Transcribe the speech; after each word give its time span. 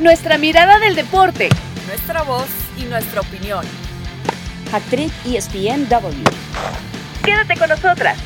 Nuestra 0.00 0.38
mirada 0.38 0.78
del 0.78 0.94
deporte. 0.94 1.48
Nuestra 1.88 2.22
voz 2.22 2.48
y 2.78 2.84
nuestra 2.84 3.20
opinión. 3.20 3.66
Actriz 4.72 5.12
ESPNW. 5.26 6.22
Quédate 7.24 7.58
con 7.58 7.68
nosotras. 7.68 8.16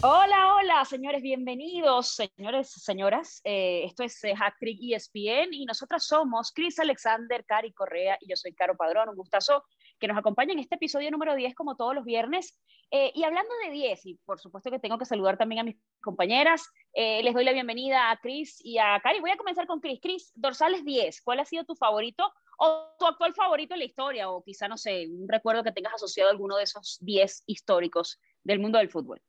Hola, 0.00 0.54
hola, 0.54 0.86
señores, 0.86 1.20
bienvenidos, 1.20 2.14
señores, 2.14 2.70
señoras. 2.70 3.42
Eh, 3.44 3.82
esto 3.84 4.02
es 4.02 4.24
eh, 4.24 4.32
Trick 4.58 4.78
ESPN 4.80 5.52
y 5.52 5.66
nosotras 5.66 6.02
somos 6.06 6.50
Chris 6.54 6.78
Alexander, 6.78 7.44
Cari 7.44 7.72
Correa 7.72 8.16
y 8.22 8.30
yo 8.30 8.36
soy 8.36 8.54
Caro 8.54 8.78
Padrón. 8.78 9.10
Un 9.10 9.16
gustazo 9.16 9.64
que 10.00 10.08
nos 10.08 10.18
acompañen 10.18 10.58
en 10.58 10.60
este 10.60 10.74
episodio 10.74 11.10
número 11.10 11.34
10 11.36 11.54
como 11.54 11.76
todos 11.76 11.94
los 11.94 12.04
viernes. 12.04 12.58
Eh, 12.90 13.12
y 13.14 13.22
hablando 13.22 13.52
de 13.64 13.70
10, 13.70 14.06
y 14.06 14.14
por 14.24 14.40
supuesto 14.40 14.70
que 14.70 14.80
tengo 14.80 14.98
que 14.98 15.04
saludar 15.04 15.36
también 15.36 15.60
a 15.60 15.64
mis 15.64 15.76
compañeras, 16.00 16.62
eh, 16.94 17.22
les 17.22 17.34
doy 17.34 17.44
la 17.44 17.52
bienvenida 17.52 18.10
a 18.10 18.18
Chris 18.18 18.58
y 18.64 18.78
a 18.78 18.98
Cari. 19.00 19.20
Voy 19.20 19.30
a 19.30 19.36
comenzar 19.36 19.66
con 19.66 19.80
Chris. 19.80 20.00
Chris, 20.02 20.32
dorsales 20.34 20.84
10, 20.84 21.22
¿cuál 21.22 21.40
ha 21.40 21.44
sido 21.44 21.64
tu 21.64 21.76
favorito 21.76 22.32
o 22.58 22.94
tu 22.98 23.06
actual 23.06 23.34
favorito 23.34 23.74
en 23.74 23.80
la 23.80 23.86
historia? 23.86 24.30
O 24.30 24.42
quizá, 24.42 24.66
no 24.66 24.76
sé, 24.76 25.06
un 25.06 25.28
recuerdo 25.28 25.62
que 25.62 25.72
tengas 25.72 25.94
asociado 25.94 26.30
a 26.30 26.32
alguno 26.32 26.56
de 26.56 26.64
esos 26.64 26.98
10 27.02 27.44
históricos 27.46 28.18
del 28.42 28.58
mundo 28.58 28.78
del 28.78 28.90
fútbol. 28.90 29.20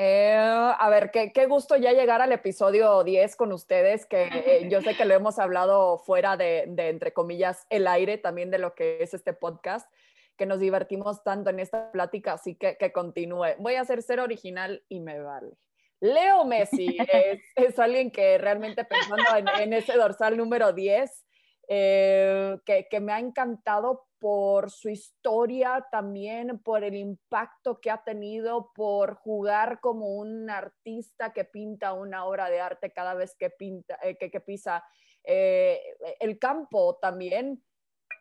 Eh, 0.00 0.32
a 0.32 0.88
ver, 0.90 1.10
qué, 1.10 1.32
qué, 1.32 1.46
gusto 1.46 1.74
ya 1.74 1.92
llegar 1.92 2.22
al 2.22 2.30
episodio 2.30 3.02
10 3.02 3.34
con 3.34 3.52
ustedes, 3.52 4.06
que 4.06 4.28
eh, 4.32 4.68
yo 4.70 4.80
sé 4.80 4.96
que 4.96 5.04
lo 5.04 5.12
hemos 5.14 5.40
hablado 5.40 5.98
fuera 5.98 6.36
de, 6.36 6.66
de, 6.68 6.90
entre 6.90 7.12
comillas, 7.12 7.66
el 7.68 7.88
aire 7.88 8.16
también 8.16 8.52
de 8.52 8.58
lo 8.58 8.76
que 8.76 8.98
es 9.02 9.12
este 9.12 9.32
podcast, 9.32 9.90
que 10.38 10.46
nos 10.46 10.60
divertimos 10.60 11.22
tanto 11.22 11.50
en 11.50 11.60
esta 11.60 11.92
plática, 11.92 12.34
así 12.34 12.54
que 12.54 12.78
que 12.78 12.92
continúe. 12.92 13.56
Voy 13.58 13.74
a 13.74 13.84
ser 13.84 14.02
ser 14.02 14.20
original 14.20 14.82
y 14.88 15.00
me 15.00 15.20
vale. 15.20 15.58
Leo 16.00 16.44
Messi 16.44 16.96
es, 17.12 17.42
es 17.56 17.78
alguien 17.78 18.10
que 18.10 18.38
realmente 18.38 18.84
pensando 18.84 19.36
en, 19.36 19.48
en 19.60 19.72
ese 19.72 19.94
dorsal 19.94 20.36
número 20.36 20.72
10, 20.72 21.26
eh, 21.68 22.56
que, 22.64 22.86
que, 22.88 23.00
me 23.00 23.12
ha 23.12 23.18
encantado 23.18 24.06
por 24.18 24.70
su 24.70 24.88
historia, 24.88 25.86
también 25.90 26.60
por 26.60 26.82
el 26.82 26.94
impacto 26.94 27.80
que 27.80 27.90
ha 27.90 28.02
tenido, 28.02 28.72
por 28.74 29.16
jugar 29.16 29.80
como 29.80 30.06
un 30.16 30.48
artista 30.48 31.32
que 31.32 31.44
pinta 31.44 31.92
una 31.92 32.24
obra 32.24 32.48
de 32.48 32.60
arte 32.60 32.92
cada 32.92 33.14
vez 33.14 33.36
que, 33.38 33.50
pinta, 33.50 33.98
eh, 34.02 34.16
que, 34.16 34.30
que, 34.30 34.40
pisa 34.40 34.82
eh, 35.24 35.80
el 36.20 36.38
campo 36.38 36.98
también. 37.02 37.62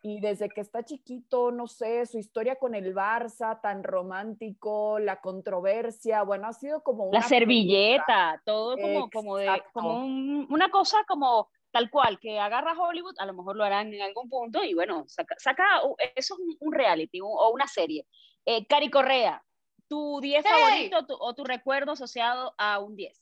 Y 0.01 0.19
desde 0.19 0.49
que 0.49 0.61
está 0.61 0.83
chiquito, 0.83 1.51
no 1.51 1.67
sé, 1.67 2.05
su 2.05 2.17
historia 2.17 2.55
con 2.55 2.75
el 2.75 2.93
Barça, 2.93 3.59
tan 3.61 3.83
romántico, 3.83 4.99
la 4.99 5.19
controversia, 5.21 6.23
bueno, 6.23 6.47
ha 6.47 6.53
sido 6.53 6.83
como... 6.83 7.05
Una 7.05 7.19
la 7.19 7.27
servilleta, 7.27 8.05
pregunta. 8.05 8.41
todo 8.45 8.77
como, 8.77 9.09
como, 9.09 9.37
de, 9.37 9.63
como 9.73 10.05
un, 10.05 10.47
una 10.49 10.69
cosa 10.69 11.03
como 11.07 11.49
tal 11.71 11.89
cual, 11.89 12.19
que 12.19 12.39
agarra 12.39 12.73
Hollywood, 12.73 13.15
a 13.19 13.25
lo 13.25 13.33
mejor 13.33 13.55
lo 13.55 13.63
harán 13.63 13.93
en 13.93 14.01
algún 14.01 14.29
punto 14.29 14.63
y 14.63 14.73
bueno, 14.73 15.03
saca, 15.07 15.35
saca 15.37 15.81
eso 16.15 16.33
es 16.35 16.39
un, 16.39 16.57
un 16.59 16.73
reality 16.73 17.21
un, 17.21 17.29
o 17.31 17.51
una 17.51 17.67
serie. 17.67 18.07
Eh, 18.45 18.65
Cari 18.65 18.89
Correa, 18.89 19.43
¿tu 19.87 20.19
10 20.21 20.43
hey. 20.45 20.51
favorito 20.51 21.05
tu, 21.05 21.13
o 21.19 21.35
tu 21.35 21.43
recuerdo 21.43 21.91
asociado 21.91 22.53
a 22.57 22.79
un 22.79 22.95
10? 22.95 23.21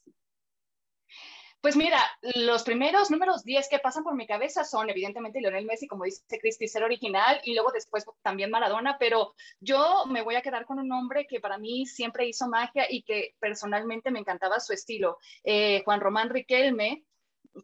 Pues 1.66 1.76
mira, 1.76 2.00
los 2.36 2.62
primeros 2.62 3.10
números 3.10 3.44
10 3.44 3.68
que 3.70 3.80
pasan 3.80 4.04
por 4.04 4.14
mi 4.14 4.28
cabeza 4.28 4.64
son 4.64 4.88
evidentemente 4.88 5.42
Lionel 5.42 5.66
Messi, 5.66 5.88
como 5.88 6.04
dice 6.04 6.22
Cristi, 6.40 6.68
ser 6.68 6.84
original, 6.84 7.42
y 7.44 7.56
luego 7.56 7.72
después 7.72 8.06
también 8.22 8.52
Maradona, 8.52 8.98
pero 9.00 9.34
yo 9.60 10.04
me 10.06 10.22
voy 10.22 10.36
a 10.36 10.44
quedar 10.44 10.68
con 10.68 10.78
un 10.78 10.92
hombre 10.92 11.26
que 11.26 11.40
para 11.40 11.58
mí 11.58 11.88
siempre 11.88 12.28
hizo 12.28 12.48
magia 12.48 12.86
y 12.88 13.02
que 13.02 13.34
personalmente 13.40 14.12
me 14.12 14.20
encantaba 14.20 14.60
su 14.60 14.74
estilo, 14.74 15.18
eh, 15.44 15.82
Juan 15.86 16.02
Román 16.02 16.30
Riquelme, 16.30 17.04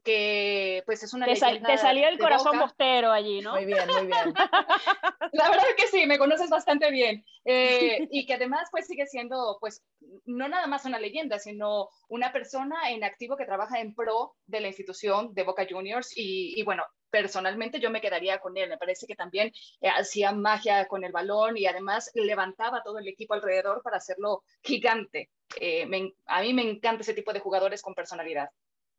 que 0.03 0.83
pues 0.85 1.03
es 1.03 1.13
una 1.13 1.25
te, 1.25 1.35
sal, 1.35 1.61
te 1.61 1.77
salió 1.77 2.07
el 2.07 2.17
corazón 2.17 2.53
boca. 2.53 2.65
bostero 2.65 3.11
allí, 3.11 3.41
¿no? 3.41 3.53
Muy 3.53 3.65
bien, 3.65 3.87
muy 3.87 4.07
bien. 4.07 4.33
La 5.33 5.49
verdad 5.49 5.65
es 5.69 5.75
que 5.75 5.87
sí, 5.87 6.05
me 6.05 6.17
conoces 6.17 6.49
bastante 6.49 6.89
bien. 6.91 7.23
Eh, 7.45 8.07
y 8.11 8.25
que 8.25 8.35
además 8.35 8.69
pues 8.71 8.87
sigue 8.87 9.05
siendo 9.07 9.57
pues 9.59 9.83
no 10.25 10.47
nada 10.47 10.67
más 10.67 10.85
una 10.85 10.99
leyenda, 10.99 11.39
sino 11.39 11.89
una 12.07 12.31
persona 12.31 12.91
en 12.91 13.03
activo 13.03 13.35
que 13.35 13.45
trabaja 13.45 13.79
en 13.79 13.93
pro 13.95 14.35
de 14.45 14.61
la 14.61 14.67
institución 14.67 15.33
de 15.33 15.43
Boca 15.43 15.65
Juniors 15.69 16.15
y, 16.15 16.59
y 16.59 16.63
bueno, 16.63 16.83
personalmente 17.11 17.79
yo 17.79 17.91
me 17.91 18.01
quedaría 18.01 18.39
con 18.39 18.57
él. 18.57 18.69
Me 18.69 18.77
parece 18.77 19.05
que 19.05 19.15
también 19.15 19.51
eh, 19.81 19.89
hacía 19.89 20.31
magia 20.31 20.87
con 20.87 21.03
el 21.03 21.11
balón 21.11 21.57
y 21.57 21.67
además 21.67 22.09
levantaba 22.15 22.81
todo 22.81 22.97
el 22.97 23.07
equipo 23.07 23.35
alrededor 23.35 23.83
para 23.83 23.97
hacerlo 23.97 24.43
gigante. 24.63 25.29
Eh, 25.59 25.85
me, 25.85 26.13
a 26.25 26.41
mí 26.41 26.53
me 26.53 26.63
encanta 26.63 27.01
ese 27.01 27.13
tipo 27.13 27.33
de 27.33 27.41
jugadores 27.41 27.81
con 27.83 27.93
personalidad. 27.93 28.49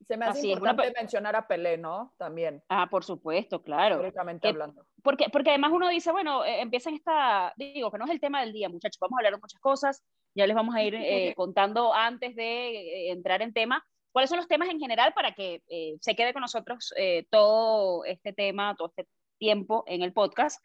Se 0.07 0.17
me 0.17 0.27
hace 0.27 0.39
Así 0.39 0.51
importante 0.53 0.89
una... 0.89 1.01
mencionar 1.01 1.37
a 1.37 1.47
Pelé, 1.47 1.79
¿no? 1.79 2.13
También. 2.19 2.63
Ah, 2.69 2.89
por 2.91 3.05
supuesto, 3.05 3.63
claro. 3.63 3.97
Históricamente 3.97 4.47
eh, 4.47 4.51
hablando. 4.51 4.87
Porque, 5.03 5.27
porque 5.31 5.51
además 5.51 5.73
uno 5.73 5.89
dice, 5.89 6.13
bueno, 6.13 6.45
eh, 6.45 6.61
empiezan 6.61 6.95
esta, 6.95 7.53
digo, 7.57 7.91
que 7.91 7.99
no 7.99 8.05
es 8.05 8.11
el 8.11 8.21
tema 8.21 8.41
del 8.41 8.53
día, 8.53 8.69
muchachos, 8.69 8.99
vamos 9.01 9.17
a 9.17 9.21
hablar 9.21 9.35
de 9.35 9.41
muchas 9.41 9.61
cosas, 9.61 10.03
ya 10.35 10.47
les 10.47 10.55
vamos 10.55 10.75
a 10.75 10.83
ir 10.83 10.95
eh, 10.97 11.35
contando 11.37 11.93
antes 11.93 12.37
de 12.37 12.71
eh, 12.71 13.11
entrar 13.11 13.43
en 13.43 13.53
tema, 13.53 13.85
cuáles 14.13 14.31
son 14.31 14.39
los 14.39 14.49
temas 14.49 14.69
en 14.69 14.79
general 14.79 15.13
para 15.15 15.33
que 15.33 15.63
se 16.01 16.15
quede 16.15 16.35
con 16.35 16.43
nosotros 16.43 16.93
todo 17.31 18.05
este 18.05 18.35
tema, 18.35 18.75
todo 18.77 18.89
este 18.89 19.09
tiempo 19.39 19.85
en 19.87 20.03
el 20.03 20.13
podcast. 20.13 20.63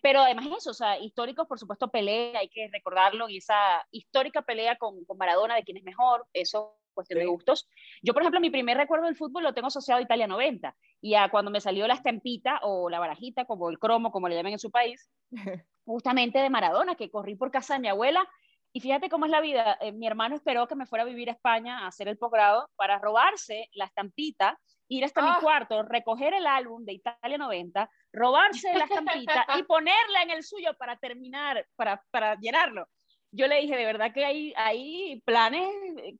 pero 0.00 0.20
además 0.20 0.46
eso, 0.56 0.70
o 0.70 0.74
sea, 0.74 0.96
históricos, 1.00 1.48
por 1.48 1.58
supuesto, 1.58 1.90
pelea, 1.90 2.38
hay 2.38 2.48
que 2.48 2.68
recordarlo, 2.72 3.28
y 3.28 3.38
esa 3.38 3.84
histórica 3.90 4.42
pelea 4.42 4.76
con, 4.76 5.04
con 5.04 5.18
Maradona 5.18 5.56
de 5.56 5.64
quién 5.64 5.78
es 5.78 5.82
mejor, 5.82 6.28
eso 6.32 6.78
cuestión 6.94 7.18
sí. 7.18 7.24
de 7.24 7.30
gustos. 7.30 7.68
Yo, 8.02 8.12
por 8.12 8.22
ejemplo, 8.22 8.40
mi 8.40 8.50
primer 8.50 8.76
recuerdo 8.76 9.06
del 9.06 9.16
fútbol 9.16 9.42
lo 9.42 9.54
tengo 9.54 9.68
asociado 9.68 9.98
a 9.98 10.02
Italia 10.02 10.26
90 10.26 10.74
y 11.00 11.14
a 11.14 11.28
cuando 11.28 11.50
me 11.50 11.60
salió 11.60 11.86
la 11.86 11.94
estampita 11.94 12.60
o 12.62 12.88
la 12.88 12.98
barajita, 12.98 13.44
como 13.44 13.70
el 13.70 13.78
cromo, 13.78 14.10
como 14.10 14.28
le 14.28 14.36
llaman 14.36 14.52
en 14.52 14.58
su 14.58 14.70
país, 14.70 15.10
justamente 15.84 16.38
de 16.38 16.50
Maradona, 16.50 16.94
que 16.94 17.10
corrí 17.10 17.34
por 17.36 17.50
casa 17.50 17.74
de 17.74 17.80
mi 17.80 17.88
abuela. 17.88 18.26
Y 18.72 18.80
fíjate 18.80 19.08
cómo 19.08 19.26
es 19.26 19.30
la 19.30 19.40
vida. 19.40 19.78
Eh, 19.80 19.92
mi 19.92 20.06
hermano 20.06 20.34
esperó 20.34 20.66
que 20.66 20.74
me 20.74 20.86
fuera 20.86 21.04
a 21.04 21.06
vivir 21.06 21.28
a 21.28 21.32
España 21.32 21.80
a 21.80 21.86
hacer 21.86 22.08
el 22.08 22.18
posgrado 22.18 22.68
para 22.76 22.98
robarse 22.98 23.68
la 23.74 23.84
estampita, 23.84 24.58
ir 24.88 25.04
hasta 25.04 25.20
ah. 25.20 25.34
mi 25.34 25.42
cuarto, 25.42 25.82
recoger 25.82 26.34
el 26.34 26.46
álbum 26.46 26.84
de 26.84 26.94
Italia 26.94 27.38
90, 27.38 27.88
robarse 28.12 28.74
la 28.74 28.84
estampita 28.84 29.46
y 29.58 29.62
ponerla 29.64 30.22
en 30.22 30.30
el 30.30 30.42
suyo 30.42 30.74
para 30.76 30.96
terminar, 30.96 31.66
para, 31.76 32.02
para 32.10 32.36
llenarlo 32.36 32.88
yo 33.34 33.46
le 33.46 33.60
dije, 33.60 33.76
de 33.76 33.84
verdad 33.84 34.12
que 34.12 34.24
hay, 34.24 34.52
hay 34.56 35.20
planes 35.24 35.68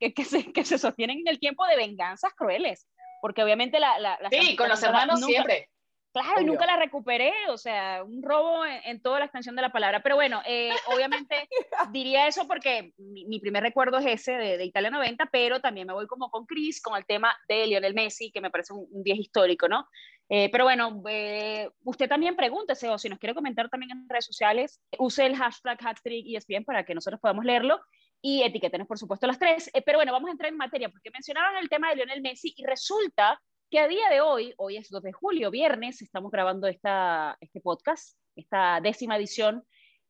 que, 0.01 0.13
que, 0.13 0.25
se, 0.25 0.53
que 0.53 0.65
se 0.65 0.79
sostienen 0.79 1.21
en 1.21 1.29
el 1.29 1.39
tiempo 1.39 1.67
de 1.67 1.77
venganzas 1.77 2.33
crueles, 2.35 2.89
porque 3.21 3.43
obviamente 3.43 3.79
la... 3.79 3.99
la, 3.99 4.19
la 4.21 4.31
sí, 4.31 4.57
con 4.57 4.69
los 4.69 4.83
hermanos 4.83 5.21
nunca, 5.21 5.33
siempre. 5.33 5.69
Claro, 6.15 6.37
Obvio. 6.37 6.43
y 6.43 6.47
nunca 6.47 6.65
la 6.65 6.77
recuperé, 6.77 7.33
o 7.49 7.59
sea, 7.59 8.05
un 8.05 8.23
robo 8.23 8.65
en, 8.65 8.81
en 8.85 9.03
toda 9.03 9.19
la 9.19 9.25
extensión 9.25 9.57
de 9.57 9.63
la 9.63 9.73
palabra. 9.73 10.01
Pero 10.01 10.15
bueno, 10.15 10.41
eh, 10.47 10.71
obviamente 10.87 11.49
diría 11.91 12.29
eso 12.29 12.47
porque 12.47 12.95
mi, 12.97 13.25
mi, 13.25 13.41
primer 13.41 13.65
recuerdo 13.65 13.99
es 13.99 14.07
ese 14.07 14.33
de, 14.33 14.57
de, 14.57 14.65
Italia 14.65 14.91
90, 14.91 15.27
pero 15.33 15.61
también 15.61 15.89
me 15.89 15.93
voy 15.93 16.07
como 16.07 16.31
con 16.31 16.47
Chris, 16.47 16.81
con 16.81 16.97
el 16.97 17.05
tema 17.05 17.37
de 17.49 17.67
Lionel 17.67 17.95
Messi, 17.95 18.31
que 18.31 18.41
me 18.41 18.51
parece 18.51 18.73
un, 18.73 18.87
un 18.93 19.03
día 19.03 19.17
histórico, 19.17 19.69
¿no? 19.69 19.89
Eh, 20.29 20.49
pero 20.51 20.65
bueno, 20.65 21.03
eh, 21.09 21.69
usted 21.83 22.09
también 22.09 22.37
pregúntese, 22.37 22.89
o 22.89 22.99
si 22.99 23.09
nos 23.09 23.19
quiere 23.19 23.35
comentar 23.35 23.69
también 23.69 23.91
en 23.91 24.09
redes 24.09 24.25
sociales, 24.25 24.81
use 24.99 25.27
el 25.27 25.37
hashtag 25.37 25.79
HackTrickESPN 25.79 26.65
para 26.65 26.85
que 26.85 26.95
nosotros 26.95 27.21
podamos 27.21 27.45
leerlo 27.45 27.81
y 28.23 28.43
etiquetenos, 28.43 28.87
por 28.87 28.99
supuesto, 28.99 29.27
las 29.27 29.39
tres. 29.39 29.71
Eh, 29.75 29.83
pero 29.83 29.99
bueno, 29.99 30.13
vamos 30.13 30.29
a 30.29 30.33
entrar 30.33 30.51
en 30.51 30.57
materia, 30.57 30.89
porque 30.89 31.11
mencionaron 31.11 31.59
el 31.59 31.69
tema 31.69 31.91
de 31.91 31.97
Lionel 31.97 32.23
Messi 32.23 32.55
y 32.57 32.65
resulta 32.65 33.41
que 33.75 33.81
a 33.81 33.89
día 33.89 34.09
de 34.09 34.21
hoy, 34.21 34.55
hoy 34.57 34.77
es 34.77 34.89
2 34.89 35.03
de 35.03 35.13
julio, 35.13 35.51
viernes, 35.51 36.01
estamos 36.01 36.31
grabando 36.31 36.69
esta, 36.69 37.37
este 37.41 37.61
podcast, 37.61 38.17
esta 38.37 38.79
décima 38.81 39.17
edición, 39.17 39.67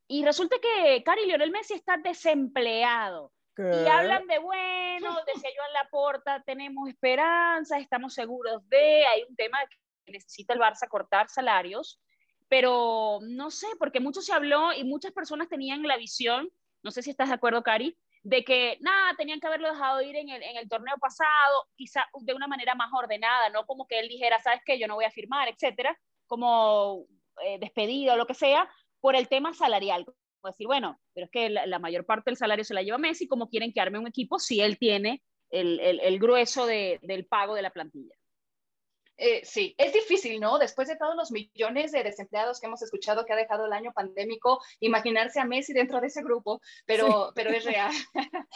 y 0.07 0.23
resulta 0.23 0.57
que 0.61 1.03
Cari 1.03 1.25
Lionel 1.25 1.51
Messi 1.51 1.73
está 1.73 1.97
desempleado. 1.97 3.33
¿Qué? 3.57 3.63
Y 3.63 3.89
hablan 3.89 4.27
de, 4.27 4.39
bueno, 4.39 5.17
decía 5.35 5.49
yo 5.49 5.63
en 5.67 5.73
la 5.73 5.89
porta, 5.91 6.43
tenemos 6.45 6.91
esperanza, 6.91 7.79
estamos 7.79 8.13
seguros 8.13 8.69
de, 8.69 9.07
hay 9.07 9.23
un 9.27 9.35
tema 9.35 9.57
que 10.05 10.13
necesita 10.13 10.53
el 10.53 10.61
Barça 10.61 10.87
cortar 10.87 11.31
salarios, 11.31 12.03
pero 12.51 13.21
no 13.23 13.51
sé, 13.51 13.69
porque 13.79 13.99
mucho 13.99 14.21
se 14.21 14.35
habló 14.35 14.75
y 14.75 14.85
muchas 14.85 15.13
personas 15.13 15.49
tenían 15.49 15.83
la 15.85 15.97
visión, 15.97 16.51
no 16.83 16.91
sé 16.91 17.01
si 17.01 17.09
estás 17.09 17.31
de 17.31 17.37
acuerdo, 17.37 17.63
Cari, 17.63 17.97
de 18.25 18.43
que 18.43 18.79
nada, 18.81 19.15
tenían 19.17 19.39
que 19.39 19.47
haberlo 19.47 19.69
dejado 19.69 20.01
ir 20.01 20.17
en 20.17 20.31
el, 20.31 20.43
en 20.43 20.57
el 20.57 20.69
torneo 20.69 20.97
pasado, 20.99 21.69
quizá 21.77 22.07
de 22.23 22.33
una 22.33 22.47
manera 22.47 22.75
más 22.75 22.91
ordenada, 22.93 23.51
no 23.51 23.67
como 23.67 23.87
que 23.87 24.01
él 24.01 24.09
dijera, 24.09 24.41
sabes 24.41 24.63
que 24.65 24.79
yo 24.79 24.89
no 24.89 24.95
voy 24.95 25.05
a 25.05 25.11
firmar, 25.11 25.47
etcétera, 25.49 25.97
como 26.27 27.07
eh, 27.45 27.59
despedido 27.59 28.15
o 28.15 28.17
lo 28.17 28.27
que 28.27 28.33
sea, 28.35 28.69
por 29.01 29.15
el 29.15 29.29
tema 29.29 29.53
salarial. 29.53 30.07
Como 30.07 30.53
decir, 30.53 30.67
bueno, 30.67 30.99
pero 31.13 31.27
es 31.27 31.31
que 31.31 31.51
la, 31.51 31.67
la, 31.67 31.79
mayor 31.79 32.07
parte 32.07 32.31
del 32.31 32.39
salario 32.39 32.65
se 32.65 32.73
la 32.73 32.83
lleva 32.83 32.97
Messi, 32.97 33.29
como 33.29 33.51
quieren 33.51 33.73
que 33.73 33.81
arme 33.81 33.99
un 33.99 34.07
equipo 34.07 34.39
si 34.39 34.61
él 34.61 34.79
tiene 34.79 35.23
el, 35.51 35.79
el, 35.81 36.01
el 36.01 36.19
grueso 36.19 36.65
de, 36.65 36.99
del 37.03 37.27
pago 37.27 37.55
de 37.55 37.63
la 37.63 37.71
plantilla? 37.71 38.15
Eh, 39.17 39.43
sí, 39.45 39.75
es 39.79 39.93
difícil, 39.93 40.41
¿no? 40.41 40.59
Después 40.59 40.89
de 40.89 40.97
todos 40.97 41.15
los 41.15 41.31
millones 41.31 41.93
de 41.93 42.03
desempleados 42.03 42.61
que 42.61 42.67
hemos 42.67 42.83
escuchado 42.83 43.25
que 43.25 43.33
ha 43.33 43.37
dejado 43.37 43.67
el 43.67 43.73
año 43.73 43.93
pandémico, 43.93 44.61
imaginarse 44.81 45.41
a 45.41 45.45
Messi 45.45 45.73
dentro 45.73 46.01
de 46.01 46.09
ese 46.09 46.23
grupo, 46.23 46.61
pero, 46.85 47.07
sí. 47.07 47.33
pero 47.35 47.51
es 47.51 47.65
real. 47.65 47.93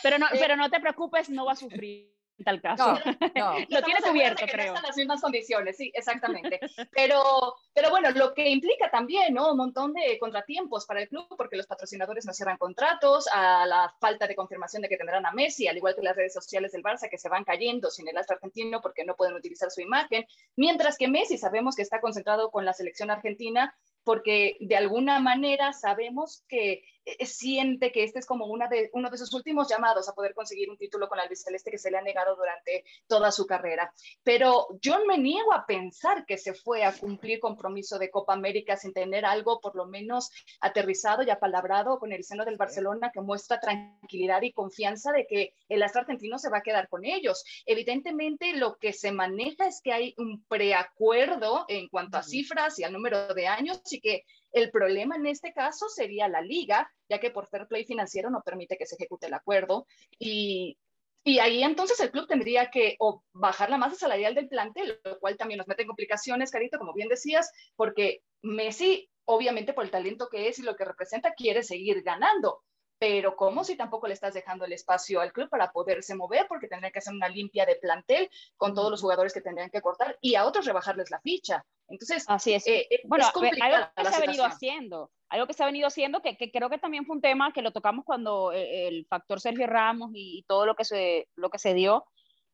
pero, 0.03 0.19
no, 0.19 0.27
eh, 0.33 0.39
pero 0.39 0.57
no 0.57 0.71
te 0.71 0.81
preocupes, 0.81 1.31
no 1.31 1.45
va 1.45 1.53
a 1.53 1.57
sufrir. 1.57 2.18
Tal 2.45 2.61
caso. 2.61 2.99
No, 3.35 3.55
Lo 3.69 3.83
tiene 3.83 4.01
cubierto, 4.01 4.45
que 4.45 4.53
creo. 4.53 4.69
No 4.69 4.75
están 4.75 4.89
las 4.89 4.97
mismas 4.97 5.21
condiciones, 5.21 5.77
sí, 5.77 5.91
exactamente. 5.95 6.61
Pero, 6.93 7.55
pero 7.75 7.91
bueno, 7.91 8.11
lo 8.13 8.35
que 8.35 8.49
implica 8.49 8.91
también, 8.91 9.35
¿no? 9.35 9.53
Un 9.53 9.57
montón 9.57 9.93
de 9.93 10.19
contratiempos 10.19 10.87
para 10.87 11.03
el 11.03 11.09
club, 11.09 11.27
porque 11.37 11.57
los 11.57 11.67
patrocinadores 11.67 12.27
no 12.27 12.33
cierran 12.33 12.59
contratos, 12.59 13.29
a 13.33 13.67
la 13.67 13.95
falta 14.01 14.27
de 14.27 14.35
confirmación 14.35 14.83
de 14.83 14.89
que 14.89 14.97
tendrán 14.97 15.27
a 15.27 15.33
Messi, 15.33 15.69
al 15.69 15.77
igual 15.77 15.95
que 15.95 16.03
las 16.03 16.17
redes 16.17 16.33
sociales 16.33 16.73
del 16.73 16.83
Barça, 16.83 17.09
que 17.11 17.19
se 17.19 17.29
van 17.29 17.45
cayendo 17.45 17.91
sin 17.91 18.09
el 18.09 18.17
astro 18.17 18.37
argentino 18.37 18.81
porque 18.81 19.05
no 19.05 19.17
pueden 19.17 19.35
utilizar 19.35 19.71
su 19.71 19.81
imagen, 19.81 20.27
mientras 20.57 20.97
que 20.97 21.09
Messi 21.09 21.39
sabemos 21.39 21.77
que 21.77 21.83
está 21.83 22.01
concentrado 22.01 22.51
con 22.51 22.65
la 22.65 22.73
selección 22.73 23.11
argentina 23.11 23.75
porque 24.09 24.57
de 24.61 24.75
alguna 24.75 25.21
manera 25.21 25.75
sabemos 25.75 26.43
que 26.49 26.83
eh, 27.09 27.27
siente 27.27 27.91
que 27.91 28.05
este 28.05 28.19
es 28.19 28.27
como 28.27 28.47
una 28.47 28.69
de, 28.69 28.91
uno 28.93 29.09
de 29.11 29.17
sus 29.17 29.33
últimos 29.35 29.69
llamados 29.69 30.09
a 30.09 30.15
poder 30.15 30.35
conseguir 30.35 30.69
un 30.69 30.77
título 30.77 31.09
con 31.09 31.17
la 31.17 31.25
albiceleste 31.25 31.71
que 31.71 31.79
se 31.79 31.91
le 31.91 31.99
ha 31.99 32.03
negado 32.03 32.37
durante 32.37 32.85
toda 33.07 33.31
su 33.33 33.47
carrera. 33.47 33.93
Pero 34.23 34.67
yo 34.83 35.05
me 35.07 35.17
niego 35.17 35.53
a 35.53 35.65
pensar 35.67 36.27
que 36.27 36.39
se 36.39 36.55
fue 36.55 36.85
a 36.85 36.93
cumplir 36.93 37.41
compromiso 37.41 37.99
de 37.99 38.11
Copa 38.11 38.35
América 38.35 38.77
sin 38.77 38.93
tener 38.93 39.25
algo 39.25 39.61
por 39.61 39.75
lo 39.77 39.87
menos 39.87 40.31
aterrizado 40.61 41.23
y 41.23 41.31
apalabrado 41.31 41.99
con 41.99 42.13
el 42.13 42.25
seno 42.25 42.45
del 42.45 42.57
Barcelona 42.57 43.11
que 43.13 43.21
muestra 43.21 43.61
tranquilidad 43.61 44.43
y 44.43 44.53
confianza 44.53 45.13
de 45.13 45.27
que 45.27 45.55
el 45.69 45.83
astro 45.83 46.01
argentino 46.03 46.39
se 46.39 46.51
va 46.51 46.59
a 46.59 46.63
quedar 46.63 46.89
con 46.89 47.05
ellos. 47.05 47.45
Evidentemente 47.65 48.55
lo 48.55 48.77
que 48.77 48.93
se 48.93 49.13
maneja 49.13 49.67
es 49.67 49.81
que 49.83 49.93
hay 49.93 50.15
un 50.19 50.45
preacuerdo 50.45 51.65
en 51.69 51.89
cuanto 51.89 52.19
a 52.19 52.23
cifras 52.23 52.79
y 52.79 52.85
al 52.85 52.93
número 52.93 53.35
de 53.35 53.47
años 53.47 53.81
y 53.91 53.98
que 54.01 54.25
el 54.53 54.71
problema 54.71 55.17
en 55.17 55.27
este 55.27 55.53
caso 55.53 55.89
sería 55.89 56.29
la 56.29 56.41
liga, 56.41 56.91
ya 57.09 57.19
que 57.19 57.31
por 57.31 57.47
fair 57.49 57.67
play 57.67 57.85
financiero 57.85 58.31
no 58.31 58.43
permite 58.43 58.77
que 58.77 58.87
se 58.87 58.97
ejecute 58.97 59.27
el 59.27 59.35
acuerdo. 59.35 59.87
Y, 60.19 60.79
y 61.25 61.39
ahí 61.41 61.63
entonces 61.63 61.99
el 62.01 62.11
club 62.11 62.27
tendría 62.27 62.71
que 62.71 62.97
bajar 63.33 63.71
la 63.71 63.79
masa 63.79 63.97
salarial 63.97 64.35
del 64.35 64.49
plantel, 64.49 65.01
lo 65.05 65.19
cual 65.19 65.37
también 65.37 65.59
nos 65.59 65.69
mete 65.69 65.83
en 65.83 65.89
complicaciones, 65.89 66.51
Carito, 66.51 66.79
como 66.79 66.95
bien 66.95 67.09
decías, 67.09 67.51
porque 67.77 68.23
Messi, 68.43 69.11
obviamente 69.25 69.73
por 69.73 69.85
el 69.85 69.91
talento 69.91 70.29
que 70.31 70.49
es 70.49 70.59
y 70.59 70.63
lo 70.63 70.77
que 70.77 70.85
representa, 70.85 71.35
quiere 71.35 71.63
seguir 71.63 72.03
ganando. 72.03 72.63
Pero 72.99 73.37
¿cómo 73.37 73.63
si 73.63 73.77
tampoco 73.77 74.09
le 74.09 74.15
estás 74.15 74.35
dejando 74.35 74.65
el 74.65 74.73
espacio 74.73 75.21
al 75.21 75.33
club 75.33 75.49
para 75.49 75.71
poderse 75.71 76.15
mover? 76.15 76.47
Porque 76.49 76.69
tendría 76.69 76.91
que 76.91 76.99
hacer 76.99 77.15
una 77.15 77.29
limpia 77.29 77.65
de 77.65 77.77
plantel 77.77 78.29
con 78.57 78.75
todos 78.75 78.91
los 78.91 79.01
jugadores 79.01 79.33
que 79.33 79.41
tendrían 79.41 79.71
que 79.71 79.81
cortar 79.81 80.19
y 80.21 80.35
a 80.35 80.45
otros 80.45 80.67
rebajarles 80.67 81.11
la 81.11 81.21
ficha. 81.21 81.65
Entonces, 81.87 82.25
Así 82.29 82.55
es. 82.55 82.67
eh, 82.67 82.87
eh, 82.91 83.01
Bueno, 83.05 83.25
es 83.27 83.35
algo 83.35 83.89
que 83.97 84.05
se 84.05 84.17
ha 84.17 84.21
venido 84.21 84.45
haciendo, 84.45 85.11
algo 85.29 85.47
que 85.47 85.55
se 85.55 85.63
ha 85.63 85.67
venido 85.67 85.87
haciendo, 85.87 86.21
que, 86.21 86.37
que 86.37 86.51
creo 86.51 86.69
que 86.69 86.79
también 86.79 87.07
fue 87.07 87.17
un 87.17 87.23
tema 87.23 87.53
que 87.53 87.63
lo 87.63 87.73
tocamos 87.73 88.05
cuando 88.05 88.53
eh, 88.53 88.89
el 88.89 89.07
factor 89.07 89.41
Sergio 89.41 89.67
Ramos 89.67 90.11
y, 90.13 90.39
y 90.39 90.43
todo 90.43 90.67
lo 90.67 90.75
que, 90.75 90.85
se, 90.85 91.29
lo 91.37 91.51
que 91.51 91.59
se 91.59 91.75
dio, 91.75 92.05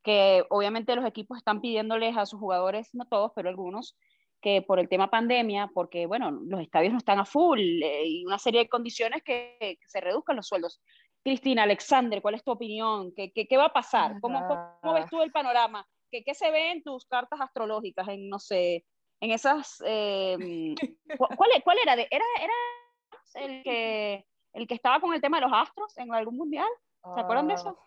que 0.02 0.44
obviamente 0.50 0.94
los 0.94 1.06
equipos 1.06 1.38
están 1.38 1.60
pidiéndoles 1.62 2.16
a 2.16 2.26
sus 2.26 2.38
jugadores, 2.38 2.90
no 2.92 3.06
todos, 3.06 3.32
pero 3.34 3.48
algunos, 3.48 3.96
que 4.44 4.60
por 4.60 4.78
el 4.78 4.90
tema 4.90 5.08
pandemia, 5.08 5.70
porque 5.72 6.04
bueno, 6.04 6.30
los 6.30 6.60
estadios 6.60 6.92
no 6.92 6.98
están 6.98 7.18
a 7.18 7.24
full 7.24 7.58
eh, 7.82 8.06
y 8.06 8.26
una 8.26 8.38
serie 8.38 8.60
de 8.60 8.68
condiciones 8.68 9.22
que, 9.22 9.56
que 9.58 9.78
se 9.88 10.02
reduzcan 10.02 10.36
los 10.36 10.46
sueldos. 10.46 10.82
Cristina, 11.22 11.62
Alexander, 11.62 12.20
¿cuál 12.20 12.34
es 12.34 12.44
tu 12.44 12.50
opinión? 12.50 13.14
¿Qué, 13.16 13.32
qué, 13.32 13.46
qué 13.48 13.56
va 13.56 13.64
a 13.66 13.72
pasar? 13.72 14.20
¿Cómo, 14.20 14.38
¿Cómo, 14.46 14.78
Ah. 14.82 14.92
ves 14.92 15.06
tú 15.08 15.22
el 15.22 15.32
panorama? 15.32 15.88
¿Qué, 16.10 16.22
¿Qué 16.22 16.34
se 16.34 16.50
ve 16.50 16.72
en 16.72 16.82
tus 16.82 17.06
cartas 17.06 17.40
astrológicas, 17.40 18.06
en, 18.08 18.28
no 18.28 18.38
sé, 18.38 18.84
en 19.20 19.30
esas... 19.30 19.82
eh, 19.86 20.36
¿cu- 21.18 21.28
¿cuál, 21.36 21.50
¿Cuál 21.64 21.78
era? 21.82 21.96
De, 21.96 22.06
¿Era, 22.10 22.24
era 22.42 23.46
el, 23.46 23.62
que, 23.62 24.26
el 24.52 24.66
que 24.66 24.74
estaba 24.74 25.00
con 25.00 25.14
el 25.14 25.22
tema 25.22 25.38
de 25.40 25.46
los 25.46 25.52
astros 25.54 25.96
en 25.96 26.12
algún 26.12 26.36
mundial? 26.36 26.68
¿Se 27.14 27.20
acuerdan 27.20 27.48
de 27.48 27.54
eso? 27.54 27.78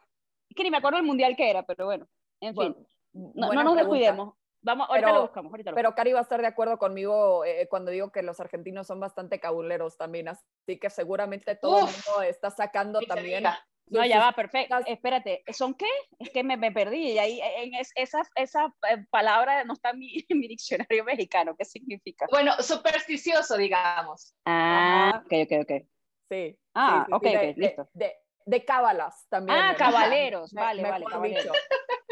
Es 0.49 0.55
que 0.55 0.63
ni 0.63 0.71
me 0.71 0.77
acuerdo 0.77 0.97
el 0.97 1.03
mundial 1.05 1.35
que 1.35 1.49
era, 1.51 1.61
pero 1.63 1.85
bueno, 1.85 2.07
en 2.41 2.55
fin, 2.55 2.75
Ah, 2.79 2.83
no, 3.13 3.47
Bueno, 3.47 3.53
no 3.53 3.63
nos 3.63 3.73
pregunta. 3.75 3.81
descuidemos. 3.83 4.33
Vamos, 4.67 4.89
ahorita 4.89 5.07
Pero- 5.07 5.15
lo 5.15 5.21
buscamos, 5.23 5.51
ahorita 5.53 5.71
lo 5.71 5.75
Pero 5.75 5.95
Cari 5.95 6.11
va 6.11 6.19
a 6.19 6.23
estar 6.23 6.41
de 6.41 6.47
acuerdo 6.47 6.77
conmigo 6.77 7.45
eh, 7.45 7.67
cuando 7.69 7.89
digo 7.89 8.11
que 8.11 8.21
los 8.21 8.39
argentinos 8.41 8.85
son 8.85 8.99
bastante 8.99 9.39
cabuleros 9.39 9.95
también, 9.97 10.27
así 10.27 10.77
que 10.79 10.89
seguramente 10.89 11.55
todo 11.55 11.77
el 11.79 11.83
Uf. 11.85 12.05
mundo 12.07 12.21
está 12.23 12.51
sacando 12.51 12.99
también. 12.99 13.45
No, 13.89 14.03
ya 14.05 14.19
va, 14.19 14.33
perfecto. 14.33 14.75
Espérate, 14.85 15.43
¿son 15.53 15.73
qué? 15.73 15.87
Es 16.19 16.29
que 16.31 16.43
me, 16.43 16.57
me 16.57 16.73
perdí 16.73 17.11
y 17.13 17.17
ahí 17.19 17.39
en 17.41 17.73
es- 17.75 17.93
esa, 17.95 18.21
esa 18.35 18.65
eh, 18.91 18.97
palabra 19.09 19.63
no 19.63 19.71
está 19.71 19.91
en 19.91 19.99
mi, 19.99 20.09
en 20.27 20.39
mi 20.39 20.49
diccionario 20.49 21.05
mexicano. 21.05 21.55
¿Qué 21.57 21.63
significa? 21.63 22.25
Bueno, 22.29 22.51
supersticioso, 22.59 23.55
digamos. 23.55 24.35
Ah, 24.45 25.11
Ajá. 25.13 25.23
ok, 25.25 25.33
ok, 25.45 25.61
ok. 25.61 25.87
Sí. 26.29 26.59
Ah, 26.73 27.05
sí, 27.07 27.11
sí, 27.11 27.13
ok, 27.15 27.23
sí, 27.23 27.29
de, 27.29 27.37
ok, 27.37 27.41
de- 27.41 27.53
listo. 27.61 27.89
De, 27.93 28.13
de 28.45 28.65
cábalas 28.65 29.25
también. 29.29 29.57
Ah, 29.57 29.71
¿no? 29.71 29.77
cabaleros, 29.77 30.51
Me- 30.53 30.61
vale, 30.61 30.81
vale, 30.83 30.99
mejor 31.05 31.11
caballeros. 31.13 31.43
dicho. 31.43 31.53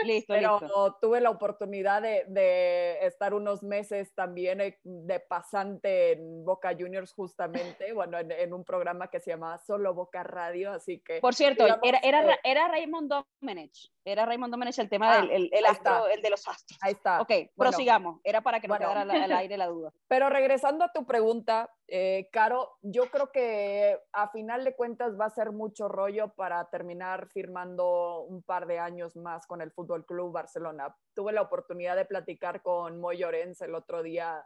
Listo, 0.03 0.33
Pero 0.33 0.59
listo. 0.59 0.97
tuve 1.01 1.21
la 1.21 1.29
oportunidad 1.29 2.01
de, 2.01 2.25
de 2.27 3.05
estar 3.05 3.33
unos 3.33 3.63
meses 3.63 4.13
también 4.13 4.59
eh, 4.61 4.79
de 4.83 5.19
pasante 5.19 6.11
en 6.13 6.43
Boca 6.43 6.71
Juniors 6.77 7.13
justamente, 7.13 7.93
bueno, 7.93 8.19
en, 8.19 8.31
en 8.31 8.53
un 8.53 8.63
programa 8.65 9.09
que 9.09 9.19
se 9.19 9.31
llamaba 9.31 9.57
Solo 9.59 9.93
Boca 9.93 10.23
Radio, 10.23 10.71
así 10.71 10.99
que... 10.99 11.19
Por 11.21 11.33
cierto, 11.33 11.63
digamos, 11.63 11.87
era, 11.87 11.99
era, 12.03 12.21
eh, 12.21 12.25
Ra- 12.27 12.39
era 12.43 12.67
Raymond 12.67 13.09
Domenech. 13.41 13.91
Era 14.03 14.25
Raymond 14.25 14.51
Domenech 14.51 14.77
el 14.79 14.89
tema 14.89 15.13
Ah, 15.13 15.21
del 15.21 15.31
el, 15.31 15.49
el 15.51 15.65
astro, 15.65 16.07
el 16.07 16.21
de 16.21 16.29
los 16.29 16.47
astros. 16.47 16.77
Ahí 16.81 16.93
está. 16.93 17.21
Ok, 17.21 17.29
Bueno, 17.29 17.71
prosigamos. 17.71 18.19
Era 18.23 18.41
para 18.41 18.59
que 18.59 18.67
no 18.67 18.73
bueno. 18.73 18.85
quedara 18.91 19.01
al, 19.01 19.11
al 19.11 19.31
aire 19.33 19.57
la 19.57 19.67
duda. 19.67 19.91
Pero 20.07 20.29
regresando 20.29 20.83
a 20.85 20.91
tu 20.91 21.05
pregunta, 21.05 21.71
eh, 21.87 22.29
Caro, 22.31 22.77
yo 22.81 23.11
creo 23.11 23.31
que 23.31 23.99
a 24.11 24.29
final 24.29 24.63
de 24.63 24.75
cuentas 24.75 25.19
va 25.19 25.25
a 25.25 25.29
ser 25.29 25.51
mucho 25.51 25.87
rollo 25.87 26.29
para 26.29 26.67
terminar 26.69 27.27
firmando 27.27 28.21
un 28.21 28.41
par 28.41 28.65
de 28.65 28.79
años 28.79 29.15
más 29.15 29.45
con 29.45 29.61
el 29.61 29.71
Fútbol 29.71 30.05
Club 30.05 30.31
Barcelona. 30.31 30.95
Tuve 31.13 31.31
la 31.31 31.43
oportunidad 31.43 31.95
de 31.95 32.05
platicar 32.05 32.61
con 32.63 32.99
Moy 32.99 33.17
Llorens 33.17 33.61
el 33.61 33.75
otro 33.75 34.01
día 34.01 34.45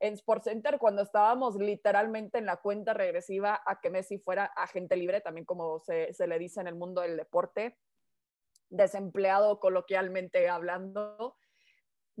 en 0.00 0.16
SportsCenter 0.16 0.78
cuando 0.78 1.02
estábamos 1.02 1.56
literalmente 1.56 2.38
en 2.38 2.46
la 2.46 2.56
cuenta 2.56 2.94
regresiva 2.94 3.60
a 3.66 3.80
que 3.80 3.90
Messi 3.90 4.18
fuera 4.18 4.44
agente 4.44 4.96
libre, 4.96 5.20
también 5.20 5.44
como 5.44 5.80
se 5.80 6.26
le 6.26 6.38
dice 6.38 6.60
en 6.60 6.68
el 6.68 6.76
mundo 6.76 7.02
del 7.02 7.16
deporte, 7.16 7.76
desempleado 8.70 9.60
coloquialmente 9.60 10.48
hablando 10.48 11.36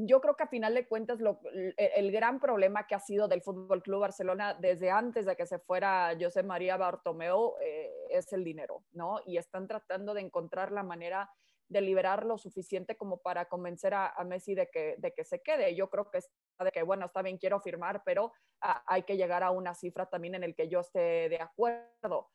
yo 0.00 0.20
creo 0.20 0.36
que 0.36 0.44
a 0.44 0.48
final 0.48 0.74
de 0.74 0.86
cuentas 0.86 1.20
lo, 1.20 1.40
el, 1.76 2.12
gran 2.12 2.38
problema 2.38 2.86
que 2.86 2.94
ha 2.94 3.00
sido 3.00 3.26
del 3.26 3.42
Fútbol 3.42 3.82
Club 3.82 4.00
Barcelona 4.00 4.54
desde 4.54 4.90
antes 4.90 5.26
de 5.26 5.34
que 5.34 5.44
se 5.44 5.58
fuera 5.58 6.16
José 6.18 6.44
María 6.44 6.76
Bartomeu 6.76 7.54
eh, 7.60 7.90
es 8.10 8.32
el 8.32 8.44
dinero, 8.44 8.84
¿no? 8.92 9.16
Y 9.26 9.38
están 9.38 9.66
tratando 9.66 10.14
de 10.14 10.20
encontrar 10.20 10.70
la 10.70 10.84
manera 10.84 11.28
de 11.68 11.80
liberar 11.80 12.24
lo 12.24 12.38
suficiente 12.38 12.96
como 12.96 13.18
para 13.18 13.46
convencer 13.46 13.92
a, 13.92 14.10
a 14.10 14.22
Messi 14.22 14.54
de 14.54 14.68
que, 14.68 14.94
de 14.98 15.12
que 15.12 15.24
se 15.24 15.42
quede. 15.42 15.74
Yo 15.74 15.90
creo 15.90 16.08
que 16.10 16.18
está 16.18 16.64
de 16.64 16.70
que, 16.70 16.84
bueno, 16.84 17.06
está 17.06 17.20
bien, 17.22 17.36
quiero 17.36 17.60
firmar, 17.60 18.02
pero 18.04 18.32
a, 18.60 18.84
hay 18.86 19.02
que 19.02 19.16
llegar 19.16 19.42
a 19.42 19.50
una 19.50 19.74
cifra 19.74 20.06
también 20.06 20.36
en 20.36 20.44
el 20.44 20.54
que 20.54 20.68
yo 20.68 20.80
esté 20.80 21.28
de 21.28 21.40
acuerdo. 21.42 22.30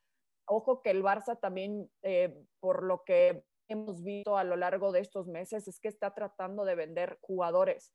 Ojo 0.46 0.82
que 0.82 0.92
el 0.92 1.02
Barça 1.02 1.40
también, 1.40 1.90
eh, 2.02 2.46
por 2.60 2.84
lo 2.84 3.06
que 3.06 3.46
hemos 3.74 4.02
visto 4.04 4.38
a 4.38 4.44
lo 4.44 4.56
largo 4.56 4.92
de 4.92 5.02
estos 5.02 5.28
meses 5.28 5.68
es 5.68 5.80
que 5.80 5.88
está 5.90 6.14
tratando 6.14 6.64
de 6.66 6.76
vender 6.76 7.18
jugadores. 7.22 7.94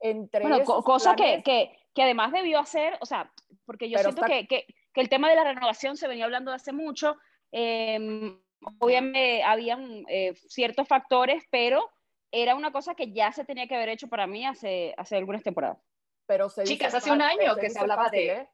Entre 0.00 0.40
bueno, 0.40 0.56
esos 0.56 0.84
cosa 0.84 1.14
planes, 1.14 1.36
que, 1.38 1.42
que, 1.42 1.76
que, 1.94 2.02
además 2.02 2.32
debió 2.32 2.58
hacer, 2.58 2.96
o 3.00 3.06
sea, 3.06 3.32
porque 3.64 3.88
yo 3.88 3.98
siento 3.98 4.22
está- 4.24 4.26
que, 4.26 4.46
que, 4.48 4.66
que 4.92 5.00
el 5.00 5.08
tema 5.08 5.28
de 5.30 5.36
la 5.36 5.44
renovación 5.44 5.96
se 5.96 6.08
venía 6.08 6.24
hablando 6.24 6.50
de 6.50 6.56
hace 6.56 6.72
mucho, 6.72 7.16
eh, 7.52 8.36
obviamente 8.80 9.42
habían 9.44 10.04
eh, 10.08 10.34
ciertos 10.34 10.88
factores, 10.88 11.44
pero 11.50 11.88
era 12.32 12.54
una 12.56 12.72
cosa 12.72 12.94
que 12.94 13.12
ya 13.12 13.30
se 13.32 13.44
tenía 13.44 13.68
que 13.68 13.76
haber 13.76 13.90
hecho 13.90 14.08
para 14.08 14.26
mí 14.26 14.44
hace, 14.46 14.94
hace 14.96 15.16
algunas 15.16 15.42
temporadas. 15.42 15.78
pero 16.26 16.48
se 16.48 16.62
dice 16.62 16.74
Chicas, 16.74 16.94
hace 16.94 17.12
un 17.12 17.20
año 17.22 17.54
se 17.54 17.60
que 17.60 17.66
dice 17.66 17.74
se 17.74 17.80
hablaba 17.80 18.04
fácil, 18.04 18.20
de- 18.26 18.32
¿eh? 18.34 18.48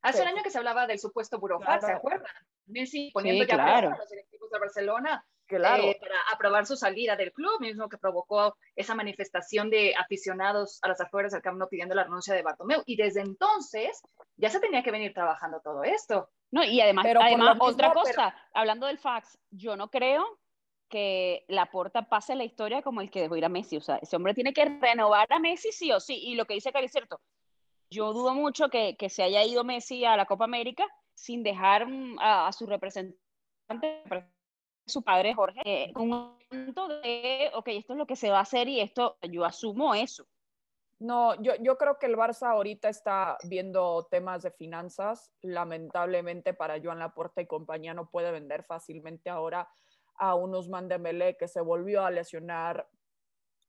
Hace 0.00 0.18
Sí. 0.18 0.22
un 0.22 0.28
año 0.28 0.42
que 0.44 0.50
se 0.50 0.58
hablaba 0.58 0.86
del 0.86 0.98
supuesto 1.00 1.38
burofax, 1.40 1.80
¿se 1.80 1.86
Claro. 1.86 1.98
acuerdan? 1.98 2.32
Messi 2.66 3.10
poniendo 3.12 3.42
Sí, 3.44 3.50
ya 3.50 3.54
claro. 3.56 3.92
a 3.92 3.96
los 3.98 4.08
directivos 4.08 4.50
de 4.50 4.58
Barcelona 4.58 5.26
Claro. 5.56 5.82
eh, 5.82 5.96
para 6.00 6.14
aprobar 6.32 6.66
su 6.66 6.76
salida 6.76 7.16
del 7.16 7.32
club, 7.32 7.60
mismo 7.60 7.88
que 7.88 7.96
provocó 7.98 8.56
esa 8.76 8.94
manifestación 8.94 9.70
de 9.70 9.94
aficionados 9.96 10.78
a 10.82 10.88
las 10.88 11.00
afueras 11.00 11.32
del 11.32 11.42
Camp 11.42 11.58
Nou 11.58 11.68
pidiendo 11.68 11.94
la 11.94 12.04
renuncia 12.04 12.34
de 12.34 12.42
Bartomeu. 12.42 12.82
Y 12.86 12.96
desde 12.96 13.20
entonces 13.22 14.00
ya 14.36 14.50
se 14.50 14.60
tenía 14.60 14.82
que 14.82 14.90
venir 14.90 15.12
trabajando 15.14 15.60
todo 15.62 15.82
esto. 15.84 16.28
No, 16.50 16.62
y 16.62 16.80
además, 16.80 17.04
Pero 17.06 17.20
además 17.22 17.54
mismo, 17.54 17.64
otra 17.64 17.88
pero- 17.92 18.00
cosa, 18.02 18.34
hablando 18.54 18.86
del 18.86 18.98
fax, 18.98 19.38
yo 19.50 19.76
no 19.76 19.90
creo 19.90 20.38
que 20.88 21.44
Laporta 21.48 22.08
pase 22.08 22.34
la 22.34 22.44
historia 22.44 22.80
como 22.82 23.00
el 23.02 23.10
que 23.10 23.20
dejó 23.20 23.36
ir 23.36 23.44
a 23.44 23.48
Messi. 23.50 23.76
O 23.76 23.80
sea, 23.82 23.96
ese 23.96 24.16
hombre 24.16 24.32
tiene 24.34 24.52
que 24.54 24.64
renovar 24.64 25.26
a 25.30 25.38
Messi 25.38 25.72
sí 25.72 25.92
o 25.92 26.00
sí. 26.00 26.14
Y 26.16 26.34
lo 26.34 26.46
que 26.46 26.54
dice 26.54 26.72
Cari 26.72 26.86
es 26.86 26.92
cierto. 26.92 27.20
Yo 27.90 28.12
dudo 28.12 28.34
mucho 28.34 28.68
que, 28.68 28.96
que 28.96 29.08
se 29.10 29.22
haya 29.22 29.42
ido 29.44 29.64
Messi 29.64 30.04
a 30.04 30.16
la 30.16 30.24
Copa 30.26 30.44
América 30.44 30.86
sin 31.14 31.42
dejar 31.42 31.86
mm, 31.86 32.18
a, 32.20 32.46
a 32.48 32.52
su 32.52 32.66
representante, 32.66 34.02
su 34.88 35.02
padre 35.02 35.34
Jorge, 35.34 35.60
eh, 35.64 35.92
un 35.96 36.36
punto 36.48 36.88
de, 36.88 37.50
ok, 37.54 37.68
esto 37.68 37.92
es 37.92 37.98
lo 37.98 38.06
que 38.06 38.16
se 38.16 38.30
va 38.30 38.38
a 38.38 38.42
hacer 38.42 38.68
y 38.68 38.80
esto, 38.80 39.18
yo 39.22 39.44
asumo 39.44 39.94
eso. 39.94 40.26
No, 41.00 41.40
yo, 41.40 41.52
yo 41.60 41.78
creo 41.78 41.98
que 41.98 42.06
el 42.06 42.16
Barça 42.16 42.50
ahorita 42.50 42.88
está 42.88 43.38
viendo 43.44 44.08
temas 44.10 44.42
de 44.42 44.50
finanzas. 44.50 45.32
Lamentablemente 45.42 46.54
para 46.54 46.80
Joan 46.82 46.98
Laporta 46.98 47.40
y 47.40 47.46
compañía 47.46 47.94
no 47.94 48.10
puede 48.10 48.32
vender 48.32 48.64
fácilmente 48.64 49.30
ahora 49.30 49.68
a 50.16 50.34
un 50.34 50.54
Usman 50.54 50.88
Dembélé 50.88 51.36
que 51.36 51.46
se 51.46 51.60
volvió 51.60 52.04
a 52.04 52.10
lesionar, 52.10 52.88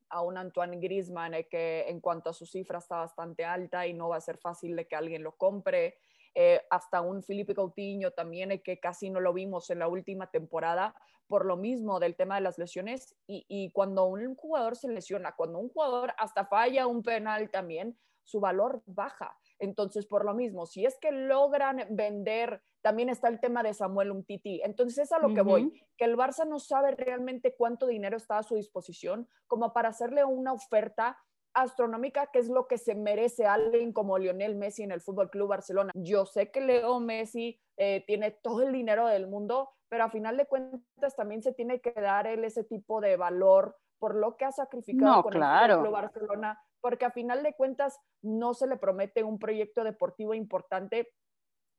a 0.09 0.21
un 0.21 0.37
Antoine 0.37 0.79
Griezmann 0.79 1.35
eh, 1.35 1.47
que 1.47 1.85
en 1.87 1.99
cuanto 2.01 2.31
a 2.31 2.33
su 2.33 2.47
cifra 2.47 2.79
está 2.79 2.97
bastante 2.97 3.45
alta 3.45 3.85
y 3.85 3.93
no 3.93 4.09
va 4.09 4.17
a 4.17 4.21
ser 4.21 4.39
fácil 4.39 4.75
de 4.75 4.87
que 4.87 4.95
alguien 4.95 5.21
lo 5.21 5.35
compre. 5.35 5.99
Eh, 6.35 6.61
hasta 6.69 7.01
un 7.01 7.23
Felipe 7.23 7.55
Coutinho 7.55 8.11
también, 8.11 8.51
eh, 8.51 8.61
que 8.61 8.79
casi 8.79 9.09
no 9.09 9.19
lo 9.19 9.33
vimos 9.33 9.69
en 9.69 9.79
la 9.79 9.87
última 9.87 10.29
temporada, 10.29 10.95
por 11.27 11.45
lo 11.45 11.57
mismo 11.57 11.99
del 11.99 12.15
tema 12.15 12.35
de 12.35 12.41
las 12.41 12.57
lesiones. 12.57 13.15
Y, 13.27 13.45
y, 13.47 13.71
cuando 13.71 14.05
un 14.05 14.35
jugador 14.35 14.75
se 14.75 14.89
lesiona, 14.89 15.35
cuando 15.35 15.59
un 15.59 15.69
jugador 15.69 16.13
hasta 16.17 16.45
falla 16.45 16.87
un 16.87 17.03
penal 17.03 17.49
también, 17.49 17.97
su 18.23 18.39
valor 18.39 18.83
baja. 18.85 19.37
Entonces, 19.57 20.05
por 20.05 20.23
lo 20.23 20.33
mismo, 20.33 20.65
si 20.65 20.85
es 20.85 20.97
que 20.99 21.11
logran 21.11 21.85
vender, 21.89 22.61
también 22.81 23.09
está 23.09 23.27
el 23.27 23.39
tema 23.39 23.61
de 23.61 23.73
Samuel 23.73 24.11
Umtiti. 24.11 24.61
Entonces, 24.63 24.99
es 24.99 25.11
a 25.11 25.19
lo 25.19 25.33
que 25.33 25.41
voy, 25.41 25.83
que 25.97 26.05
el 26.05 26.15
Barça 26.15 26.47
no 26.47 26.59
sabe 26.59 26.91
realmente 26.91 27.55
cuánto 27.55 27.87
dinero 27.87 28.15
está 28.15 28.37
a 28.37 28.43
su 28.43 28.55
disposición 28.55 29.27
como 29.47 29.73
para 29.73 29.89
hacerle 29.89 30.23
una 30.23 30.53
oferta 30.53 31.17
astronómica, 31.53 32.27
que 32.31 32.39
es 32.39 32.49
lo 32.49 32.67
que 32.67 32.77
se 32.77 32.95
merece 32.95 33.45
alguien 33.45 33.93
como 33.93 34.17
Lionel 34.17 34.55
Messi 34.55 34.83
en 34.83 34.91
el 34.91 35.01
Fútbol 35.01 35.29
Club 35.29 35.49
Barcelona. 35.49 35.91
Yo 35.95 36.25
sé 36.25 36.51
que 36.51 36.61
Leo 36.61 36.99
Messi 36.99 37.59
eh, 37.77 38.03
tiene 38.05 38.31
todo 38.31 38.61
el 38.61 38.71
dinero 38.71 39.07
del 39.07 39.27
mundo, 39.27 39.69
pero 39.89 40.05
a 40.05 40.09
final 40.09 40.37
de 40.37 40.45
cuentas 40.45 41.15
también 41.15 41.41
se 41.41 41.53
tiene 41.53 41.81
que 41.81 41.91
dar 41.91 42.27
él 42.27 42.43
ese 42.43 42.63
tipo 42.63 43.01
de 43.01 43.17
valor 43.17 43.75
por 43.99 44.15
lo 44.15 44.37
que 44.37 44.45
ha 44.45 44.51
sacrificado 44.51 45.23
con 45.23 45.33
el 45.33 45.41
Fútbol 45.41 45.81
Club 45.81 45.91
Barcelona, 45.91 46.61
porque 46.81 47.05
a 47.05 47.11
final 47.11 47.43
de 47.43 47.53
cuentas 47.53 47.99
no 48.21 48.53
se 48.53 48.67
le 48.67 48.77
promete 48.77 49.23
un 49.23 49.39
proyecto 49.39 49.83
deportivo 49.83 50.33
importante 50.33 51.09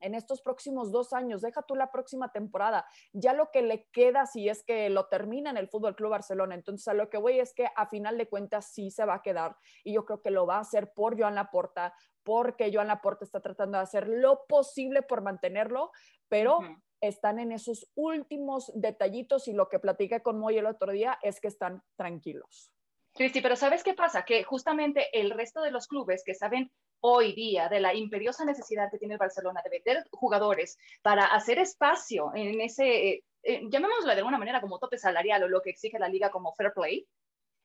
en 0.00 0.14
estos 0.14 0.42
próximos 0.42 0.92
dos 0.92 1.12
años, 1.12 1.42
deja 1.42 1.62
tú 1.62 1.74
la 1.74 1.90
próxima 1.90 2.32
temporada, 2.32 2.86
ya 3.12 3.32
lo 3.32 3.50
que 3.50 3.62
le 3.62 3.86
queda 3.92 4.26
si 4.26 4.48
es 4.48 4.62
que 4.64 4.90
lo 4.90 5.06
termina 5.06 5.50
en 5.50 5.56
el 5.56 5.68
Fútbol 5.68 5.96
Club 5.96 6.10
Barcelona. 6.10 6.54
Entonces, 6.54 6.86
a 6.88 6.94
lo 6.94 7.08
que 7.10 7.18
voy 7.18 7.38
es 7.38 7.54
que 7.54 7.68
a 7.76 7.86
final 7.86 8.18
de 8.18 8.28
cuentas 8.28 8.72
sí 8.72 8.90
se 8.90 9.04
va 9.04 9.14
a 9.14 9.22
quedar 9.22 9.56
y 9.84 9.94
yo 9.94 10.04
creo 10.04 10.22
que 10.22 10.30
lo 10.30 10.46
va 10.46 10.56
a 10.56 10.60
hacer 10.60 10.92
por 10.92 11.18
Joan 11.18 11.34
Laporta, 11.34 11.94
porque 12.22 12.70
Joan 12.72 12.88
Laporta 12.88 13.24
está 13.24 13.40
tratando 13.40 13.78
de 13.78 13.84
hacer 13.84 14.08
lo 14.08 14.46
posible 14.46 15.02
por 15.02 15.22
mantenerlo, 15.22 15.90
pero 16.28 16.60
están 17.00 17.38
en 17.38 17.52
esos 17.52 17.90
últimos 17.94 18.70
detallitos 18.74 19.48
y 19.48 19.52
lo 19.52 19.68
que 19.68 19.78
platiqué 19.78 20.22
con 20.22 20.38
Moy 20.38 20.58
el 20.58 20.66
otro 20.66 20.92
día 20.92 21.18
es 21.22 21.40
que 21.40 21.48
están 21.48 21.82
tranquilos. 21.96 22.72
Cristi, 23.14 23.40
pero 23.40 23.56
¿sabes 23.56 23.82
qué 23.82 23.94
pasa? 23.94 24.24
Que 24.24 24.44
justamente 24.44 25.08
el 25.18 25.30
resto 25.30 25.62
de 25.62 25.70
los 25.70 25.88
clubes 25.88 26.22
que 26.24 26.34
saben 26.34 26.70
hoy 27.00 27.32
día 27.32 27.68
de 27.68 27.80
la 27.80 27.94
imperiosa 27.94 28.44
necesidad 28.44 28.90
que 28.90 28.98
tiene 28.98 29.14
el 29.14 29.18
Barcelona 29.18 29.60
de 29.64 29.70
meter 29.70 30.06
jugadores 30.10 30.78
para 31.02 31.26
hacer 31.26 31.58
espacio 31.58 32.32
en 32.34 32.60
ese, 32.60 33.08
eh, 33.08 33.24
eh, 33.42 33.62
llamémoslo 33.70 34.06
de 34.10 34.18
alguna 34.18 34.38
manera 34.38 34.60
como 34.60 34.78
tope 34.78 34.98
salarial 34.98 35.42
o 35.42 35.48
lo 35.48 35.62
que 35.62 35.70
exige 35.70 35.98
la 35.98 36.08
liga 36.08 36.30
como 36.30 36.54
fair 36.54 36.72
play, 36.74 37.06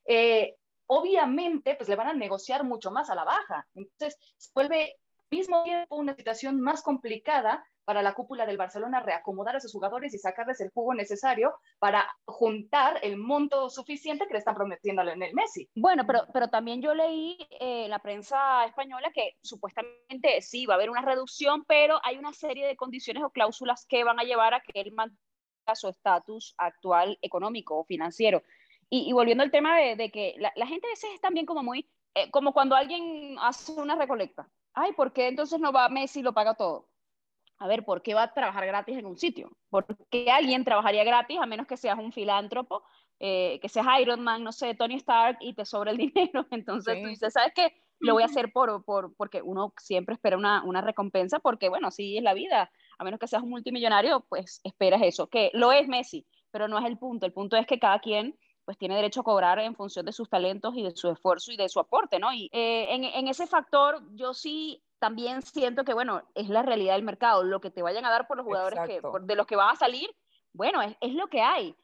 eh, 0.06 0.56
obviamente 0.86 1.74
pues 1.74 1.88
le 1.88 1.96
van 1.96 2.08
a 2.08 2.14
negociar 2.14 2.64
mucho 2.64 2.90
más 2.90 3.10
a 3.10 3.14
la 3.14 3.24
baja. 3.24 3.66
Entonces 3.74 4.18
vuelve 4.54 4.82
al 4.84 5.38
mismo 5.38 5.64
tiempo 5.64 5.96
una 5.96 6.14
situación 6.14 6.60
más 6.60 6.82
complicada 6.82 7.64
para 7.86 8.02
la 8.02 8.14
cúpula 8.14 8.44
del 8.44 8.56
Barcelona 8.58 9.00
reacomodar 9.00 9.56
a 9.56 9.60
sus 9.60 9.72
jugadores 9.72 10.12
y 10.12 10.18
sacarles 10.18 10.60
el 10.60 10.70
jugo 10.70 10.92
necesario 10.92 11.54
para 11.78 12.04
juntar 12.24 12.98
el 13.02 13.16
monto 13.16 13.70
suficiente 13.70 14.26
que 14.26 14.34
le 14.34 14.40
están 14.40 14.56
prometiendo 14.56 15.02
en 15.02 15.22
el 15.22 15.32
Messi. 15.34 15.70
Bueno, 15.76 16.04
pero, 16.04 16.26
pero 16.32 16.48
también 16.48 16.82
yo 16.82 16.94
leí 16.94 17.38
en 17.60 17.84
eh, 17.84 17.88
la 17.88 18.00
prensa 18.00 18.64
española 18.64 19.10
que 19.14 19.36
supuestamente 19.40 20.42
sí 20.42 20.66
va 20.66 20.74
a 20.74 20.76
haber 20.76 20.90
una 20.90 21.02
reducción, 21.02 21.64
pero 21.64 22.00
hay 22.02 22.18
una 22.18 22.32
serie 22.32 22.66
de 22.66 22.76
condiciones 22.76 23.22
o 23.22 23.30
cláusulas 23.30 23.86
que 23.88 24.02
van 24.02 24.18
a 24.18 24.24
llevar 24.24 24.52
a 24.52 24.60
que 24.60 24.80
él 24.80 24.92
mantenga 24.92 25.20
su 25.74 25.88
estatus 25.88 26.54
actual 26.58 27.16
económico 27.22 27.78
o 27.78 27.84
financiero. 27.84 28.42
Y, 28.88 29.12
volviendo 29.12 29.42
al 29.42 29.50
tema 29.50 29.78
de, 29.78 30.10
que 30.10 30.34
la, 30.38 30.66
gente 30.66 30.86
a 30.86 30.90
veces 30.90 31.10
es 31.14 31.20
también 31.20 31.46
como 31.46 31.62
muy, 31.62 31.88
eh, 32.14 32.30
como 32.30 32.52
cuando 32.52 32.74
alguien 32.74 33.36
hace 33.40 33.72
una 33.72 33.96
recolecta. 33.96 34.48
Ay, 34.74 34.92
¿por 34.92 35.12
qué 35.12 35.28
entonces 35.28 35.58
no 35.60 35.72
va 35.72 35.88
Messi 35.88 36.20
y 36.20 36.22
lo 36.22 36.34
paga 36.34 36.54
todo? 36.54 36.88
A 37.58 37.66
ver, 37.66 37.84
¿por 37.84 38.02
qué 38.02 38.14
va 38.14 38.24
a 38.24 38.34
trabajar 38.34 38.66
gratis 38.66 38.98
en 38.98 39.06
un 39.06 39.16
sitio? 39.16 39.50
¿Por 39.70 39.86
qué 40.10 40.30
alguien 40.30 40.64
trabajaría 40.64 41.04
gratis 41.04 41.38
a 41.40 41.46
menos 41.46 41.66
que 41.66 41.76
seas 41.76 41.98
un 41.98 42.12
filántropo, 42.12 42.82
eh, 43.18 43.58
que 43.60 43.68
seas 43.68 43.86
Iron 44.00 44.22
Man, 44.22 44.44
no 44.44 44.52
sé, 44.52 44.74
Tony 44.74 44.96
Stark 44.96 45.38
y 45.40 45.54
te 45.54 45.64
sobra 45.64 45.90
el 45.90 45.96
dinero? 46.14 46.46
Entonces 46.50 47.02
tú 47.02 47.08
dices, 47.08 47.32
¿sabes 47.32 47.52
qué? 47.54 47.72
Lo 47.98 48.12
voy 48.12 48.22
a 48.22 48.26
hacer 48.26 48.52
por, 48.52 48.84
por, 48.84 49.14
porque 49.16 49.40
uno 49.40 49.72
siempre 49.78 50.14
espera 50.14 50.36
una, 50.36 50.62
una 50.64 50.82
recompensa, 50.82 51.38
porque 51.38 51.70
bueno, 51.70 51.88
así 51.88 52.18
es 52.18 52.22
la 52.22 52.34
vida. 52.34 52.70
A 52.98 53.04
menos 53.04 53.18
que 53.18 53.26
seas 53.26 53.42
un 53.42 53.50
multimillonario, 53.50 54.20
pues 54.28 54.60
esperas 54.64 55.00
eso, 55.02 55.28
que 55.28 55.50
lo 55.54 55.72
es 55.72 55.88
Messi, 55.88 56.26
pero 56.50 56.68
no 56.68 56.78
es 56.78 56.84
el 56.84 56.98
punto. 56.98 57.24
El 57.24 57.32
punto 57.32 57.56
es 57.56 57.66
que 57.66 57.78
cada 57.78 57.98
quien 58.00 58.36
pues 58.66 58.76
tiene 58.76 58.96
derecho 58.96 59.20
a 59.20 59.24
cobrar 59.24 59.60
en 59.60 59.76
función 59.76 60.04
de 60.04 60.12
sus 60.12 60.28
talentos 60.28 60.76
y 60.76 60.82
de 60.82 60.90
su 60.90 61.08
esfuerzo 61.08 61.52
y 61.52 61.56
de 61.56 61.68
su 61.68 61.78
aporte, 61.78 62.18
¿no? 62.18 62.32
Y 62.34 62.50
eh, 62.52 62.86
en, 62.90 63.04
en, 63.04 63.28
ese 63.28 63.46
factor 63.46 64.02
yo 64.14 64.34
sí 64.34 64.82
también 64.98 65.42
siento 65.42 65.84
que, 65.84 65.94
bueno, 65.94 66.22
es 66.34 66.48
la 66.48 66.62
realidad 66.62 66.94
del 66.94 67.02
mercado. 67.02 67.44
Lo 67.44 67.60
que 67.60 67.70
te 67.70 67.82
vayan 67.82 68.04
a 68.04 68.10
dar 68.10 68.26
por 68.26 68.36
los 68.36 68.46
jugadores 68.46 68.80
que, 68.86 69.00
de 69.22 69.36
los 69.36 69.46
que 69.46 69.56
van 69.56 69.70
a 69.70 69.76
salir, 69.76 70.08
bueno, 70.52 70.82
es, 70.82 70.96
es, 71.00 71.14
lo 71.14 71.28
que 71.28 71.42
hay. 71.42 71.76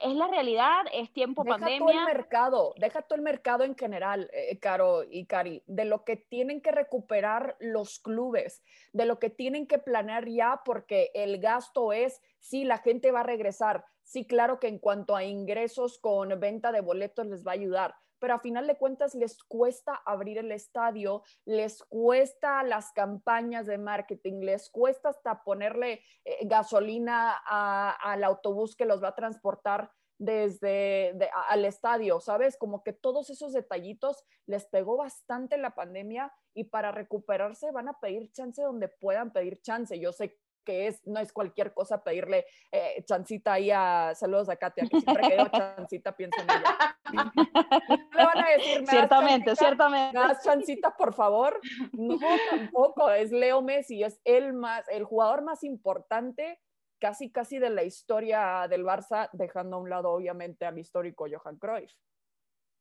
Es 0.00 0.14
la 0.14 0.26
realidad, 0.26 0.86
es 0.92 1.12
tiempo 1.12 1.44
deja 1.44 1.58
pandemia. 1.58 1.78
Todo 1.78 1.90
el 1.90 2.04
mercado, 2.04 2.74
deja 2.78 3.02
todo 3.02 3.16
el 3.16 3.22
mercado 3.22 3.62
en 3.62 3.76
general, 3.76 4.30
eh, 4.32 4.58
Caro 4.58 5.04
y 5.04 5.26
Cari, 5.26 5.62
de 5.66 5.84
lo 5.84 6.02
que 6.02 6.16
tienen 6.16 6.62
que 6.62 6.72
recuperar 6.72 7.56
los 7.60 7.98
clubes, 7.98 8.62
de 8.92 9.04
lo 9.04 9.18
que 9.18 9.28
tienen 9.28 9.66
que 9.66 9.78
planear 9.78 10.26
ya, 10.28 10.62
porque 10.64 11.10
el 11.12 11.38
gasto 11.40 11.92
es, 11.92 12.22
sí, 12.40 12.64
la 12.64 12.78
gente 12.78 13.12
va 13.12 13.20
a 13.20 13.24
regresar. 13.24 13.84
Sí, 14.02 14.26
claro 14.26 14.58
que 14.58 14.68
en 14.68 14.78
cuanto 14.78 15.14
a 15.14 15.24
ingresos 15.24 15.98
con 15.98 16.40
venta 16.40 16.72
de 16.72 16.80
boletos 16.80 17.26
les 17.26 17.46
va 17.46 17.50
a 17.50 17.54
ayudar, 17.54 17.94
pero 18.18 18.34
a 18.34 18.40
final 18.40 18.66
de 18.66 18.76
cuentas 18.76 19.14
les 19.14 19.42
cuesta 19.44 19.94
abrir 20.04 20.38
el 20.38 20.52
estadio, 20.52 21.22
les 21.44 21.82
cuesta 21.84 22.62
las 22.62 22.92
campañas 22.92 23.66
de 23.66 23.78
marketing, 23.78 24.40
les 24.40 24.70
cuesta 24.70 25.10
hasta 25.10 25.42
ponerle 25.44 26.02
eh, 26.24 26.38
gasolina 26.46 27.32
al 27.32 28.24
autobús 28.24 28.76
que 28.76 28.86
los 28.86 29.02
va 29.02 29.08
a 29.08 29.14
transportar 29.14 29.90
desde 30.18 31.14
al 31.48 31.64
estadio, 31.64 32.20
¿sabes? 32.20 32.56
Como 32.56 32.82
que 32.82 32.92
todos 32.92 33.28
esos 33.30 33.52
detallitos 33.52 34.24
les 34.46 34.64
pegó 34.66 34.96
bastante 34.96 35.58
la 35.58 35.74
pandemia 35.74 36.32
y 36.54 36.64
para 36.64 36.90
recuperarse 36.90 37.70
van 37.70 37.88
a 37.88 38.00
pedir 38.00 38.32
chance 38.32 38.62
donde 38.62 38.88
puedan 38.88 39.32
pedir 39.32 39.60
chance. 39.60 39.98
Yo 39.98 40.12
sé 40.12 40.38
que 40.66 40.88
es, 40.88 41.06
no 41.06 41.20
es 41.20 41.32
cualquier 41.32 41.72
cosa 41.72 42.04
pedirle 42.04 42.44
eh, 42.70 43.02
chancita 43.06 43.54
ahí 43.54 43.70
a, 43.70 44.12
saludos 44.14 44.50
a 44.50 44.56
Katia, 44.56 44.84
que 44.86 45.00
siempre 45.00 45.28
que 45.28 45.36
digo 45.36 45.48
chancita 45.48 46.14
pienso 46.14 46.38
en 46.42 46.50
ella. 46.50 46.98
me 48.12 48.24
van 48.24 48.44
a 48.44 48.48
decir, 48.50 48.86
ciertamente, 48.86 49.56
ciertamente. 49.56 50.18
Más 50.18 50.44
chancita, 50.44 50.94
por 50.94 51.14
favor. 51.14 51.58
No, 51.92 52.18
tampoco, 52.50 53.10
es 53.10 53.30
Leo 53.30 53.62
Messi, 53.62 54.02
es 54.02 54.20
el 54.24 54.52
más, 54.52 54.86
el 54.88 55.04
jugador 55.04 55.42
más 55.42 55.64
importante 55.64 56.60
casi, 56.98 57.30
casi 57.30 57.58
de 57.58 57.70
la 57.70 57.84
historia 57.84 58.66
del 58.68 58.84
Barça, 58.84 59.30
dejando 59.32 59.76
a 59.76 59.80
un 59.80 59.88
lado, 59.88 60.10
obviamente, 60.10 60.66
al 60.66 60.78
histórico 60.78 61.26
Johan 61.30 61.56
Cruyff. 61.56 61.92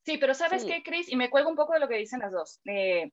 Sí, 0.05 0.17
pero 0.17 0.33
¿sabes 0.33 0.65
qué, 0.65 0.83
Chris? 0.83 1.11
Y 1.11 1.15
me 1.15 1.29
cuelgo 1.29 1.49
un 1.49 1.55
poco 1.55 1.73
de 1.73 1.79
lo 1.79 1.87
que 1.87 1.97
dicen 1.97 2.19
las 2.19 2.31
dos. 2.31 2.59
Eh, 2.65 3.11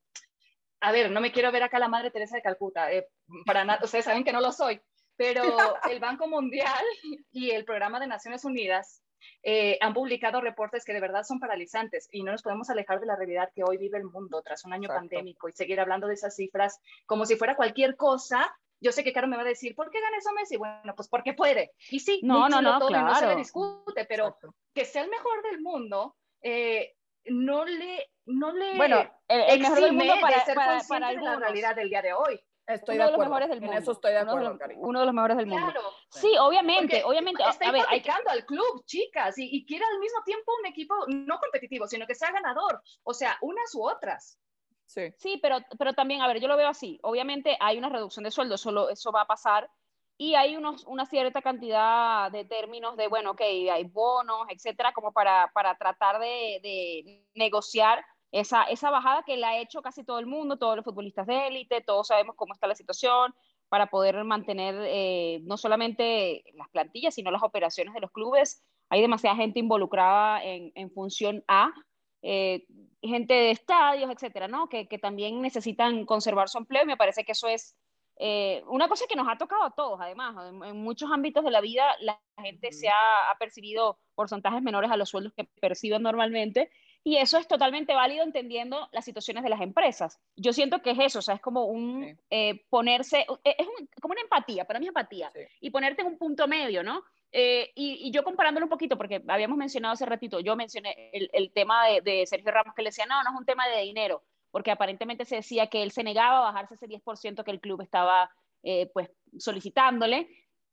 a 0.83 0.91
ver, 0.91 1.11
no 1.11 1.21
me 1.21 1.31
quiero 1.31 1.53
ver 1.53 1.63
acá 1.63 1.79
la 1.79 1.89
Madre 1.89 2.11
Teresa 2.11 2.37
de 2.37 2.43
Calcuta, 2.43 2.93
eh, 2.93 3.07
para 3.47 3.65
nada, 3.65 3.85
ustedes 3.85 4.05
saben 4.05 4.25
que 4.25 4.33
no 4.33 4.41
lo 4.41 4.51
soy, 4.51 4.81
pero 5.17 5.43
el 5.91 6.01
Banco 6.01 6.27
Mundial 6.27 6.85
y 7.31 7.51
el 7.51 7.65
Programa 7.65 8.01
de 8.01 8.09
Naciones 8.09 8.45
Unidas 8.45 9.01
eh, 9.45 9.79
han 9.81 9.95
publicado 9.95 10.41
reportes 10.41 10.85
que 10.85 10.93
de 10.93 11.01
verdad 11.01 11.23
son 11.23 11.39
paralizantes 11.39 12.09
y 12.11 12.25
no 12.25 12.33
nos 12.33 12.43
podemos 12.43 12.69
alejar 12.69 12.99
de 12.99 13.07
la 13.07 13.15
realidad 13.15 13.51
que 13.55 13.63
hoy 13.63 13.77
vive 13.77 13.99
el 13.99 14.05
mundo 14.05 14.43
tras 14.43 14.65
un 14.65 14.73
año 14.73 14.89
pandémico 14.89 15.49
y 15.49 15.53
seguir 15.53 15.79
hablando 15.79 16.09
de 16.09 16.15
esas 16.15 16.35
cifras 16.35 16.81
como 17.07 17.27
si 17.27 17.37
fuera 17.37 17.55
cualquier 17.55 17.97
cosa. 17.97 18.53
Yo 18.81 18.91
sé 18.91 19.05
que 19.05 19.13
Caro 19.13 19.29
me 19.29 19.37
va 19.37 19.43
a 19.43 19.47
decir, 19.47 19.77
¿por 19.77 19.89
qué 19.91 20.01
gana 20.01 20.17
eso 20.19 20.33
Messi? 20.33 20.57
Bueno, 20.57 20.97
pues 20.97 21.09
porque 21.09 21.35
puede. 21.35 21.71
Y 21.91 22.01
sí, 22.01 22.21
no, 22.25 22.49
no, 22.49 22.61
no, 22.61 22.81
todo 22.81 22.91
no 22.91 23.15
se 23.15 23.29
le 23.29 23.37
discute, 23.37 24.05
pero 24.07 24.37
que 24.75 24.85
sea 24.85 25.03
el 25.03 25.11
mejor 25.11 25.43
del 25.45 25.61
mundo, 25.61 26.17
eh, 26.41 26.97
no 27.27 27.65
le, 27.65 28.11
no 28.27 28.53
le 28.53 28.77
bueno, 28.77 29.11
el, 29.29 29.61
mejor 29.61 29.81
del 29.81 29.93
mundo 29.93 30.15
para, 30.21 30.45
ser 30.45 30.55
para, 30.55 30.81
para, 30.89 31.13
la 31.13 31.37
realidad 31.37 31.77
del 31.77 31.89
día 31.89 32.03
de 32.03 32.13
hoy. 32.13 32.41
Estoy 32.67 32.95
uno 32.95 33.05
de, 33.05 33.13
acuerdo. 33.13 33.31
los 33.31 33.41
mejores 33.41 33.49
del 33.49 33.61
mundo. 33.61 33.77
En 33.77 33.83
eso 33.83 33.93
estoy 33.93 34.13
de 34.13 34.19
acuerdo, 34.19 34.51
uno, 34.53 34.75
uno 34.77 35.01
de 35.01 35.07
los 35.07 35.15
mejores 35.15 35.37
del 35.37 35.47
mundo. 35.47 35.73
Claro. 35.73 35.89
Sí, 36.11 36.33
obviamente, 36.39 37.01
Porque 37.01 37.05
obviamente. 37.05 37.43
Está 37.49 37.69
a 37.69 37.73
ver, 37.73 37.85
hay 37.89 38.03
al 38.27 38.47
club, 38.47 38.85
chicas, 38.87 39.37
y, 39.39 39.49
y, 39.51 39.67
quiere 39.67 39.85
al 39.85 39.99
mismo 39.99 40.23
tiempo 40.25 40.53
un 40.61 40.67
equipo 40.67 40.95
no 41.09 41.39
competitivo, 41.41 41.89
sino 41.89 42.07
que 42.07 42.15
sea 42.15 42.31
ganador. 42.31 42.81
O 43.03 43.13
sea, 43.13 43.37
unas 43.41 43.75
u 43.75 43.85
otras. 43.85 44.39
Sí. 44.87 45.13
Sí, 45.19 45.39
pero, 45.43 45.59
pero 45.79 45.93
también, 45.93 46.21
a 46.21 46.29
ver, 46.29 46.41
yo 46.41 46.49
lo 46.49 46.57
veo 46.57 46.69
así. 46.69 47.01
Obviamente 47.03 47.57
hay 47.59 47.79
una 47.79 47.89
reducción 47.89 48.25
de 48.25 48.31
sueldo, 48.31 48.57
solo 48.57 48.91
eso 48.91 49.11
va 49.11 49.23
a 49.23 49.27
pasar 49.27 49.69
y 50.19 50.35
hay 50.35 50.57
unos, 50.57 50.85
una 50.87 51.07
cierta 51.07 51.43
cantidad 51.43 52.31
de 52.31 52.45
términos 52.45 52.97
de, 52.97 53.09
bueno, 53.09 53.33
ok, 53.33 53.41
hay 53.41 53.85
bonos, 53.85 54.47
etcétera, 54.51 54.93
como 54.93 55.13
para, 55.13 55.51
para 55.55 55.77
tratar 55.77 56.19
de, 56.21 57.25
negociar 57.35 58.05
esa, 58.31 58.65
esa 58.65 58.91
bajada 58.91 59.25
que 59.25 59.37
la 59.37 59.51
ha 59.51 59.59
hecho 59.59 59.83
casi 59.83 60.05
todo 60.05 60.19
el 60.19 60.27
mundo, 60.27 60.59
todos 60.59 60.77
los 60.77 60.85
futbolistas 60.85 61.27
de 61.27 61.49
élite, 61.49 61.81
todos 61.81 62.09
sabemos 62.09 62.37
cómo 62.37 62.55
está 62.55 62.67
la 62.67 62.75
situación, 62.75 63.35
para 63.69 63.87
poder 63.87 64.23
mantener 64.25 64.75
eh, 64.87 65.41
no 65.45 65.57
solamente 65.57 66.45
las 66.55 66.69
plantillas, 66.69 67.15
sino 67.15 67.31
las 67.31 67.43
operaciones 67.43 67.95
de 67.95 68.01
los 68.01 68.11
clubes. 68.11 68.63
Hay 68.91 69.01
demasiada 69.01 69.37
gente 69.37 69.61
involucrada 69.61 70.45
en, 70.45 70.73
en 70.75 70.91
función 70.91 71.43
A, 71.49 71.73
eh, 72.21 72.67
gente 73.01 73.33
de 73.33 73.51
estadios, 73.51 74.11
etcétera, 74.11 74.47
¿no? 74.47 74.69
Que, 74.69 74.87
que, 74.87 74.99
también 74.99 75.41
necesitan 75.41 76.05
conservar 76.05 76.51
su 76.51 76.59
empleo. 76.59 76.85
Me 76.85 76.99
parece 76.99 77.25
que 77.25 77.33
eso 77.33 77.49
es 77.49 77.75
eh, 78.17 78.63
una 78.67 78.89
cosa 78.89 79.07
que 79.09 79.17
nos 79.17 79.29
ha 79.29 79.39
tocado 79.39 79.65
a 79.65 79.71
todos, 79.71 80.01
además. 80.01 80.37
En, 80.49 80.63
en 80.65 80.77
muchos 80.77 81.11
ámbitos 81.11 81.45
de 81.45 81.51
la 81.51 81.61
vida, 81.61 81.85
la 82.01 82.21
gente 82.41 82.73
se 82.73 82.89
ha, 82.89 83.31
ha, 83.31 83.39
percibido 83.39 83.99
porcentajes 84.15 84.63
menores 84.63 84.91
a 84.91 84.97
los 84.97 85.09
sueldos 85.09 85.33
que 85.35 85.45
perciben 85.61 86.03
normalmente 86.03 86.71
y 87.05 87.17
eso 87.17 87.39
es 87.39 87.49
totalmente 87.49 87.95
válido 87.95 88.23
entendiendo 88.23 88.89
las 88.93 89.05
situaciones 89.05 89.43
de 89.43 89.51
las 89.51 89.61
empresas. 89.61 90.21
Yo 90.37 90.53
siento 90.53 90.83
que 90.83 90.93
es 90.93 90.99
eso, 91.01 91.19
o 91.19 91.23
sea, 91.23 91.35
es 91.35 91.41
como 91.41 91.65
un 91.65 92.05
sí. 92.05 92.17
eh, 92.31 92.65
ponerse, 92.69 93.27
eh, 93.45 93.57
es 93.59 93.67
un, 93.67 93.89
como 94.01 94.13
una 94.13 94.23
empatía, 94.23 94.65
para 94.65 94.79
mí 94.79 94.87
es 94.87 94.91
empatía, 94.91 95.33
sí. 95.35 95.41
y 95.61 95.71
ponerte 95.71 96.03
en 96.03 96.09
un 96.09 96.19
punto 96.19 96.47
medio, 96.47 96.83
¿no? 96.83 97.03
Eh, 97.33 97.73
y, 97.75 98.07
y, 98.07 98.11
yo 98.11 98.23
comparándolo 98.23 98.67
un 98.67 98.71
poquito, 98.71 98.99
porque 98.99 99.23
habíamos 99.27 99.57
mencionado 99.57 99.95
hace 99.95 100.05
ratito, 100.05 100.39
yo 100.41 100.55
mencioné 100.55 101.11
el, 101.15 101.31
el 101.33 101.51
tema 101.51 101.87
de, 101.87 102.03
de, 102.03 102.27
Sergio 102.27 102.53
Ramos 102.53 102.75
que 102.75 102.83
le 102.83 102.91
decía, 102.91 103.07
no, 103.07 103.23
no 103.23 103.31
es 103.31 103.37
un 103.37 103.47
tema 103.47 103.67
de 103.69 103.83
dinero, 103.83 104.23
porque 104.53 104.71
aparentemente 104.71 105.25
se 105.25 105.37
decía 105.37 105.67
que 105.67 105.83
él 105.83 105.91
se 105.91 106.05
negaba 106.05 106.39
a 106.39 106.53
bajarse 106.53 106.75
ese 106.75 106.87
10% 106.87 107.43
que 107.43 107.51
el 107.51 107.61
club 107.61 107.81
estaba 107.81 108.31
eh, 108.63 108.89
pues 108.95 109.11
solicitándole, 109.39 110.29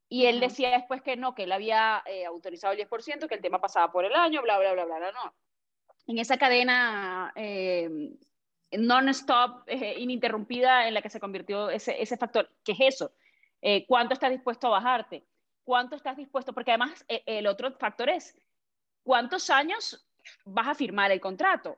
y 0.07 0.25
él 0.25 0.39
decía 0.39 0.69
después 0.69 1.01
que 1.01 1.15
no, 1.15 1.33
que 1.33 1.43
él 1.43 1.51
había 1.51 2.03
eh, 2.05 2.25
autorizado 2.25 2.73
el 2.73 2.79
10%, 2.79 3.27
que 3.27 3.35
el 3.35 3.41
tema 3.41 3.59
pasaba 3.59 3.91
por 3.91 4.05
el 4.05 4.13
año, 4.13 4.43
bla, 4.43 4.59
bla, 4.59 4.73
bla, 4.73 4.85
bla, 4.85 4.97
bla, 4.99 5.11
no 5.11 5.33
en 6.09 6.17
esa 6.17 6.37
cadena 6.37 7.31
eh, 7.35 7.87
non-stop, 8.71 9.67
eh, 9.67 9.93
ininterrumpida, 9.99 10.87
en 10.87 10.95
la 10.95 11.03
que 11.03 11.09
se 11.09 11.19
convirtió 11.19 11.69
ese, 11.69 12.01
ese 12.01 12.17
factor. 12.17 12.49
¿Qué 12.63 12.71
es 12.71 12.95
eso? 12.95 13.13
Eh, 13.61 13.85
¿Cuánto 13.85 14.15
estás 14.15 14.31
dispuesto 14.31 14.67
a 14.67 14.71
bajarte? 14.71 15.23
¿Cuánto 15.63 15.95
estás 15.95 16.17
dispuesto? 16.17 16.51
Porque 16.51 16.71
además 16.71 17.05
eh, 17.07 17.21
el 17.27 17.45
otro 17.45 17.71
factor 17.73 18.09
es, 18.09 18.35
¿cuántos 19.03 19.51
años 19.51 20.03
vas 20.45 20.67
a 20.67 20.73
firmar 20.73 21.11
el 21.11 21.21
contrato? 21.21 21.77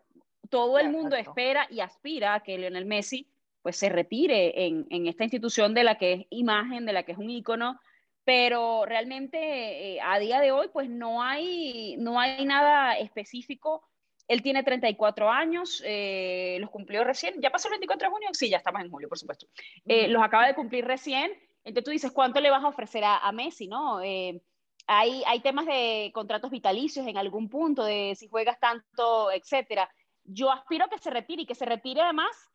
Todo 0.51 0.77
el 0.77 0.89
mundo 0.89 1.15
espera 1.15 1.65
y 1.71 1.79
aspira 1.79 2.35
a 2.35 2.43
que 2.43 2.59
Lionel 2.59 2.85
Messi 2.85 3.27
pues 3.63 3.75
se 3.75 3.89
retire 3.89 4.67
en, 4.67 4.85
en, 4.91 5.07
esta 5.07 5.23
institución 5.23 5.73
de 5.73 5.83
la 5.83 5.97
que 5.97 6.13
es 6.13 6.25
imagen, 6.29 6.85
de 6.85 6.93
la 6.93 7.03
que 7.03 7.13
es 7.13 7.17
un 7.17 7.29
ícono, 7.29 7.79
pero 8.23 8.85
realmente 8.85 9.99
a 10.01 10.19
día 10.19 10.39
de 10.39 10.51
hoy 10.51 10.67
pues 10.71 10.89
no 10.89 11.23
hay, 11.23 11.95
no 11.97 12.19
hay 12.19 12.45
nada 12.45 12.97
específico 12.97 13.83
él 14.31 14.41
tiene 14.41 14.63
34 14.63 15.29
años, 15.29 15.83
eh, 15.85 16.55
los 16.61 16.69
cumplió 16.69 17.03
recién. 17.03 17.41
¿Ya 17.41 17.49
pasó 17.49 17.67
el 17.67 17.73
24 17.73 18.07
de 18.07 18.11
junio? 18.11 18.29
Sí, 18.31 18.49
ya 18.49 18.57
estamos 18.57 18.81
en 18.81 18.89
julio, 18.89 19.09
por 19.09 19.19
supuesto. 19.19 19.47
Eh, 19.85 20.07
los 20.07 20.23
acaba 20.23 20.47
de 20.47 20.55
cumplir 20.55 20.85
recién. 20.85 21.33
Entonces 21.65 21.83
tú 21.83 21.91
dices, 21.91 22.11
¿cuánto 22.13 22.39
le 22.39 22.49
vas 22.49 22.63
a 22.63 22.69
ofrecer 22.69 23.03
a, 23.03 23.17
a 23.17 23.31
Messi? 23.33 23.67
¿no? 23.67 24.01
Eh, 24.01 24.41
hay, 24.87 25.21
hay 25.27 25.41
temas 25.41 25.65
de 25.65 26.11
contratos 26.13 26.49
vitalicios 26.49 27.05
en 27.05 27.17
algún 27.17 27.49
punto, 27.49 27.83
de 27.83 28.15
si 28.15 28.29
juegas 28.29 28.57
tanto, 28.57 29.33
etcétera. 29.33 29.89
Yo 30.23 30.51
aspiro 30.51 30.85
a 30.85 30.89
que 30.89 30.97
se 30.97 31.09
retire 31.09 31.43
y 31.43 31.45
que 31.45 31.55
se 31.55 31.65
retire 31.65 32.01
además 32.01 32.51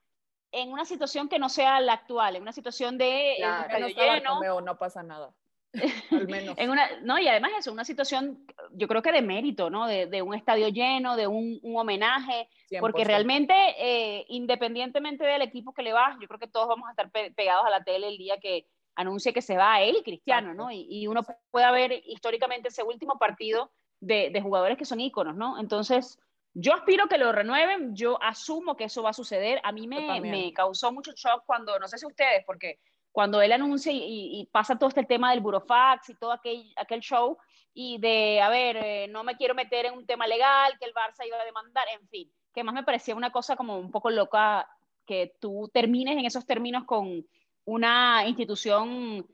en 0.53 0.73
una 0.73 0.85
situación 0.85 1.29
que 1.29 1.39
no 1.39 1.49
sea 1.49 1.81
la 1.81 1.95
actual, 1.95 2.37
en 2.37 2.43
una 2.43 2.53
situación 2.53 2.99
de 2.99 3.37
ya, 3.39 3.63
estadio 3.63 3.89
lleno. 3.89 4.61
no 4.61 4.79
pasa 4.79 5.03
nada. 5.03 5.33
Al 6.11 6.27
menos. 6.27 6.57
en 6.57 6.71
una, 6.71 6.89
no, 7.03 7.19
y 7.19 7.29
además 7.29 7.51
eso, 7.59 7.73
una 7.73 7.85
situación, 7.85 8.47
yo 8.73 8.89
creo 8.89 9.03
que 9.03 9.13
de 9.13 9.21
mérito, 9.21 9.69
¿no? 9.69 9.87
De, 9.87 10.07
de 10.07 10.23
un 10.23 10.35
estadio 10.35 10.69
lleno, 10.69 11.17
de 11.17 11.27
un, 11.27 11.59
un 11.63 11.77
homenaje, 11.77 12.49
100%. 12.71 12.81
porque 12.81 13.05
realmente, 13.05 13.55
eh, 13.79 14.25
independientemente 14.29 15.25
del 15.25 15.43
equipo 15.43 15.75
que 15.75 15.83
le 15.83 15.93
vas, 15.93 16.17
yo 16.21 16.29
creo 16.29 16.41
que 16.41 16.47
todos 16.47 16.69
vamos 16.69 16.89
a 16.89 16.93
estar 16.93 17.11
pe 17.11 17.31
pegados 17.33 17.67
a 17.67 17.71
la 17.71 17.85
tele 17.85 18.09
el 18.09 18.17
día 18.17 18.39
que 18.39 18.67
anuncie 18.95 19.35
que 19.35 19.43
se 19.43 19.57
va 19.57 19.75
a 19.75 19.83
él 19.83 20.03
Cristiano. 20.03 20.55
¿no? 20.55 20.71
Y, 20.71 20.87
y, 20.89 21.07
uno 21.07 21.23
puede 21.51 21.71
ver 21.73 22.03
históricamente 22.07 22.69
ese 22.69 22.83
último 22.83 23.19
partido 23.19 23.71
de, 24.01 24.31
de 24.31 24.41
jugadores 24.41 24.79
que 24.79 24.85
son 24.85 25.01
íconos, 25.01 25.37
¿no? 25.37 25.59
Entonces, 25.59 26.19
yo 26.59 26.73
aspiro 26.73 27.07
que 27.07 27.19
lo 27.19 27.33
renueven, 27.33 27.95
yo 27.95 28.19
asumo 28.23 28.77
que 28.77 28.85
eso 28.85 29.03
va 29.03 29.11
a 29.11 29.13
suceder. 29.13 29.61
A 29.63 29.73
mí 29.73 29.87
me, 29.87 30.23
me 30.23 30.55
causó 30.55 30.91
mucho 30.91 31.13
shock 31.13 31.43
cuando, 31.45 31.79
no 31.79 31.87
sé 31.87 31.99
si 31.99 32.07
ustedes, 32.07 32.45
porque 32.47 32.79
cuando 33.13 33.43
él 33.43 33.53
anuncia 33.53 33.93
y, 33.93 34.41
y, 34.41 34.47
pasa 34.47 34.79
todo 34.79 34.89
este 34.89 35.05
tema 35.05 35.31
del 35.31 35.41
burofax 35.41 36.09
y 36.09 36.15
todo 36.15 36.33
aquel, 36.33 36.73
aquel 36.77 37.01
show, 37.01 37.37
y 37.75 37.99
de, 37.99 38.41
a 38.41 38.49
ver, 38.49 38.79
eh, 38.79 39.07
no 39.09 39.23
me 39.23 39.37
quiero 39.37 39.55
meter 39.55 39.85
en 39.85 39.93
un 39.93 40.07
tema 40.07 40.27
legal, 40.27 40.79
que 40.79 40.87
el 40.87 40.95
Barça 40.95 41.27
iba 41.27 41.39
a 41.39 41.45
demandar, 41.45 41.87
en 42.01 42.09
fin, 42.09 42.33
que 42.55 42.65
más 42.65 42.75
me 42.75 42.85
parecía 42.85 43.15
una 43.15 43.31
cosa 43.31 43.55
como 43.55 43.79
un 43.79 43.91
poco 43.91 44.09
loca 44.09 44.67
que 45.05 45.35
tú 45.39 45.71
termines 45.75 46.17
en 46.17 46.25
esos 46.25 46.47
términos 46.47 46.85
con 46.85 47.27
una 47.67 48.27
institución 48.27 49.27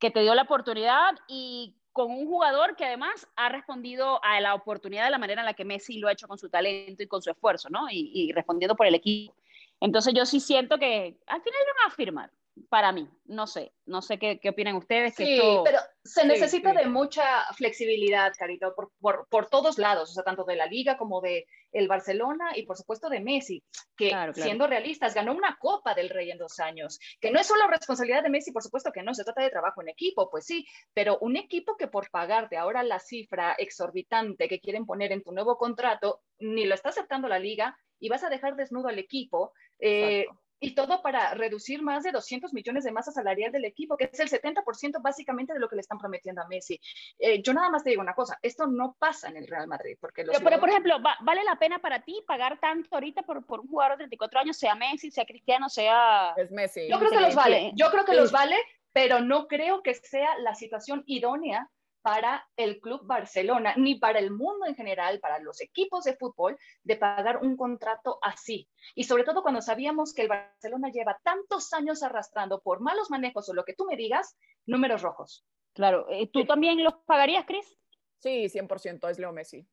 que 0.00 0.10
te 0.10 0.22
dio 0.22 0.34
la 0.34 0.42
oportunidad 0.42 1.14
y 1.28 1.76
con 1.94 2.10
un 2.10 2.26
jugador 2.26 2.74
que 2.74 2.84
además 2.84 3.26
ha 3.36 3.48
respondido 3.48 4.22
a 4.24 4.40
la 4.40 4.54
oportunidad 4.54 5.04
de 5.04 5.12
la 5.12 5.18
manera 5.18 5.42
en 5.42 5.46
la 5.46 5.54
que 5.54 5.64
Messi 5.64 5.98
lo 5.98 6.08
ha 6.08 6.12
hecho 6.12 6.26
con 6.26 6.38
su 6.38 6.50
talento 6.50 7.04
y 7.04 7.06
con 7.06 7.22
su 7.22 7.30
esfuerzo, 7.30 7.70
¿no? 7.70 7.88
Y, 7.88 8.10
y 8.12 8.32
respondiendo 8.32 8.74
por 8.74 8.88
el 8.88 8.96
equipo. 8.96 9.32
Entonces 9.80 10.12
yo 10.12 10.26
sí 10.26 10.40
siento 10.40 10.76
que 10.76 11.16
al 11.26 11.40
final 11.40 11.60
van 11.78 11.90
a 11.90 11.94
firmar, 11.94 12.30
para 12.68 12.90
mí, 12.90 13.08
no 13.26 13.46
sé, 13.46 13.72
no 13.86 14.02
sé 14.02 14.18
qué, 14.18 14.40
qué 14.40 14.48
opinan 14.50 14.74
ustedes. 14.74 15.14
Que 15.16 15.24
sí, 15.24 15.34
esto... 15.34 15.62
pero 15.64 15.78
se 16.04 16.20
sí, 16.20 16.26
necesita 16.26 16.72
sí. 16.72 16.76
de 16.76 16.86
mucha 16.86 17.44
flexibilidad, 17.54 18.32
Carito, 18.38 18.74
por, 18.74 18.92
por, 19.00 19.26
por, 19.28 19.48
todos 19.48 19.78
lados, 19.78 20.10
o 20.10 20.12
sea, 20.12 20.22
tanto 20.22 20.44
de 20.44 20.54
la 20.54 20.66
liga 20.66 20.98
como 20.98 21.22
de 21.22 21.46
el 21.72 21.88
Barcelona 21.88 22.52
y 22.54 22.64
por 22.66 22.76
supuesto 22.76 23.08
de 23.08 23.20
Messi, 23.20 23.64
que 23.96 24.10
claro, 24.10 24.32
claro. 24.32 24.44
siendo 24.44 24.66
realistas, 24.66 25.14
ganó 25.14 25.32
una 25.32 25.56
Copa 25.58 25.94
del 25.94 26.10
Rey 26.10 26.30
en 26.30 26.38
dos 26.38 26.60
años, 26.60 27.00
que 27.20 27.30
no 27.30 27.40
es 27.40 27.46
solo 27.46 27.66
responsabilidad 27.68 28.22
de 28.22 28.28
Messi, 28.28 28.52
por 28.52 28.62
supuesto 28.62 28.92
que 28.92 29.02
no, 29.02 29.14
se 29.14 29.24
trata 29.24 29.42
de 29.42 29.50
trabajo 29.50 29.80
en 29.80 29.88
equipo, 29.88 30.28
pues 30.30 30.44
sí, 30.44 30.66
pero 30.92 31.18
un 31.20 31.36
equipo 31.36 31.76
que 31.76 31.88
por 31.88 32.10
pagarte 32.10 32.58
ahora 32.58 32.82
la 32.82 33.00
cifra 33.00 33.54
exorbitante 33.58 34.46
que 34.46 34.60
quieren 34.60 34.84
poner 34.84 35.10
en 35.10 35.22
tu 35.22 35.32
nuevo 35.32 35.56
contrato, 35.56 36.20
ni 36.38 36.66
lo 36.66 36.74
está 36.74 36.90
aceptando 36.90 37.28
la 37.28 37.38
liga 37.38 37.76
y 37.98 38.10
vas 38.10 38.22
a 38.24 38.28
dejar 38.28 38.56
desnudo 38.56 38.88
al 38.88 38.98
equipo. 38.98 39.52
Eh, 39.78 40.26
y 40.60 40.74
todo 40.74 41.02
para 41.02 41.34
reducir 41.34 41.82
más 41.82 42.04
de 42.04 42.12
200 42.12 42.52
millones 42.52 42.84
de 42.84 42.92
masa 42.92 43.12
salarial 43.12 43.52
del 43.52 43.64
equipo, 43.64 43.96
que 43.96 44.10
es 44.12 44.20
el 44.20 44.30
70% 44.30 45.02
básicamente 45.02 45.52
de 45.52 45.58
lo 45.58 45.68
que 45.68 45.76
le 45.76 45.80
están 45.80 45.98
prometiendo 45.98 46.42
a 46.42 46.48
Messi. 46.48 46.80
Eh, 47.18 47.42
yo 47.42 47.52
nada 47.52 47.70
más 47.70 47.84
te 47.84 47.90
digo 47.90 48.02
una 48.02 48.14
cosa, 48.14 48.38
esto 48.42 48.66
no 48.66 48.96
pasa 48.98 49.28
en 49.28 49.36
el 49.36 49.46
Real 49.46 49.66
Madrid. 49.66 49.96
Porque 50.00 50.24
los 50.24 50.36
pero, 50.36 50.44
pero, 50.44 50.60
por 50.60 50.70
ejemplo, 50.70 51.02
¿va, 51.02 51.16
¿vale 51.20 51.44
la 51.44 51.58
pena 51.58 51.78
para 51.78 52.02
ti 52.02 52.22
pagar 52.26 52.58
tanto 52.60 52.88
ahorita 52.92 53.22
por, 53.22 53.44
por 53.46 53.60
un 53.60 53.68
jugador 53.68 53.98
de 53.98 54.04
34 54.04 54.40
años, 54.40 54.56
sea 54.56 54.74
Messi, 54.74 55.10
sea 55.10 55.24
Cristiano, 55.24 55.68
sea... 55.68 56.34
Es 56.36 56.50
Messi. 56.50 56.88
Yo 56.88 56.98
creo 56.98 57.10
que 57.10 57.20
los 57.20 57.34
vale, 57.34 57.72
yo 57.74 57.90
creo 57.90 58.04
que 58.04 58.12
sí. 58.12 58.18
los 58.18 58.32
vale, 58.32 58.56
pero 58.92 59.20
no 59.20 59.46
creo 59.46 59.82
que 59.82 59.94
sea 59.94 60.38
la 60.38 60.54
situación 60.54 61.02
idónea 61.06 61.68
para 62.04 62.46
el 62.58 62.80
Club 62.80 63.00
Barcelona, 63.06 63.72
ni 63.78 63.94
para 63.94 64.18
el 64.18 64.30
mundo 64.30 64.66
en 64.66 64.74
general, 64.74 65.20
para 65.20 65.38
los 65.38 65.62
equipos 65.62 66.04
de 66.04 66.14
fútbol, 66.14 66.58
de 66.82 66.96
pagar 66.96 67.38
un 67.38 67.56
contrato 67.56 68.18
así. 68.20 68.68
Y 68.94 69.04
sobre 69.04 69.24
todo 69.24 69.40
cuando 69.42 69.62
sabíamos 69.62 70.12
que 70.12 70.20
el 70.20 70.28
Barcelona 70.28 70.90
lleva 70.90 71.18
tantos 71.24 71.72
años 71.72 72.02
arrastrando 72.02 72.60
por 72.60 72.80
malos 72.80 73.10
manejos 73.10 73.48
o 73.48 73.54
lo 73.54 73.64
que 73.64 73.72
tú 73.72 73.86
me 73.86 73.96
digas, 73.96 74.36
números 74.66 75.00
rojos. 75.00 75.46
Claro, 75.72 76.06
eh, 76.10 76.28
¿tú 76.30 76.40
sí. 76.40 76.46
también 76.46 76.84
los 76.84 76.92
pagarías, 77.06 77.46
Cris? 77.46 77.74
Sí, 78.18 78.50
100%, 78.50 79.08
es 79.08 79.18
Leo 79.18 79.32
Messi. 79.32 79.66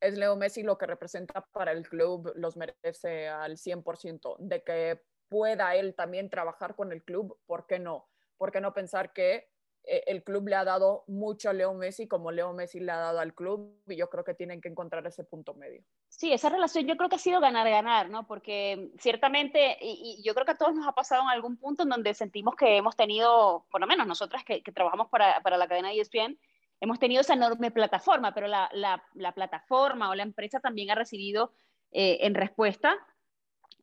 Es 0.00 0.18
Leo 0.18 0.34
Messi 0.34 0.64
lo 0.64 0.76
que 0.78 0.86
representa 0.86 1.46
para 1.52 1.70
el 1.70 1.88
club, 1.88 2.32
los 2.34 2.56
merece 2.56 3.28
al 3.28 3.58
100%. 3.58 4.38
De 4.40 4.64
que 4.64 5.02
pueda 5.28 5.76
él 5.76 5.94
también 5.94 6.30
trabajar 6.30 6.74
con 6.74 6.90
el 6.90 7.04
club, 7.04 7.38
¿por 7.46 7.68
qué 7.68 7.78
no? 7.78 8.08
¿Por 8.38 8.50
qué 8.50 8.60
no 8.60 8.74
pensar 8.74 9.12
que 9.12 9.48
el 9.86 10.24
club 10.24 10.48
le 10.48 10.56
ha 10.56 10.64
dado 10.64 11.04
mucho 11.06 11.48
a 11.48 11.52
Leo 11.52 11.72
Messi 11.72 12.08
como 12.08 12.32
Leo 12.32 12.52
Messi 12.52 12.80
le 12.80 12.90
ha 12.90 12.96
dado 12.96 13.20
al 13.20 13.34
club 13.34 13.80
y 13.86 13.96
yo 13.96 14.10
creo 14.10 14.24
que 14.24 14.34
tienen 14.34 14.60
que 14.60 14.68
encontrar 14.68 15.06
ese 15.06 15.22
punto 15.22 15.54
medio. 15.54 15.82
Sí, 16.08 16.32
esa 16.32 16.48
relación 16.48 16.86
yo 16.86 16.96
creo 16.96 17.08
que 17.08 17.16
ha 17.16 17.20
sido 17.20 17.40
ganar-ganar, 17.40 18.10
¿no? 18.10 18.26
Porque 18.26 18.90
ciertamente, 18.98 19.78
y, 19.80 20.18
y, 20.18 20.22
yo 20.24 20.34
creo 20.34 20.44
que 20.44 20.52
a 20.52 20.56
todos 20.56 20.74
nos 20.74 20.88
ha 20.88 20.92
pasado 20.92 21.22
en 21.22 21.28
algún 21.28 21.56
punto 21.56 21.84
en 21.84 21.90
donde 21.90 22.14
sentimos 22.14 22.56
que 22.56 22.76
hemos 22.76 22.96
tenido, 22.96 23.66
por 23.70 23.80
lo 23.80 23.86
menos 23.86 24.06
nosotras 24.06 24.42
que, 24.44 24.62
que 24.62 24.72
trabajamos 24.72 25.08
para, 25.08 25.40
para, 25.42 25.56
la 25.56 25.68
cadena 25.68 25.92
ESPN, 25.92 26.38
hemos 26.80 26.98
tenido 26.98 27.20
esa 27.20 27.34
enorme 27.34 27.70
plataforma, 27.70 28.34
pero 28.34 28.48
la, 28.48 28.68
la, 28.72 29.02
la 29.14 29.32
plataforma 29.32 30.10
o 30.10 30.14
la 30.14 30.24
empresa 30.24 30.58
también 30.58 30.90
ha 30.90 30.94
recibido 30.94 31.52
eh, 31.92 32.18
en 32.22 32.34
respuesta 32.34 32.96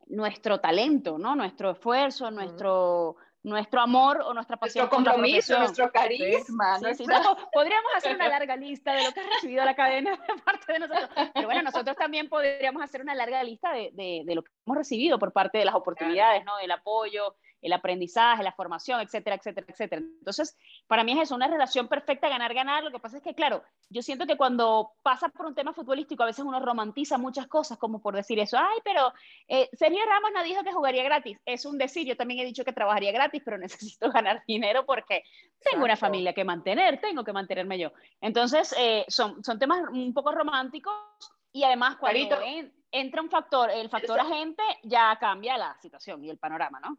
nuestro 0.07 0.59
talento, 0.59 1.17
¿no? 1.17 1.35
Nuestro 1.35 1.71
esfuerzo, 1.71 2.25
uh 2.25 2.27
-huh. 2.27 2.33
nuestro 2.33 3.15
nuestro 3.43 3.81
amor 3.81 4.21
o 4.21 4.33
nuestra 4.33 4.57
pasión. 4.57 4.83
Nuestro 4.83 4.95
compromiso, 4.95 5.59
nuestro 5.59 5.91
carisma. 5.91 6.79
Sí, 6.79 6.95
sí, 6.95 7.05
no, 7.05 7.37
podríamos 7.51 7.91
hacer 7.95 8.15
una 8.15 8.27
larga 8.29 8.55
lista 8.55 8.93
de 8.93 9.03
lo 9.03 9.11
que 9.11 9.19
ha 9.19 9.23
recibido 9.35 9.65
la 9.65 9.75
cadena 9.75 10.11
de 10.27 10.41
parte 10.41 10.73
de 10.73 10.79
nosotros. 10.79 11.09
Pero 11.33 11.47
bueno, 11.47 11.61
nosotros 11.61 11.95
también 11.95 12.29
podríamos 12.29 12.81
hacer 12.81 13.01
una 13.01 13.13
larga 13.13 13.43
lista 13.43 13.71
de, 13.73 13.91
de, 13.93 14.23
de 14.25 14.35
lo 14.35 14.43
que 14.43 14.51
hemos 14.65 14.77
recibido 14.77 15.19
por 15.19 15.33
parte 15.33 15.57
de 15.57 15.65
las 15.65 15.75
oportunidades, 15.75 16.43
¿no? 16.45 16.57
Del 16.57 16.71
apoyo, 16.71 17.35
el 17.63 17.73
aprendizaje, 17.73 18.43
la 18.43 18.51
formación, 18.51 18.99
etcétera, 19.01 19.37
etcétera, 19.37 19.65
etcétera. 19.69 20.01
Entonces, 20.01 20.57
para 20.85 21.03
mí 21.03 21.13
es 21.13 21.21
eso, 21.23 21.35
una 21.35 21.47
relación 21.47 21.87
perfecta, 21.87 22.29
ganar, 22.29 22.53
ganar. 22.53 22.83
Lo 22.83 22.91
que 22.91 22.99
pasa 22.99 23.17
es 23.17 23.23
que, 23.23 23.33
claro, 23.33 23.63
yo 23.89 24.01
siento 24.01 24.27
que 24.27 24.37
cuando 24.37 24.91
pasa 25.01 25.29
por 25.29 25.45
un 25.45 25.55
tema 25.55 25.73
futbolístico, 25.73 26.23
a 26.23 26.27
veces 26.27 26.45
uno 26.45 26.59
romantiza 26.59 27.17
muchas 27.17 27.47
cosas, 27.47 27.77
como 27.77 28.01
por 28.01 28.15
decir 28.15 28.37
eso, 28.39 28.57
ay, 28.57 28.79
pero 28.83 29.13
eh, 29.47 29.69
Sergio 29.73 30.05
Ramos 30.05 30.31
no 30.35 30.43
dijo 30.43 30.63
que 30.63 30.73
jugaría 30.73 31.03
gratis. 31.03 31.39
Es 31.45 31.65
un 31.65 31.77
decir, 31.77 32.05
yo 32.05 32.17
también 32.17 32.41
he 32.41 32.45
dicho 32.45 32.65
que 32.65 32.73
trabajaría 32.73 33.11
gratis, 33.11 33.41
pero 33.43 33.57
necesito 33.57 34.11
ganar 34.11 34.43
dinero 34.45 34.85
porque 34.85 35.23
tengo 35.71 35.85
una 35.85 35.95
familia 35.95 36.33
que 36.33 36.43
mantener, 36.43 36.99
tengo 36.99 37.23
que 37.23 37.33
mantenerme 37.33 37.79
yo. 37.79 37.93
Entonces, 38.19 38.75
eh, 38.77 39.05
son, 39.07 39.43
son 39.43 39.57
temas 39.57 39.81
un 39.89 40.13
poco 40.13 40.31
románticos 40.31 40.93
y 41.53 41.63
además 41.63 41.97
cuando 41.97 42.39
entra 42.91 43.21
un 43.21 43.29
factor, 43.29 43.69
el 43.69 43.89
factor 43.89 44.19
agente, 44.19 44.63
ya 44.83 45.15
cambia 45.19 45.57
la 45.57 45.77
situación 45.81 46.23
y 46.23 46.29
el 46.29 46.37
panorama, 46.37 46.79
¿no? 46.79 46.97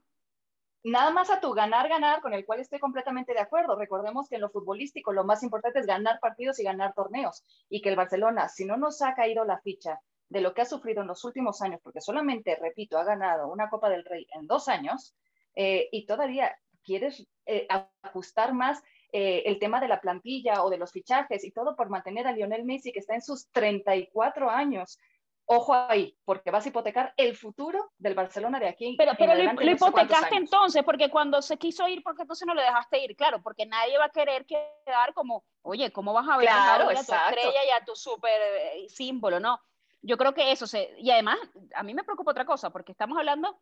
Nada 0.84 1.10
más 1.10 1.30
a 1.30 1.40
tu 1.40 1.52
ganar, 1.52 1.88
ganar, 1.88 2.20
con 2.20 2.34
el 2.34 2.44
cual 2.44 2.60
estoy 2.60 2.78
completamente 2.78 3.32
de 3.32 3.40
acuerdo. 3.40 3.76
Recordemos 3.76 4.28
que 4.28 4.36
en 4.36 4.42
lo 4.42 4.50
futbolístico 4.50 5.12
lo 5.12 5.24
más 5.24 5.42
importante 5.42 5.80
es 5.80 5.86
ganar 5.86 6.20
partidos 6.20 6.60
y 6.60 6.64
ganar 6.64 6.94
torneos. 6.94 7.42
Y 7.68 7.80
que 7.80 7.88
el 7.88 7.96
Barcelona, 7.96 8.48
si 8.48 8.64
no 8.64 8.76
nos 8.76 9.02
ha 9.02 9.14
caído 9.14 9.44
la 9.44 9.58
ficha 9.60 10.00
de 10.28 10.40
lo 10.40 10.54
que 10.54 10.62
ha 10.62 10.66
sufrido 10.66 11.02
en 11.02 11.08
los 11.08 11.24
últimos 11.24 11.62
años, 11.62 11.80
porque 11.82 12.00
solamente, 12.00 12.56
repito, 12.56 12.98
ha 12.98 13.04
ganado 13.04 13.48
una 13.48 13.68
Copa 13.68 13.88
del 13.88 14.04
Rey 14.04 14.26
en 14.34 14.46
dos 14.46 14.68
años, 14.68 15.14
eh, 15.54 15.88
y 15.90 16.06
todavía 16.06 16.56
quieres 16.84 17.26
eh, 17.46 17.66
ajustar 18.02 18.52
más 18.52 18.82
eh, 19.12 19.44
el 19.46 19.58
tema 19.58 19.80
de 19.80 19.88
la 19.88 20.00
plantilla 20.00 20.64
o 20.64 20.70
de 20.70 20.76
los 20.76 20.92
fichajes 20.92 21.44
y 21.44 21.52
todo 21.52 21.76
por 21.76 21.88
mantener 21.88 22.26
a 22.26 22.32
Lionel 22.32 22.64
Messi, 22.64 22.92
que 22.92 22.98
está 22.98 23.14
en 23.14 23.22
sus 23.22 23.48
34 23.52 24.50
años, 24.50 24.98
ojo 25.46 25.74
ahí, 25.74 26.16
porque 26.24 26.50
vas 26.50 26.64
a 26.64 26.68
hipotecar 26.68 27.12
el 27.16 27.36
futuro 27.36 27.92
del 27.98 28.14
Barcelona 28.14 28.58
de 28.58 28.68
aquí. 28.68 28.94
Pero, 28.96 29.12
pero 29.18 29.34
lo, 29.34 29.70
hipotecaste 29.70 30.36
entonces, 30.36 30.82
porque 30.82 31.10
cuando 31.10 31.42
se 31.42 31.58
quiso 31.58 31.86
ir, 31.88 32.02
¿por 32.02 32.14
qué 32.16 32.22
entonces 32.22 32.46
no 32.46 32.54
lo 32.54 32.62
dejaste 32.62 33.04
ir? 33.04 33.16
Claro, 33.16 33.42
porque 33.42 33.66
nadie 33.66 33.98
va 33.98 34.06
a 34.06 34.10
querer 34.10 34.46
quedar 34.46 35.12
como, 35.14 35.44
oye, 35.62 35.92
¿cómo 35.92 36.12
vas 36.12 36.28
a 36.28 36.36
ver 36.36 36.48
a 36.48 36.84
tu 36.84 36.90
estrella 36.90 37.64
y 37.66 37.70
a 37.70 37.84
tu 37.84 37.94
súper 37.94 38.40
eh, 38.40 38.88
símbolo? 38.88 39.38
No, 39.38 39.60
yo 40.02 40.16
creo 40.16 40.32
que 40.34 40.50
eso 40.50 40.66
se... 40.66 40.94
Y 40.98 41.10
además, 41.10 41.38
a 41.74 41.82
mí 41.82 41.94
me 41.94 42.04
preocupa 42.04 42.30
otra 42.30 42.46
cosa, 42.46 42.70
porque 42.70 42.92
estamos 42.92 43.18
hablando 43.18 43.58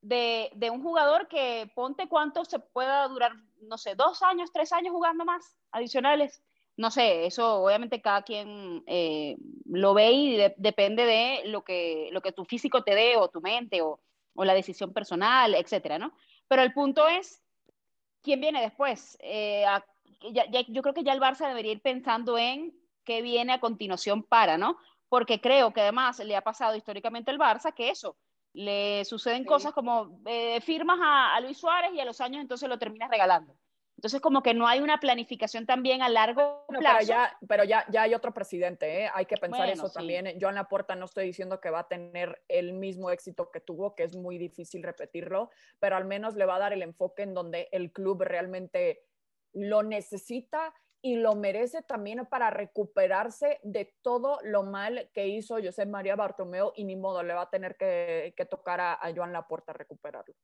de, 0.00 0.50
de 0.54 0.70
un 0.70 0.82
jugador 0.82 1.28
que 1.28 1.70
ponte 1.74 2.08
cuánto 2.08 2.44
se 2.44 2.58
pueda 2.58 3.06
durar, 3.08 3.32
no 3.60 3.76
sé, 3.76 3.94
dos 3.94 4.22
años, 4.22 4.52
tres 4.52 4.72
años 4.72 4.92
jugando 4.92 5.24
más 5.24 5.58
adicionales 5.70 6.42
no 6.76 6.90
sé, 6.90 7.26
eso 7.26 7.62
obviamente 7.62 8.02
cada 8.02 8.22
quien 8.22 8.84
eh, 8.86 9.36
lo 9.64 9.94
ve 9.94 10.12
y 10.12 10.36
depende 10.58 11.06
de 11.06 11.42
lo 11.46 11.64
que, 11.64 12.10
lo 12.12 12.20
que 12.20 12.32
tu 12.32 12.44
físico 12.44 12.84
te 12.84 12.94
dé 12.94 13.16
o 13.16 13.28
tu 13.28 13.40
mente 13.40 13.80
o, 13.80 14.00
o 14.34 14.44
la 14.44 14.54
decisión 14.54 14.92
personal, 14.92 15.54
etcétera, 15.54 15.98
¿no? 15.98 16.12
Pero 16.48 16.62
el 16.62 16.72
punto 16.72 17.08
es, 17.08 17.42
¿quién 18.22 18.40
viene 18.40 18.60
después? 18.60 19.16
Eh, 19.20 19.64
ya, 20.32 20.44
yo 20.68 20.82
creo 20.82 20.94
que 20.94 21.02
ya 21.02 21.12
el 21.12 21.20
Barça 21.20 21.48
debería 21.48 21.72
ir 21.72 21.80
pensando 21.80 22.36
en 22.36 22.74
qué 23.04 23.22
viene 23.22 23.54
a 23.54 23.60
continuación 23.60 24.22
para, 24.22 24.58
¿no? 24.58 24.76
Porque 25.08 25.40
creo 25.40 25.72
que 25.72 25.80
además 25.80 26.18
le 26.18 26.36
ha 26.36 26.42
pasado 26.42 26.76
históricamente 26.76 27.30
al 27.30 27.38
Barça 27.38 27.72
que 27.72 27.88
eso, 27.88 28.16
le 28.52 29.04
suceden 29.04 29.44
cosas 29.44 29.72
como 29.72 30.20
eh, 30.26 30.60
firmas 30.60 30.98
a, 31.00 31.34
a 31.34 31.40
Luis 31.40 31.58
Suárez 31.58 31.92
y 31.94 32.00
a 32.00 32.04
los 32.04 32.20
años 32.20 32.42
entonces 32.42 32.68
lo 32.68 32.78
terminas 32.78 33.10
regalando. 33.10 33.56
Entonces, 33.96 34.20
como 34.20 34.42
que 34.42 34.52
no 34.52 34.66
hay 34.66 34.80
una 34.80 35.00
planificación 35.00 35.64
también 35.64 36.02
a 36.02 36.10
largo 36.10 36.66
plazo. 36.68 36.98
pero 36.98 37.06
ya, 37.06 37.38
pero 37.48 37.64
ya, 37.64 37.86
ya 37.90 38.02
hay 38.02 38.14
otro 38.14 38.34
presidente, 38.34 39.04
¿eh? 39.04 39.10
hay 39.12 39.24
que 39.24 39.38
pensar 39.38 39.68
eso 39.70 39.90
también. 39.90 40.38
Joan 40.38 40.54
Laporta 40.54 40.94
no 40.94 41.06
estoy 41.06 41.26
diciendo 41.26 41.60
que 41.60 41.70
va 41.70 41.80
a 41.80 41.88
tener 41.88 42.42
el 42.48 42.74
mismo 42.74 43.10
éxito 43.10 43.50
que 43.50 43.60
tuvo, 43.60 43.94
que 43.94 44.02
es 44.04 44.14
muy 44.14 44.36
difícil 44.36 44.82
repetirlo, 44.82 45.50
pero 45.80 45.96
al 45.96 46.04
menos 46.04 46.34
le 46.34 46.44
va 46.44 46.56
a 46.56 46.58
dar 46.58 46.72
el 46.74 46.82
enfoque 46.82 47.22
en 47.22 47.32
donde 47.32 47.68
el 47.72 47.90
club 47.90 48.22
realmente 48.22 49.02
lo 49.54 49.82
necesita 49.82 50.74
y 51.00 51.16
lo 51.16 51.34
merece 51.34 51.82
también 51.82 52.26
para 52.26 52.50
recuperarse 52.50 53.60
de 53.62 53.94
todo 54.02 54.40
lo 54.42 54.62
mal 54.62 55.08
que 55.14 55.28
hizo 55.28 55.56
José 55.62 55.86
María 55.86 56.16
Bartomeu 56.16 56.72
y 56.76 56.84
ni 56.84 56.96
modo, 56.96 57.22
le 57.22 57.32
va 57.32 57.42
a 57.42 57.50
tener 57.50 57.76
que, 57.76 58.34
tocar 58.50 58.80
a, 58.80 58.94
a 58.94 59.14
Joan 59.14 59.32
Laporta 59.32 59.72
recuperarlo. 59.72 60.34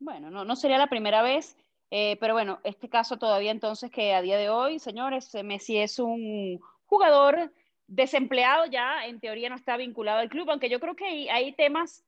Bueno, 0.00 0.30
no, 0.30 0.44
no 0.44 0.56
sería 0.56 0.78
la 0.78 0.88
primera 0.88 1.22
vez 1.22 1.56
eh, 1.94 2.16
pero 2.20 2.32
bueno, 2.32 2.58
este 2.64 2.88
caso 2.88 3.18
todavía 3.18 3.50
entonces 3.50 3.90
que 3.90 4.14
a 4.14 4.22
día 4.22 4.38
de 4.38 4.48
hoy, 4.48 4.78
señores, 4.78 5.34
eh, 5.34 5.42
Messi 5.42 5.76
es 5.76 5.98
un 5.98 6.58
jugador 6.86 7.52
desempleado 7.86 8.64
ya, 8.64 9.04
en 9.04 9.20
teoría 9.20 9.50
no 9.50 9.56
está 9.56 9.76
vinculado 9.76 10.20
al 10.20 10.30
club, 10.30 10.48
aunque 10.48 10.70
yo 10.70 10.80
creo 10.80 10.96
que 10.96 11.30
hay, 11.30 11.52
temas 11.52 12.02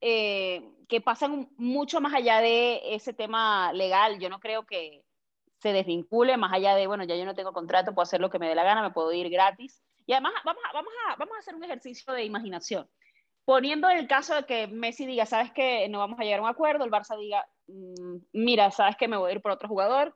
eh, 0.00 0.62
que 0.88 1.00
pasan 1.00 1.48
mucho 1.56 2.00
más 2.00 2.14
allá 2.14 2.38
de 2.38 2.94
ese 2.94 3.12
tema 3.12 3.72
legal. 3.72 4.20
Yo 4.20 4.30
no 4.30 4.38
creo 4.38 4.66
que 4.66 5.02
se 5.58 5.72
desvincule 5.72 6.36
más 6.36 6.52
allá 6.52 6.76
de, 6.76 6.86
bueno, 6.86 7.02
ya 7.02 7.16
yo 7.16 7.24
no 7.24 7.34
tengo 7.34 7.52
contrato, 7.52 7.92
puedo 7.92 8.04
hacer 8.04 8.20
lo 8.20 8.30
que 8.30 8.38
me 8.38 8.48
dé 8.48 8.54
la 8.54 8.62
gana, 8.62 8.82
me 8.82 8.92
puedo 8.92 9.12
ir 9.12 9.28
gratis. 9.30 9.82
Y 10.06 10.12
además 10.12 10.34
vamos 10.44 10.62
vamos 10.72 10.92
a, 11.08 11.16
vamos 11.16 11.34
a 11.34 11.40
hacer 11.40 11.56
un 11.56 11.64
ejercicio 11.64 12.12
de 12.12 12.24
imaginación. 12.24 12.88
Poniendo 13.44 13.88
el 13.88 14.06
caso 14.06 14.34
de 14.34 14.44
que 14.44 14.66
Messi 14.66 15.06
diga, 15.06 15.26
sabes 15.26 15.52
que 15.52 15.88
no 15.88 15.98
vamos 15.98 16.18
a 16.18 16.22
llegar 16.22 16.40
a 16.40 16.42
un 16.44 16.48
acuerdo, 16.48 16.84
el 16.84 16.90
Barça 16.90 17.18
diga, 17.18 17.46
Mm, 17.66 18.16
mira, 18.32 18.70
sabes 18.70 18.96
que 18.96 19.08
me 19.08 19.16
voy 19.16 19.30
a 19.30 19.34
ir 19.34 19.40
por 19.40 19.52
otro 19.52 19.68
jugador, 19.68 20.14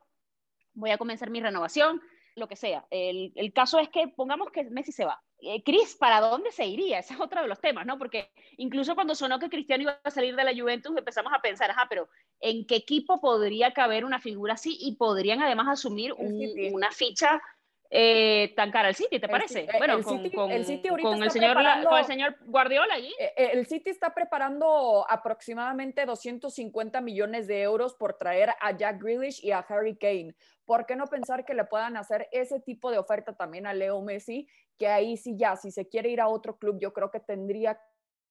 voy 0.75 0.91
a 0.91 0.99
comenzar 0.99 1.31
mi 1.31 1.41
renovación, 1.41 2.01
lo 2.37 2.49
que 2.49 2.57
sea. 2.57 2.87
El, 2.91 3.33
el 3.35 3.53
caso 3.53 3.79
es 3.79 3.89
que 3.89 4.09
pongamos 4.09 4.51
que 4.53 4.65
Messi 4.65 4.93
se 4.93 5.05
va. 5.05 5.21
Eh, 5.41 5.63
Cris, 5.63 5.97
¿para 5.97 6.21
dónde 6.21 6.51
se 6.51 6.67
iría? 6.67 6.99
Ese 6.99 7.15
es 7.15 7.21
otro 7.21 7.41
de 7.43 7.49
los 7.49 7.61
temas, 7.61 7.87
¿no? 7.87 7.97
Porque 7.97 8.31
incluso 8.57 8.95
cuando 8.95 9.15
sonó 9.15 9.39
que 9.39 9.49
Cristiano 9.49 9.85
iba 9.85 10.01
a 10.03 10.11
salir 10.11 10.35
de 10.35 10.45
la 10.45 10.55
Juventus, 10.55 10.97
empezamos 10.97 11.33
a 11.33 11.41
pensar, 11.41 11.71
ajá, 11.71 11.87
pero 11.89 12.09
¿en 12.41 12.67
qué 12.67 12.77
equipo 12.77 13.21
podría 13.21 13.73
caber 13.73 14.05
una 14.05 14.21
figura 14.21 14.55
así? 14.55 14.77
Y 14.81 14.97
podrían 14.97 15.43
además 15.43 15.69
asumir 15.69 16.13
una 16.13 16.91
ficha 16.91 17.41
eh, 17.91 18.53
tan 18.55 18.71
cara 18.71 18.91
el 18.91 18.95
City, 18.95 19.19
¿te 19.19 19.29
parece? 19.29 19.67
bueno, 19.79 20.03
con, 20.03 20.51
el, 20.51 20.67
señor, 20.67 21.01
con 21.01 21.23
el 21.23 21.31
señor 21.31 22.37
Guardiola 22.45 22.95
allí. 22.95 23.15
Eh, 23.19 23.33
eh, 23.37 23.51
el 23.55 23.67
City 23.67 23.89
está 23.89 24.13
preparando 24.15 25.07
aproximadamente 25.09 26.05
250 26.05 27.01
millones 27.01 27.47
de 27.47 27.63
euros 27.63 27.95
por 27.95 28.15
traer 28.15 28.51
a 28.61 28.77
Jack 28.77 29.03
Grealish 29.03 29.43
y 29.43 29.53
a 29.53 29.61
Harry 29.61 29.97
Kane. 29.97 30.35
¿Por 30.67 30.85
qué 30.85 30.97
no 30.97 31.07
pensar 31.07 31.47
que 31.47 31.55
le 31.55 31.65
puedan 31.65 31.97
hacer 31.97 32.29
ese 32.31 32.61
tipo 32.61 32.91
de 32.91 32.99
oferta 32.99 33.35
también 33.35 33.67
a 33.67 33.73
Leo 33.73 34.03
Messi? 34.03 34.47
Que 34.77 34.89
ahí 34.89 35.17
sí 35.17 35.35
ya, 35.39 35.57
si 35.57 35.71
se 35.71 35.89
quiere 35.89 36.11
ir 36.11 36.21
a 36.21 36.29
otro 36.29 36.59
club, 36.59 36.79
yo 36.79 36.93
creo 36.93 37.11
que 37.11 37.21
tendría 37.21 37.81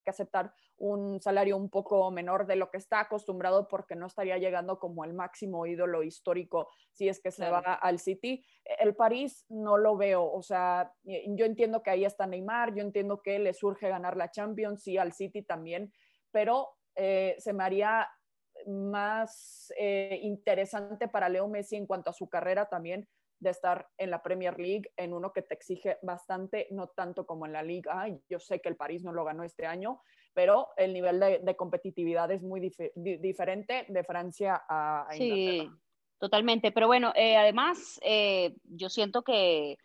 que 0.07 0.11
aceptar 0.11 0.53
un 0.77 1.19
salario 1.19 1.57
un 1.57 1.69
poco 1.69 2.09
menor 2.11 2.47
de 2.47 2.55
lo 2.55 2.71
que 2.71 2.77
está 2.77 3.01
acostumbrado 3.01 3.67
porque 3.67 3.95
no 3.95 4.05
estaría 4.05 4.37
llegando 4.37 4.79
como 4.79 5.03
el 5.03 5.13
máximo 5.13 5.65
ídolo 5.65 6.01
histórico 6.01 6.69
si 6.93 7.09
es 7.09 7.19
que 7.19 7.31
se 7.31 7.49
va 7.49 7.59
al 7.59 7.99
City. 7.99 8.45
El 8.79 8.95
París 8.95 9.45
no 9.49 9.77
lo 9.77 9.97
veo, 9.97 10.31
o 10.31 10.41
sea, 10.41 10.93
yo 11.03 11.45
entiendo 11.45 11.83
que 11.83 11.89
ahí 11.89 12.05
está 12.05 12.25
Neymar, 12.25 12.73
yo 12.73 12.81
entiendo 12.81 13.21
que 13.21 13.37
le 13.37 13.53
surge 13.53 13.89
ganar 13.89 14.15
la 14.15 14.31
Champions, 14.31 14.87
y 14.87 14.97
al 14.97 15.11
City 15.11 15.41
también, 15.41 15.91
pero 16.31 16.69
eh, 16.95 17.35
se 17.39 17.51
me 17.51 17.65
haría 17.65 18.07
más 18.65 19.73
eh, 19.77 20.19
interesante 20.23 21.09
para 21.09 21.27
Leo 21.27 21.49
Messi 21.49 21.75
en 21.75 21.85
cuanto 21.85 22.11
a 22.11 22.13
su 22.13 22.29
carrera 22.29 22.67
también 22.67 23.07
de 23.39 23.51
estar 23.51 23.87
en 23.97 24.09
la 24.09 24.23
Premier 24.23 24.59
League, 24.59 24.91
en 24.97 25.13
uno 25.13 25.31
que 25.31 25.41
te 25.41 25.53
exige 25.53 25.97
bastante, 26.01 26.67
no 26.71 26.87
tanto 26.87 27.25
como 27.25 27.45
en 27.45 27.53
la 27.53 27.63
Liga. 27.63 28.07
Yo 28.29 28.39
sé 28.39 28.59
que 28.59 28.69
el 28.69 28.75
París 28.75 29.03
no 29.03 29.13
lo 29.13 29.23
ganó 29.23 29.43
este 29.43 29.65
año, 29.65 30.01
pero 30.33 30.69
el 30.77 30.93
nivel 30.93 31.19
de, 31.19 31.55
competitividad 31.55 32.31
es 32.31 32.41
muy 32.41 32.71
diferente 32.95 33.85
de 33.87 34.03
Francia 34.03 34.63
a, 34.67 35.07
sí, 35.11 35.69
totalmente. 36.19 36.71
Pero 36.71 36.87
bueno, 36.87 37.11
eh, 37.15 37.37
además, 37.37 37.99
eh, 38.03 38.55
yo 38.63 38.89
siento 38.89 39.23
que 39.23 39.77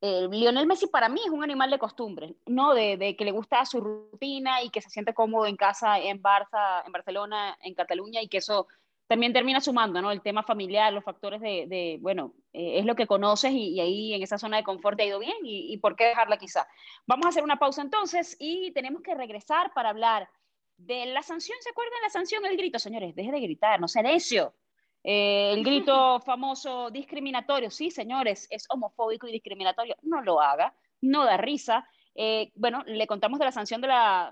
eh, 0.00 0.28
Lionel 0.30 0.66
Messi 0.66 0.86
para 0.88 1.08
mí 1.08 1.20
es 1.24 1.30
un 1.30 1.44
animal 1.44 1.70
de 1.70 1.78
costumbre, 1.78 2.34
¿no? 2.46 2.74
De, 2.74 2.96
de, 2.96 3.16
que 3.16 3.24
le 3.24 3.30
gusta 3.30 3.64
su 3.64 3.80
rutina 3.80 4.62
y 4.62 4.70
que 4.70 4.80
se 4.80 4.90
siente 4.90 5.14
cómodo 5.14 5.46
en 5.46 5.56
casa, 5.56 5.98
en 5.98 6.20
Barça, 6.20 6.84
en 6.84 6.92
Barcelona, 6.92 7.56
en 7.62 7.74
Cataluña 7.74 8.20
y 8.20 8.28
que 8.28 8.38
eso 8.38 8.66
también 9.12 9.32
termina 9.34 9.60
sumando, 9.60 10.00
¿no? 10.00 10.10
El 10.10 10.22
tema 10.22 10.42
familiar, 10.42 10.92
los 10.92 11.04
factores 11.04 11.40
de, 11.40 11.98
bueno, 12.00 12.32
eh, 12.52 12.78
es 12.78 12.84
lo 12.84 12.94
que 12.94 13.06
conoces 13.06 13.52
y, 13.52 13.80
ahí 13.80 14.12
en 14.12 14.22
esa 14.22 14.38
zona 14.38 14.58
de 14.58 14.64
confort 14.64 14.96
te 14.96 15.04
ha 15.04 15.06
ido 15.06 15.18
bien 15.18 15.36
y, 15.42 15.76
por 15.78 15.96
qué 15.96 16.04
dejarla 16.06 16.36
quizá. 16.36 16.68
Vamos 17.06 17.26
a 17.26 17.28
hacer 17.30 17.42
una 17.42 17.58
pausa 17.58 17.82
entonces 17.82 18.36
y 18.38 18.72
tenemos 18.72 19.02
que 19.02 19.14
regresar 19.14 19.72
para 19.74 19.90
hablar 19.90 20.28
de 20.76 21.06
la 21.06 21.22
sanción. 21.22 21.56
¿Se 21.60 21.70
acuerdan 21.70 22.02
la 22.02 22.10
sanción? 22.10 22.44
El 22.44 22.56
grito, 22.56 22.78
señores, 22.78 23.14
deje 23.14 23.32
de 23.32 23.40
gritar, 23.40 23.80
no 23.80 23.88
sea 23.88 24.02
necio. 24.02 24.54
Eh, 25.02 25.52
el 25.54 25.64
grito 25.64 26.20
famoso 26.26 26.90
discriminatorio, 26.90 27.70
sí, 27.70 27.90
señores, 27.90 28.46
es 28.50 28.66
homofóbico 28.68 29.26
y 29.26 29.32
discriminatorio, 29.32 29.96
no 30.02 30.20
lo 30.20 30.40
haga, 30.40 30.74
no 31.00 31.24
da 31.24 31.38
risa. 31.38 31.88
Eh, 32.14 32.52
bueno, 32.54 32.82
le 32.84 33.06
contamos 33.06 33.38
de 33.38 33.46
la 33.46 33.52
sanción 33.52 33.80
de 33.80 33.88
la, 33.88 34.28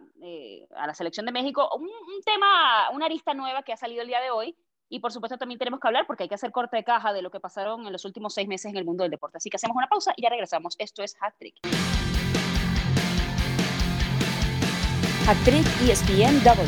a 0.76 0.86
la 0.86 0.94
selección 0.94 1.24
de 1.24 1.32
México, 1.32 1.70
un, 1.74 1.84
un, 1.84 2.22
tema, 2.22 2.90
una 2.90 3.06
arista 3.06 3.32
nueva 3.32 3.62
que 3.62 3.72
ha 3.72 3.78
salido 3.78 4.02
el 4.02 4.08
día 4.08 4.20
de 4.20 4.30
hoy, 4.30 4.54
y 4.90 4.98
por 4.98 5.12
supuesto 5.12 5.38
también 5.38 5.58
tenemos 5.58 5.80
que 5.80 5.86
hablar 5.86 6.04
porque 6.06 6.24
hay 6.24 6.28
que 6.28 6.34
hacer 6.34 6.50
corte 6.50 6.76
de 6.76 6.84
caja 6.84 7.12
de 7.12 7.22
lo 7.22 7.30
que 7.30 7.38
pasaron 7.38 7.86
en 7.86 7.92
los 7.92 8.04
últimos 8.04 8.34
seis 8.34 8.48
meses 8.48 8.72
en 8.72 8.76
el 8.76 8.84
mundo 8.84 9.04
del 9.04 9.12
deporte. 9.12 9.38
Así 9.38 9.48
que 9.48 9.56
hacemos 9.56 9.76
una 9.76 9.86
pausa 9.86 10.12
y 10.16 10.22
ya 10.22 10.28
regresamos. 10.28 10.74
Esto 10.78 11.04
es 11.04 11.16
Hat 11.20 11.34
Trick. 11.38 11.54
Hat 15.28 15.36
Trick 15.44 15.64
ESPNW. 15.88 16.66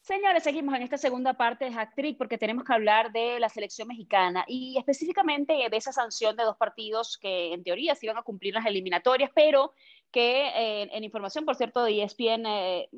señores, 0.00 0.42
seguimos 0.42 0.74
en 0.74 0.82
esta 0.82 0.96
segunda 0.96 1.34
parte 1.34 1.66
de 1.66 1.72
Hack 1.72 1.94
Trick 1.94 2.16
porque 2.16 2.38
tenemos 2.38 2.64
que 2.64 2.72
hablar 2.72 3.12
de 3.12 3.38
la 3.38 3.50
selección 3.50 3.86
mexicana 3.86 4.46
y 4.48 4.78
específicamente 4.78 5.52
de 5.70 5.76
esa 5.76 5.92
sanción 5.92 6.36
de 6.36 6.44
dos 6.44 6.56
partidos 6.56 7.18
que 7.18 7.52
en 7.52 7.62
teoría 7.62 7.94
se 7.96 8.06
iban 8.06 8.16
a 8.16 8.22
cumplir 8.22 8.54
las 8.54 8.64
eliminatorias, 8.64 9.30
pero 9.34 9.74
que 10.10 10.48
eh, 10.48 10.88
en 10.90 11.04
información, 11.04 11.44
por 11.44 11.54
cierto, 11.54 11.84
de 11.84 12.02
espn.com.mx, 12.02 12.90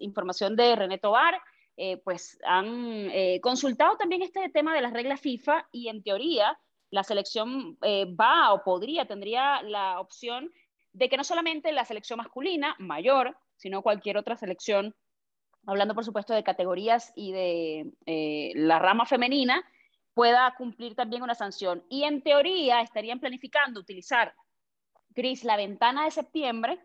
información 0.00 0.56
de 0.56 0.74
René 0.74 0.96
Tobar, 0.96 1.38
eh, 1.78 1.96
pues 1.98 2.38
han 2.44 3.10
eh, 3.10 3.40
consultado 3.40 3.96
también 3.96 4.22
este 4.22 4.48
tema 4.50 4.74
de 4.74 4.82
las 4.82 4.92
reglas 4.92 5.20
FIFA 5.20 5.66
y 5.72 5.88
en 5.88 6.02
teoría 6.02 6.58
la 6.90 7.04
selección 7.04 7.78
va 7.82 8.52
o 8.52 8.64
podría, 8.64 9.06
tendría 9.06 9.62
la 9.62 10.00
opción 10.00 10.50
de 10.92 11.08
que 11.08 11.16
no 11.16 11.24
solamente 11.24 11.70
la 11.72 11.84
selección 11.84 12.16
masculina 12.16 12.74
mayor, 12.78 13.36
sino 13.56 13.82
cualquier 13.82 14.16
otra 14.16 14.36
selección 14.36 14.94
hablando 15.68 15.94
por 15.94 16.04
supuesto 16.04 16.32
de 16.32 16.42
categorías 16.42 17.12
y 17.14 17.32
de 17.32 17.92
eh, 18.06 18.52
la 18.54 18.78
rama 18.78 19.04
femenina, 19.04 19.62
pueda 20.14 20.54
cumplir 20.56 20.94
también 20.94 21.22
una 21.22 21.34
sanción. 21.34 21.84
Y 21.90 22.04
en 22.04 22.22
teoría 22.22 22.80
estarían 22.80 23.20
planificando 23.20 23.80
utilizar, 23.80 24.34
Cris, 25.14 25.44
la 25.44 25.56
ventana 25.56 26.04
de 26.04 26.10
septiembre 26.10 26.80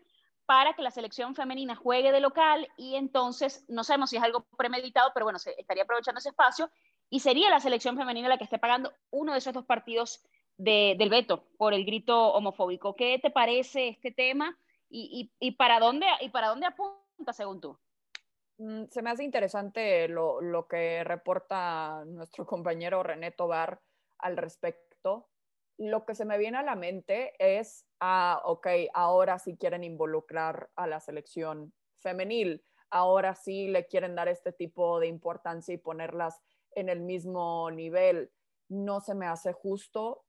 para 0.46 0.74
que 0.74 0.82
la 0.82 0.90
selección 0.90 1.34
femenina 1.34 1.74
juegue 1.74 2.12
de 2.12 2.20
local 2.20 2.68
y 2.76 2.96
entonces, 2.96 3.64
no 3.68 3.84
sabemos 3.84 4.10
si 4.10 4.16
es 4.16 4.22
algo 4.22 4.44
premeditado, 4.56 5.10
pero 5.14 5.24
bueno, 5.24 5.38
se 5.38 5.54
estaría 5.58 5.84
aprovechando 5.84 6.18
ese 6.18 6.30
espacio 6.30 6.70
y 7.10 7.20
sería 7.20 7.50
la 7.50 7.60
selección 7.60 7.96
femenina 7.96 8.28
la 8.28 8.38
que 8.38 8.44
esté 8.44 8.58
pagando 8.58 8.92
uno 9.10 9.32
de 9.32 9.38
esos 9.38 9.54
dos 9.54 9.64
partidos 9.64 10.24
del 10.56 11.10
veto 11.10 11.48
por 11.56 11.74
el 11.74 11.84
grito 11.84 12.32
homofóbico. 12.32 12.94
¿Qué 12.94 13.18
te 13.20 13.30
parece 13.30 13.88
este 13.88 14.12
tema 14.12 14.56
y, 14.88 15.30
para, 15.58 15.80
dónde, 15.80 16.06
y 16.20 16.28
para 16.28 16.48
dónde 16.48 16.66
apunta 16.66 17.32
según 17.32 17.60
tú? 17.60 17.78
Mm, 18.58 18.84
se 18.88 19.02
me 19.02 19.10
hace 19.10 19.24
interesante 19.24 20.06
lo, 20.08 20.40
lo, 20.40 20.68
que 20.68 21.02
reporta 21.02 22.04
nuestro 22.06 22.46
compañero 22.46 23.02
René 23.02 23.32
Tobar 23.32 23.80
al 24.18 24.36
respecto. 24.36 25.28
Lo 25.76 26.04
que 26.04 26.14
se 26.14 26.24
me 26.24 26.38
viene 26.38 26.58
a 26.58 26.62
la 26.62 26.76
mente 26.76 27.32
es, 27.38 27.86
ah, 28.00 28.40
ok, 28.44 28.66
ahora 28.92 29.38
sí 29.38 29.56
quieren 29.56 29.82
involucrar 29.82 30.70
a 30.76 30.86
la 30.86 31.00
selección 31.00 31.72
femenil, 31.98 32.64
ahora 32.90 33.34
sí 33.34 33.68
le 33.68 33.86
quieren 33.86 34.14
dar 34.14 34.28
este 34.28 34.52
tipo 34.52 35.00
de 35.00 35.08
importancia 35.08 35.74
y 35.74 35.78
ponerlas 35.78 36.40
en 36.72 36.88
el 36.88 37.00
mismo 37.00 37.70
nivel. 37.70 38.30
No 38.68 39.00
se 39.00 39.14
me 39.14 39.26
hace 39.26 39.52
justo 39.52 40.24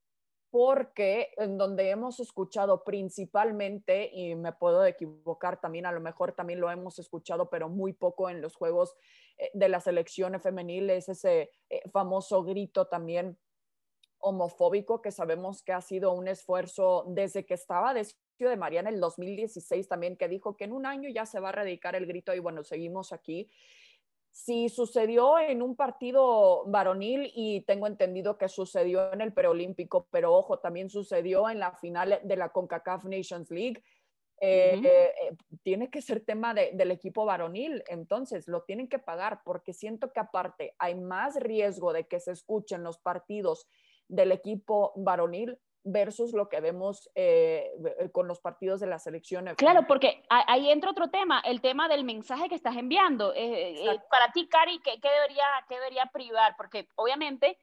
porque 0.49 1.34
en 1.36 1.58
donde 1.58 1.89
hemos 1.89 2.19
escuchado 2.21 2.84
principalmente, 2.86 4.10
y 4.12 4.36
me 4.36 4.53
puedo 4.53 4.86
equivocar 4.86 5.60
también, 5.60 5.86
a 5.86 5.91
lo 5.91 5.99
mejor 5.99 6.31
también 6.31 6.62
lo 6.62 6.71
hemos 6.71 6.97
escuchado, 6.97 7.49
pero 7.49 7.67
muy 7.67 7.91
poco 7.91 8.29
en 8.29 8.41
los 8.41 8.55
juegos 8.55 8.95
eh, 9.38 9.51
de 9.53 9.67
la 9.67 9.81
selección 9.81 10.39
femenil, 10.39 10.89
es 10.89 11.10
ese 11.10 11.51
eh, 11.69 11.81
famoso 11.91 12.43
grito 12.43 12.88
también 12.88 13.38
homofóbico 14.25 15.01
que 15.01 15.11
sabemos 15.11 15.61
que 15.61 15.73
ha 15.73 15.81
sido 15.81 16.13
un 16.13 16.27
esfuerzo 16.27 17.05
desde 17.07 17.45
que 17.45 17.53
estaba 17.53 17.93
de 17.93 18.07
de 18.38 18.57
María 18.57 18.81
en 18.81 18.88
el 18.88 18.99
2016 18.99 19.88
también, 19.88 20.17
que 20.17 20.27
dijo 20.27 20.57
que 20.57 20.65
en 20.65 20.73
un 20.73 20.85
año 20.85 21.09
ya 21.09 21.25
se 21.25 21.39
va 21.39 21.47
a 21.47 21.51
erradicar 21.51 21.95
el 21.95 22.05
grito 22.05 22.33
y 22.33 22.39
bueno, 22.39 22.65
seguimos 22.65 23.13
aquí 23.13 23.49
si 24.35 24.67
sucedió 24.67 25.39
en 25.39 25.61
un 25.61 25.77
partido 25.77 26.65
varonil 26.65 27.31
y 27.33 27.61
tengo 27.61 27.88
entendido 27.88 28.38
que 28.38 28.49
sucedió 28.49 29.13
en 29.13 29.21
el 29.21 29.31
preolímpico, 29.31 30.09
pero 30.11 30.33
ojo, 30.33 30.59
también 30.59 30.89
sucedió 30.89 31.49
en 31.49 31.59
la 31.59 31.71
final 31.71 32.19
de 32.21 32.35
la 32.35 32.49
CONCACAF 32.49 33.05
Nations 33.05 33.49
League. 33.49 33.81
Eh, 34.41 34.81
eh, 34.83 35.38
tiene 35.63 35.89
que 35.89 36.01
ser 36.01 36.25
tema 36.25 36.53
del 36.53 36.91
equipo 36.91 37.23
varonil, 37.23 37.81
entonces 37.88 38.49
lo 38.49 38.63
tienen 38.63 38.89
que 38.89 38.99
pagar 38.99 39.39
porque 39.45 39.71
siento 39.71 40.11
que 40.11 40.19
aparte 40.19 40.75
hay 40.79 40.95
más 40.95 41.38
riesgo 41.38 41.93
de 41.93 42.05
que 42.05 42.19
se 42.19 42.33
escuchen 42.33 42.83
los 42.83 42.97
partidos 42.97 43.69
del 44.07 44.31
equipo 44.31 44.93
varonil 44.95 45.57
versus 45.85 46.33
lo 46.33 46.49
que 46.49 46.59
vemos 46.59 47.09
eh, 47.13 47.71
eh, 47.99 48.09
con 48.11 48.27
los 48.27 48.39
partidos 48.39 48.79
de 48.79 48.87
la 48.87 48.97
selección. 48.97 49.45
Claro, 49.55 49.85
porque 49.87 50.23
ahí 50.29 50.71
entra 50.71 50.89
otro 50.89 51.09
tema, 51.09 51.41
el 51.45 51.61
tema 51.61 51.87
del 51.87 52.03
mensaje 52.03 52.49
que 52.49 52.55
estás 52.55 52.75
enviando. 52.75 53.33
Eh, 53.35 53.85
para 54.09 54.31
ti, 54.31 54.47
Cari, 54.47 54.79
¿qué, 54.79 54.97
debería, 54.99 55.45
¿qué 55.69 55.75
debería 55.75 56.09
privar? 56.11 56.55
Porque 56.57 56.87
obviamente 56.95 57.59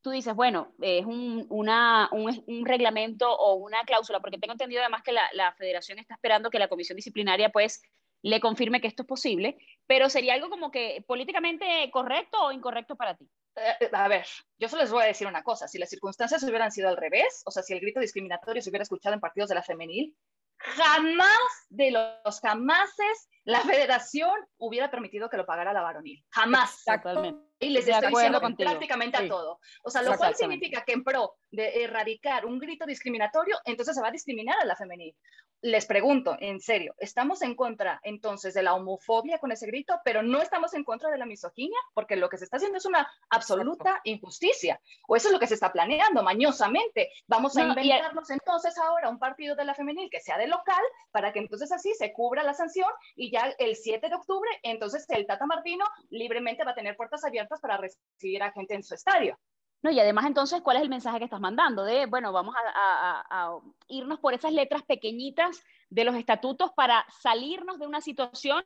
tú 0.00 0.10
dices, 0.10 0.34
bueno, 0.34 0.72
es 0.80 1.04
un, 1.04 1.46
una, 1.50 2.08
un, 2.12 2.64
reglamento 2.64 3.30
o 3.30 3.54
una 3.54 3.82
cláusula, 3.82 4.20
porque 4.20 4.38
tengo 4.38 4.52
entendido 4.52 4.80
además 4.80 5.02
que 5.02 5.12
la, 5.12 5.28
la, 5.32 5.52
federación 5.52 5.98
está 5.98 6.14
esperando 6.14 6.48
que 6.48 6.58
la 6.58 6.68
comisión 6.68 6.96
disciplinaria 6.96 7.50
pues 7.50 7.82
le 8.26 8.40
confirme 8.40 8.80
que 8.80 8.88
esto 8.88 9.02
es 9.02 9.08
posible, 9.08 9.56
pero 9.86 10.10
sería 10.10 10.34
algo 10.34 10.50
como 10.50 10.72
que 10.72 11.04
políticamente 11.06 11.88
correcto 11.92 12.42
o 12.42 12.50
incorrecto 12.50 12.96
para 12.96 13.16
ti. 13.16 13.30
Eh, 13.54 13.88
a 13.92 14.08
ver, 14.08 14.26
yo 14.58 14.68
solo 14.68 14.82
les 14.82 14.90
voy 14.90 15.04
a 15.04 15.06
decir 15.06 15.28
una 15.28 15.44
cosa, 15.44 15.68
si 15.68 15.78
las 15.78 15.88
circunstancias 15.88 16.42
hubieran 16.42 16.72
sido 16.72 16.88
al 16.88 16.96
revés, 16.96 17.42
o 17.46 17.52
sea, 17.52 17.62
si 17.62 17.72
el 17.72 17.78
grito 17.78 18.00
discriminatorio 18.00 18.60
se 18.60 18.70
hubiera 18.70 18.82
escuchado 18.82 19.14
en 19.14 19.20
partidos 19.20 19.48
de 19.48 19.54
la 19.54 19.62
femenil, 19.62 20.16
jamás 20.58 21.38
de 21.68 21.92
los 21.92 22.40
jamases 22.40 23.28
la 23.44 23.60
federación 23.60 24.34
hubiera 24.58 24.90
permitido 24.90 25.30
que 25.30 25.36
lo 25.36 25.46
pagara 25.46 25.72
la 25.72 25.82
varonil. 25.82 26.24
Jamás. 26.30 26.78
Exactamente. 26.78 27.45
Y 27.58 27.70
les 27.70 27.88
estoy 27.88 28.10
diciendo 28.10 28.40
prácticamente 28.40 29.16
a 29.16 29.28
todo. 29.28 29.60
O 29.82 29.90
sea, 29.90 30.02
lo 30.02 30.16
cual 30.16 30.34
significa 30.34 30.82
que 30.84 30.92
en 30.92 31.02
pro 31.02 31.36
de 31.50 31.84
erradicar 31.84 32.44
un 32.44 32.58
grito 32.58 32.84
discriminatorio, 32.84 33.56
entonces 33.64 33.94
se 33.94 34.02
va 34.02 34.08
a 34.08 34.12
discriminar 34.12 34.56
a 34.60 34.66
la 34.66 34.76
femenil. 34.76 35.16
Les 35.62 35.86
pregunto, 35.86 36.36
en 36.38 36.60
serio, 36.60 36.94
¿estamos 36.98 37.40
en 37.40 37.54
contra 37.54 37.98
entonces 38.02 38.52
de 38.52 38.62
la 38.62 38.74
homofobia 38.74 39.38
con 39.38 39.52
ese 39.52 39.66
grito, 39.66 39.98
pero 40.04 40.22
no 40.22 40.42
estamos 40.42 40.74
en 40.74 40.84
contra 40.84 41.10
de 41.10 41.16
la 41.16 41.24
misoginia? 41.24 41.78
Porque 41.94 42.16
lo 42.16 42.28
que 42.28 42.36
se 42.36 42.44
está 42.44 42.58
haciendo 42.58 42.76
es 42.76 42.84
una 42.84 43.10
absoluta 43.30 44.00
injusticia. 44.04 44.78
O 45.08 45.16
eso 45.16 45.28
es 45.28 45.32
lo 45.32 45.40
que 45.40 45.46
se 45.46 45.54
está 45.54 45.72
planeando 45.72 46.22
mañosamente. 46.22 47.10
Vamos 47.26 47.56
a 47.56 47.62
inventarnos 47.62 48.28
entonces 48.30 48.76
ahora 48.78 49.08
un 49.08 49.18
partido 49.18 49.56
de 49.56 49.64
la 49.64 49.74
femenil 49.74 50.10
que 50.10 50.20
sea 50.20 50.36
de 50.36 50.46
local 50.46 50.82
para 51.10 51.32
que 51.32 51.38
entonces 51.38 51.72
así 51.72 51.94
se 51.94 52.12
cubra 52.12 52.42
la 52.42 52.52
sanción 52.52 52.90
y 53.14 53.30
ya 53.30 53.54
el 53.58 53.76
7 53.76 54.08
de 54.10 54.14
octubre, 54.14 54.50
entonces 54.62 55.06
el 55.08 55.26
Tata 55.26 55.46
Martino 55.46 55.86
libremente 56.10 56.64
va 56.64 56.72
a 56.72 56.74
tener 56.74 56.96
puertas 56.96 57.24
abiertas 57.24 57.45
para 57.60 57.76
recibir 57.76 58.42
a 58.42 58.52
gente 58.52 58.74
en 58.74 58.82
su 58.82 58.94
estadio. 58.94 59.38
No, 59.82 59.90
y 59.90 60.00
además 60.00 60.26
entonces, 60.26 60.62
¿cuál 60.62 60.78
es 60.78 60.82
el 60.82 60.88
mensaje 60.88 61.18
que 61.18 61.24
estás 61.24 61.40
mandando? 61.40 61.84
De, 61.84 62.06
bueno, 62.06 62.32
vamos 62.32 62.54
a, 62.58 63.56
irnos 63.88 64.18
por 64.18 64.34
esas 64.34 64.52
letras 64.52 64.82
pequeñitas 64.82 65.62
de 65.90 66.04
los 66.04 66.16
estatutos 66.16 66.72
para 66.74 67.06
salirnos 67.20 67.78
de 67.78 67.86
una 67.86 68.00
situación 68.00 68.64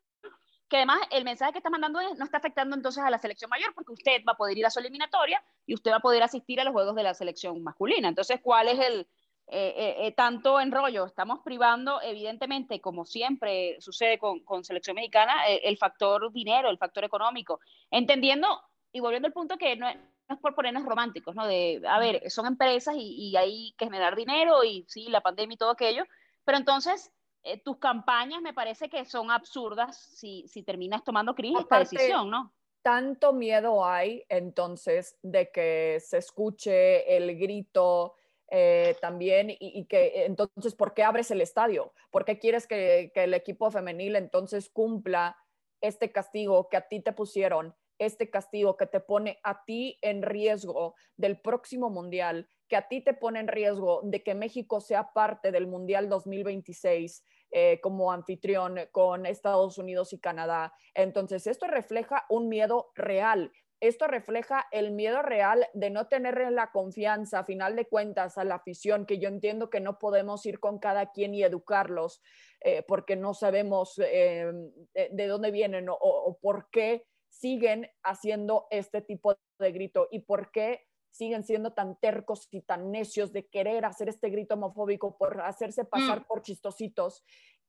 que 0.68 0.76
además 0.76 1.00
el 1.10 1.24
mensaje 1.24 1.52
que 1.52 1.58
estás 1.58 1.72
mandando 1.72 2.00
no 2.00 2.24
está 2.24 2.38
afectando 2.38 2.76
entonces 2.76 3.02
a 3.02 3.10
la 3.10 3.18
selección 3.18 3.50
mayor 3.50 3.74
porque 3.74 3.92
usted 3.92 4.22
va 4.26 4.32
a 4.32 4.36
poder 4.36 4.56
ir 4.56 4.64
a 4.64 4.70
su 4.70 4.78
eliminatoria 4.78 5.42
y 5.66 5.74
usted 5.74 5.90
va 5.90 5.96
a 5.96 6.00
poder 6.00 6.22
asistir 6.22 6.60
a 6.60 6.64
los 6.64 6.72
juegos 6.72 6.94
de 6.94 7.02
la 7.02 7.12
selección 7.12 7.60
masculina. 7.62 8.08
Entonces, 8.08 8.40
¿cuál 8.40 8.68
es 8.68 8.78
el 8.78 9.00
eh, 9.48 9.74
eh, 9.76 10.06
eh, 10.06 10.12
tanto 10.12 10.60
enrollo? 10.60 11.06
Estamos 11.06 11.40
privando, 11.44 12.00
evidentemente, 12.00 12.80
como 12.80 13.04
siempre 13.04 13.76
sucede 13.80 14.16
con, 14.16 14.44
con 14.44 14.64
selección 14.64 14.94
mexicana, 14.94 15.46
el 15.48 15.76
factor 15.76 16.32
dinero, 16.32 16.70
el 16.70 16.78
factor 16.78 17.04
económico, 17.04 17.60
entendiendo 17.90 18.62
y 18.92 19.00
volviendo 19.00 19.26
al 19.26 19.32
punto 19.32 19.56
que 19.56 19.76
no 19.76 19.88
es, 19.88 19.96
por 20.40 20.54
ponernos 20.54 20.84
románticos, 20.84 21.34
¿no? 21.34 21.46
De, 21.46 21.82
a 21.88 21.98
ver, 21.98 22.30
son 22.30 22.46
empresas 22.46 22.94
y, 22.96 23.36
hay 23.36 23.74
que 23.76 23.86
generar 23.86 24.14
dinero 24.14 24.62
y 24.64 24.84
sí, 24.88 25.08
la 25.08 25.20
pandemia 25.20 25.54
y 25.54 25.58
todo 25.58 25.70
aquello, 25.70 26.04
pero 26.44 26.58
entonces 26.58 27.12
eh, 27.42 27.60
tus 27.62 27.78
campañas 27.78 28.40
me 28.42 28.54
parece 28.54 28.88
que 28.88 29.04
son 29.04 29.30
absurdas 29.30 29.96
si, 29.96 30.46
si 30.48 30.62
terminas 30.62 31.02
tomando 31.04 31.34
crisis 31.34 31.60
esta 31.60 31.78
decisión, 31.80 32.30
¿no? 32.30 32.52
Tanto 32.82 33.32
miedo 33.32 33.84
hay 33.84 34.24
entonces 34.28 35.18
de 35.22 35.50
que 35.50 35.98
se 36.00 36.18
escuche 36.18 37.16
el 37.16 37.38
grito 37.38 38.14
eh, 38.48 38.96
también 39.00 39.48
y, 39.50 39.84
que 39.84 40.24
entonces, 40.24 40.74
¿por 40.74 40.94
qué 40.94 41.02
abres 41.02 41.30
el 41.30 41.40
estadio? 41.40 41.92
¿Por 42.10 42.24
qué 42.24 42.38
quieres 42.38 42.66
que, 42.66 43.12
que 43.14 43.24
el 43.24 43.34
equipo 43.34 43.70
femenil 43.70 44.16
entonces 44.16 44.70
cumpla 44.70 45.36
este 45.82 46.10
castigo 46.10 46.68
que 46.68 46.78
a 46.78 46.88
ti 46.88 47.00
te 47.00 47.12
pusieron? 47.12 47.74
Este 48.00 48.30
castigo 48.30 48.78
que 48.78 48.86
te 48.86 48.98
pone 48.98 49.38
a 49.42 49.62
ti 49.64 49.98
en 50.00 50.22
riesgo 50.22 50.94
del 51.16 51.38
próximo 51.38 51.90
mundial, 51.90 52.48
que 52.66 52.76
a 52.76 52.88
ti 52.88 53.02
te 53.02 53.12
pone 53.12 53.40
en 53.40 53.48
riesgo 53.48 54.00
de 54.02 54.22
que 54.22 54.34
México 54.34 54.80
sea 54.80 55.12
parte 55.12 55.52
del 55.52 55.66
Mundial 55.66 56.08
2026 56.08 57.22
eh, 57.50 57.78
como 57.82 58.10
anfitrión 58.10 58.78
con 58.90 59.26
Estados 59.26 59.76
Unidos 59.76 60.14
y 60.14 60.18
Canadá. 60.18 60.72
Entonces, 60.94 61.46
esto 61.46 61.66
refleja 61.66 62.24
un 62.30 62.48
miedo 62.48 62.90
real. 62.94 63.52
Esto 63.80 64.06
refleja 64.06 64.66
el 64.72 64.92
miedo 64.92 65.20
real 65.20 65.66
de 65.74 65.90
no 65.90 66.06
tener 66.06 66.38
la 66.52 66.70
confianza, 66.70 67.40
a 67.40 67.44
final 67.44 67.76
de 67.76 67.86
cuentas, 67.86 68.38
a 68.38 68.44
la 68.44 68.56
afición, 68.56 69.04
que 69.04 69.18
yo 69.18 69.28
entiendo 69.28 69.68
que 69.68 69.80
no 69.80 69.98
podemos 69.98 70.44
ir 70.46 70.58
con 70.58 70.78
cada 70.78 71.12
quien 71.12 71.34
y 71.34 71.42
educarlos 71.42 72.22
eh, 72.60 72.82
porque 72.86 73.16
no 73.16 73.34
sabemos 73.34 73.98
eh, 74.02 74.50
de, 74.94 75.26
dónde 75.26 75.50
vienen 75.50 75.86
o 75.88 76.38
por 76.40 76.68
qué 76.70 77.04
siguen 77.30 77.90
haciendo 78.02 78.66
este 78.70 79.00
tipo 79.00 79.34
de 79.58 79.72
grito 79.72 80.08
y 80.10 80.20
por 80.20 80.50
qué 80.50 80.86
siguen 81.10 81.44
siendo 81.44 81.72
tan 81.72 81.96
tercos 81.96 82.48
y 82.50 82.62
tan 82.62 82.90
necios 82.90 83.32
de 83.32 83.48
querer 83.48 83.84
hacer 83.84 84.08
este 84.08 84.30
grito 84.30 84.54
homofóbico 84.54 85.16
por 85.16 85.40
hacerse 85.40 85.84
pasar 85.84 86.20
mm. 86.20 86.24
por 86.24 86.42
chistositos 86.42 87.24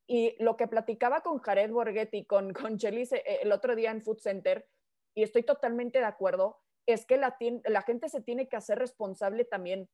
Y 0.08 0.36
lo 0.44 0.58
que 0.58 0.68
platicaba 0.68 1.22
con 1.22 1.40
Jared 1.40 1.72
Borghetti, 1.72 2.26
con, 2.26 2.54
con 2.54 2.78
Chelis 2.78 3.14
eh, 3.14 3.24
el 3.42 3.52
otro 3.52 3.76
día 3.76 3.92
en 3.92 4.02
Food 4.02 4.20
Center, 4.20 4.68
y 5.16 5.24
estoy 5.24 5.44
totalmente 5.44 6.00
de 6.00 6.06
acuerdo, 6.06 6.60
es 6.86 7.06
que 7.06 7.18
la, 7.18 7.38
la 7.66 7.82
gente 7.82 8.10
se 8.10 8.22
tiene 8.22 8.48
que 8.48 8.58
hacer 8.58 8.80
responsable 8.80 9.46
también. 9.46 9.90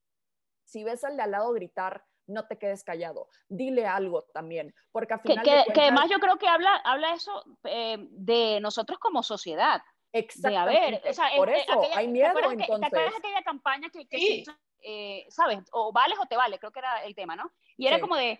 Si 0.65 0.83
ves 0.83 1.03
al 1.03 1.17
de 1.17 1.23
al 1.23 1.31
lado 1.31 1.51
gritar, 1.53 2.05
no 2.27 2.45
te 2.45 2.57
quedes 2.57 2.83
callado, 2.83 3.29
dile 3.47 3.85
algo 3.85 4.23
también, 4.33 4.73
porque 4.91 5.13
al 5.13 5.21
final... 5.21 5.43
Que, 5.43 5.73
que, 5.73 5.81
además 5.81 6.09
yo 6.09 6.19
creo 6.19 6.37
que 6.37 6.47
habla, 6.47 6.75
habla 6.83 7.13
eso 7.13 7.43
eh, 7.63 7.97
de 8.11 8.59
nosotros 8.59 8.99
como 8.99 9.23
sociedad. 9.23 9.81
Exactamente. 10.11 11.09
o 11.09 11.13
sea, 11.13 11.29
por 11.35 11.49
eso, 11.49 11.81
hay 11.95 12.07
miedo 12.07 12.33
¿te 12.33 12.45
entonces. 12.45 12.79
¿Te 12.79 12.85
acuerdas 12.85 13.13
aquella 13.17 13.41
campaña 13.43 13.89
que, 13.89 14.07
que 14.07 14.43
eh, 14.83 15.25
sabes, 15.29 15.59
o 15.71 15.91
vales 15.91 16.17
o 16.19 16.25
te 16.25 16.37
vale, 16.37 16.59
creo 16.59 16.71
que 16.71 16.79
era 16.79 17.03
el 17.03 17.15
tema, 17.15 17.35
¿no? 17.35 17.51
Y 17.75 17.87
era 17.87 17.99
como 17.99 18.15
de, 18.15 18.39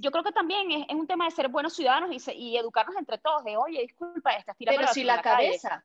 yo 0.00 0.10
creo 0.10 0.24
que 0.24 0.32
también 0.32 0.70
es, 0.70 0.94
un 0.94 1.06
tema 1.06 1.24
de 1.24 1.30
ser 1.30 1.48
buenos 1.48 1.74
ciudadanos 1.74 2.10
y, 2.10 2.32
y, 2.32 2.56
educarnos 2.56 2.96
entre 2.96 3.18
todos, 3.18 3.44
de, 3.44 3.56
oye, 3.56 3.80
disculpa, 3.80 4.32
estás 4.32 4.56
tirando 4.56 4.80
Pero 4.80 4.92
si 4.92 5.04
la, 5.04 5.22
cabeza... 5.22 5.84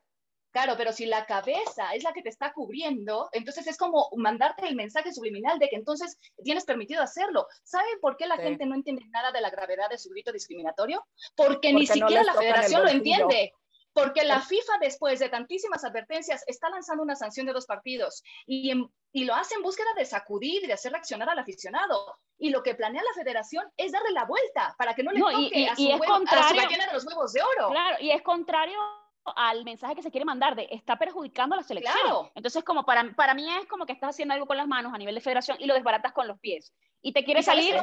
Claro, 0.52 0.74
pero 0.76 0.92
si 0.92 1.06
la 1.06 1.24
cabeza 1.24 1.94
es 1.94 2.04
la 2.04 2.12
que 2.12 2.22
te 2.22 2.28
está 2.28 2.52
cubriendo, 2.52 3.30
entonces 3.32 3.66
es 3.66 3.78
como 3.78 4.10
mandarte 4.16 4.68
el 4.68 4.76
mensaje 4.76 5.10
subliminal 5.10 5.58
de 5.58 5.68
que 5.68 5.76
entonces 5.76 6.18
tienes 6.44 6.66
permitido 6.66 7.02
hacerlo. 7.02 7.46
¿Saben 7.64 7.98
por 8.02 8.18
qué 8.18 8.26
la 8.26 8.36
gente 8.36 8.66
no 8.66 8.74
entiende 8.74 9.02
nada 9.08 9.32
de 9.32 9.40
la 9.40 9.48
gravedad 9.48 9.88
de 9.88 9.96
su 9.96 10.10
grito 10.10 10.30
discriminatorio? 10.30 11.06
Porque, 11.34 11.72
ni 11.72 11.86
siquiera 11.86 12.22
la 12.22 12.34
federación 12.34 12.82
lo 12.82 12.90
entiende. 12.90 13.54
Porque 13.94 14.24
la 14.24 14.40
FIFA, 14.40 14.78
después 14.80 15.18
de 15.20 15.28
tantísimas 15.28 15.84
advertencias, 15.84 16.44
está 16.46 16.68
lanzando 16.70 17.02
una 17.02 17.16
sanción 17.16 17.46
de 17.46 17.52
dos 17.52 17.66
partidos 17.66 18.22
y, 18.46 18.72
y, 19.12 19.24
lo 19.24 19.34
hace 19.34 19.54
en 19.54 19.62
búsqueda 19.62 19.92
de 19.96 20.06
sacudir 20.06 20.64
y 20.64 20.66
de 20.66 20.72
hacer 20.72 20.92
reaccionar 20.92 21.28
al 21.28 21.38
aficionado. 21.38 22.18
Y 22.38 22.50
lo 22.50 22.62
que 22.62 22.74
planea 22.74 23.02
la 23.02 23.22
federación 23.22 23.70
es 23.76 23.92
darle 23.92 24.12
la 24.12 24.24
vuelta 24.24 24.74
para 24.78 24.94
que 24.94 25.02
no 25.02 25.12
le 25.12 25.20
toque 25.20 25.68
a, 25.68 25.76
su 25.76 25.82
huevo, 25.82 26.04
a 26.04 26.48
su 26.48 26.54
de 26.54 26.92
los 26.92 27.06
huevos 27.06 27.32
de 27.34 27.42
oro. 27.42 27.68
Claro, 27.68 27.96
y 28.00 28.10
es 28.10 28.22
contrario 28.22 28.78
al 29.24 29.64
mensaje 29.64 29.94
que 29.94 30.02
se 30.02 30.10
quiere 30.10 30.24
mandar 30.24 30.56
de 30.56 30.68
está 30.70 30.98
perjudicando 30.98 31.54
a 31.54 31.58
la 31.58 31.62
selección. 31.62 32.30
Entonces, 32.34 32.64
como 32.64 32.84
para, 32.84 33.12
para 33.14 33.34
mí 33.34 33.48
es 33.50 33.66
como 33.66 33.86
que 33.86 33.92
estás 33.92 34.10
haciendo 34.10 34.34
algo 34.34 34.46
con 34.46 34.56
las 34.56 34.66
manos 34.66 34.92
a 34.92 34.98
nivel 34.98 35.14
de 35.14 35.20
federación 35.20 35.56
y 35.60 35.66
lo 35.66 35.74
desbaratas 35.74 36.12
con 36.12 36.26
los 36.26 36.38
pies. 36.40 36.72
Y 37.00 37.12
te 37.12 37.24
quieres 37.24 37.44
salir, 37.44 37.74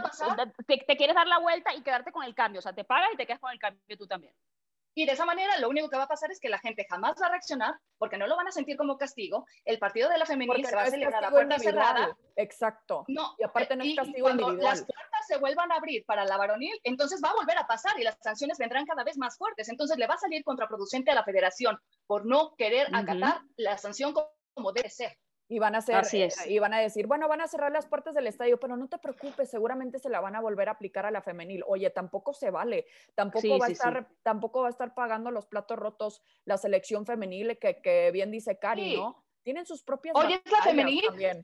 te, 0.67 0.77
te, 0.77 0.97
quieres 0.97 1.15
dar 1.15 1.27
la 1.27 1.39
vuelta 1.39 1.73
y 1.73 1.81
quedarte 1.81 2.11
con 2.11 2.23
el 2.23 2.33
cambio. 2.33 2.59
O 2.59 2.61
sea, 2.61 2.73
te 2.73 2.83
pagas 2.83 3.09
y 3.13 3.17
te 3.17 3.25
quedas 3.25 3.39
con 3.39 3.51
el 3.51 3.59
cambio 3.59 3.97
tú 3.97 4.07
también. 4.07 4.33
Y 4.93 5.05
de 5.05 5.13
esa 5.13 5.25
manera 5.25 5.57
lo 5.59 5.69
único 5.69 5.89
que 5.89 5.97
va 5.97 6.03
a 6.03 6.07
pasar 6.07 6.31
es 6.31 6.39
que 6.39 6.49
la 6.49 6.59
gente 6.59 6.85
jamás 6.89 7.15
va 7.21 7.27
a 7.27 7.31
reaccionar 7.31 7.75
porque 7.97 8.17
no 8.17 8.27
lo 8.27 8.35
van 8.35 8.47
a 8.47 8.51
sentir 8.51 8.77
como 8.77 8.97
castigo. 8.97 9.45
El 9.65 9.79
partido 9.79 10.09
de 10.09 10.17
la 10.17 10.25
femenina 10.25 10.67
se 10.67 10.75
va 10.75 10.83
a 10.83 10.89
celebrar 10.89 11.25
a 11.25 11.29
puerta 11.29 11.59
cerrada. 11.59 12.17
Exacto. 12.35 13.05
No, 13.07 13.35
y 13.37 13.43
aparte 13.43 13.75
no 13.75 13.83
es 13.83 13.95
castigo 13.95 14.21
cuando 14.21 14.51
las 14.53 14.79
puertas 14.79 15.27
se 15.27 15.37
vuelvan 15.37 15.71
a 15.71 15.75
abrir 15.75 16.05
para 16.05 16.25
la 16.25 16.37
varonil, 16.37 16.79
entonces 16.83 17.21
va 17.23 17.29
a 17.29 17.35
volver 17.35 17.57
a 17.57 17.67
pasar 17.67 17.99
y 17.99 18.03
las 18.03 18.17
sanciones 18.21 18.57
vendrán 18.57 18.85
cada 18.85 19.03
vez 19.03 19.17
más 19.17 19.37
fuertes. 19.37 19.69
Entonces 19.69 19.97
le 19.97 20.07
va 20.07 20.15
a 20.15 20.19
salir 20.19 20.43
contraproducente 20.43 21.11
a 21.11 21.15
la 21.15 21.23
federación 21.23 21.79
por 22.07 22.25
no 22.25 22.55
querer 22.57 22.87
acatar 22.93 23.41
la 23.57 23.77
sanción 23.77 24.13
como 24.53 24.71
debe 24.71 24.89
ser 24.89 25.17
y 25.51 25.57
van 25.57 25.73
a 25.73 25.79
hacer 25.79 26.05
eh, 26.13 26.29
y 26.47 26.59
van 26.59 26.75
a 26.75 26.79
decir, 26.79 27.07
bueno, 27.07 27.27
van 27.27 27.41
a 27.41 27.47
cerrar 27.47 27.71
las 27.71 27.87
puertas 27.87 28.13
del 28.13 28.27
estadio, 28.27 28.59
pero 28.59 28.77
no 28.77 28.87
te 28.87 28.99
preocupes, 28.99 29.49
seguramente 29.49 29.97
se 29.97 30.09
la 30.09 30.21
van 30.21 30.35
a 30.35 30.41
volver 30.41 30.69
a 30.69 30.73
aplicar 30.73 31.07
a 31.07 31.11
la 31.11 31.23
femenil. 31.23 31.63
Oye, 31.65 31.89
tampoco 31.89 32.33
se 32.33 32.51
vale, 32.51 32.85
tampoco 33.15 33.57
va 33.57 33.65
a 33.65 33.69
estar 33.69 34.07
tampoco 34.21 34.61
va 34.61 34.67
a 34.67 34.69
estar 34.69 34.93
pagando 34.93 35.31
los 35.31 35.47
platos 35.47 35.77
rotos 35.77 36.21
la 36.45 36.57
selección 36.57 37.07
femenil 37.07 37.57
que, 37.57 37.81
que 37.81 38.11
bien 38.11 38.29
dice 38.29 38.59
Cari, 38.59 38.95
¿no? 38.95 39.25
Tienen 39.41 39.65
sus 39.65 39.81
propias 39.81 40.15
Oye, 40.15 40.39
es 40.45 40.51
la 40.51 40.61
femenil, 40.61 41.03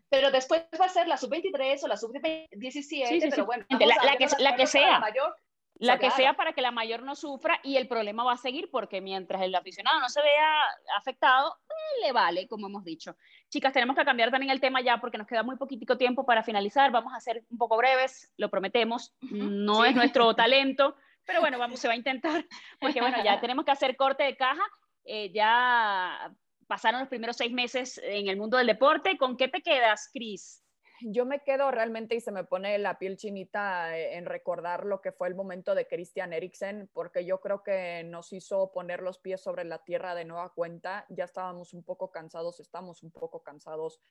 pero 0.09 0.29
después 0.29 0.65
va 0.79 0.85
a 0.85 0.89
ser 0.89 1.07
la 1.07 1.17
sub-23 1.17 1.83
o 1.83 1.87
la 1.87 1.97
sub-17, 1.97 3.29
pero 3.31 3.45
bueno, 3.47 3.65
la, 3.69 3.77
la, 4.03 4.17
que, 4.17 4.27
la 4.37 4.55
que 4.55 4.67
sea. 4.67 4.99
Mayor, 4.99 5.35
la 5.77 5.99
que 5.99 6.09
sea 6.11 6.35
para 6.35 6.53
que 6.53 6.61
la 6.61 6.71
mayor 6.71 7.03
no 7.03 7.15
sufra 7.15 7.59
y 7.63 7.75
el 7.75 7.87
problema 7.87 8.23
va 8.23 8.33
a 8.33 8.37
seguir 8.37 8.69
porque 8.71 9.01
mientras 9.01 9.41
el 9.41 9.53
aficionado 9.53 9.99
no 9.99 10.09
se 10.09 10.21
vea 10.21 10.61
afectado, 10.97 11.57
eh, 11.69 12.05
le 12.05 12.11
vale, 12.13 12.47
como 12.47 12.67
hemos 12.67 12.83
dicho. 12.83 13.15
Chicas, 13.49 13.73
tenemos 13.73 13.95
que 13.95 14.05
cambiar 14.05 14.31
también 14.31 14.51
el 14.51 14.61
tema 14.61 14.81
ya 14.81 14.99
porque 14.99 15.17
nos 15.17 15.27
queda 15.27 15.43
muy 15.43 15.57
poquitico 15.57 15.97
tiempo 15.97 16.25
para 16.25 16.43
finalizar. 16.43 16.91
Vamos 16.91 17.13
a 17.13 17.19
ser 17.19 17.43
un 17.49 17.57
poco 17.57 17.77
breves, 17.77 18.31
lo 18.37 18.49
prometemos. 18.49 19.13
No 19.21 19.83
es 19.83 19.95
nuestro 19.95 20.33
talento, 20.35 20.95
pero 21.25 21.41
bueno, 21.41 21.59
vamos, 21.59 21.79
se 21.79 21.87
va 21.87 21.93
a 21.93 21.97
intentar 21.97 22.45
porque 22.79 23.01
bueno, 23.01 23.23
ya 23.23 23.39
tenemos 23.41 23.65
que 23.65 23.71
hacer 23.71 23.97
corte 23.97 24.23
de 24.23 24.37
caja. 24.37 24.63
Eh, 25.03 25.31
ya 25.33 26.31
pasaron 26.67 27.01
los 27.01 27.09
primeros 27.09 27.35
seis 27.35 27.51
meses 27.51 27.99
en 28.03 28.29
el 28.29 28.37
mundo 28.37 28.57
del 28.57 28.67
deporte. 28.67 29.17
¿Con 29.17 29.35
qué 29.35 29.49
te 29.49 29.61
quedas, 29.61 30.09
Cris? 30.13 30.64
Yo 31.01 31.25
me 31.25 31.43
quedo 31.43 31.71
realmente 31.71 32.15
y 32.15 32.21
se 32.21 32.31
me 32.31 32.43
pone 32.43 32.77
la 32.77 32.97
piel 32.97 33.17
chinita 33.17 33.97
eh, 33.97 34.15
en 34.17 34.25
recordar 34.25 34.85
lo 34.85 35.01
que 35.01 35.11
fue 35.11 35.27
el 35.27 35.35
momento 35.35 35.75
de 35.75 35.87
Christian 35.87 36.33
Eriksen, 36.33 36.89
porque 36.93 37.25
yo 37.25 37.39
creo 37.41 37.63
que 37.63 38.03
nos 38.03 38.33
hizo 38.33 38.71
poner 38.71 39.01
los 39.01 39.19
pies 39.19 39.41
sobre 39.41 39.65
la 39.65 39.83
tierra 39.83 40.15
de 40.15 40.25
nueva 40.25 40.53
cuenta. 40.53 41.05
Ya 41.09 41.25
estábamos 41.25 41.73
un 41.73 41.83
poco 41.83 42.11
cansados, 42.11 42.59
estamos 42.59 43.03
un 43.03 43.11
poco 43.11 43.43
cansados 43.43 44.01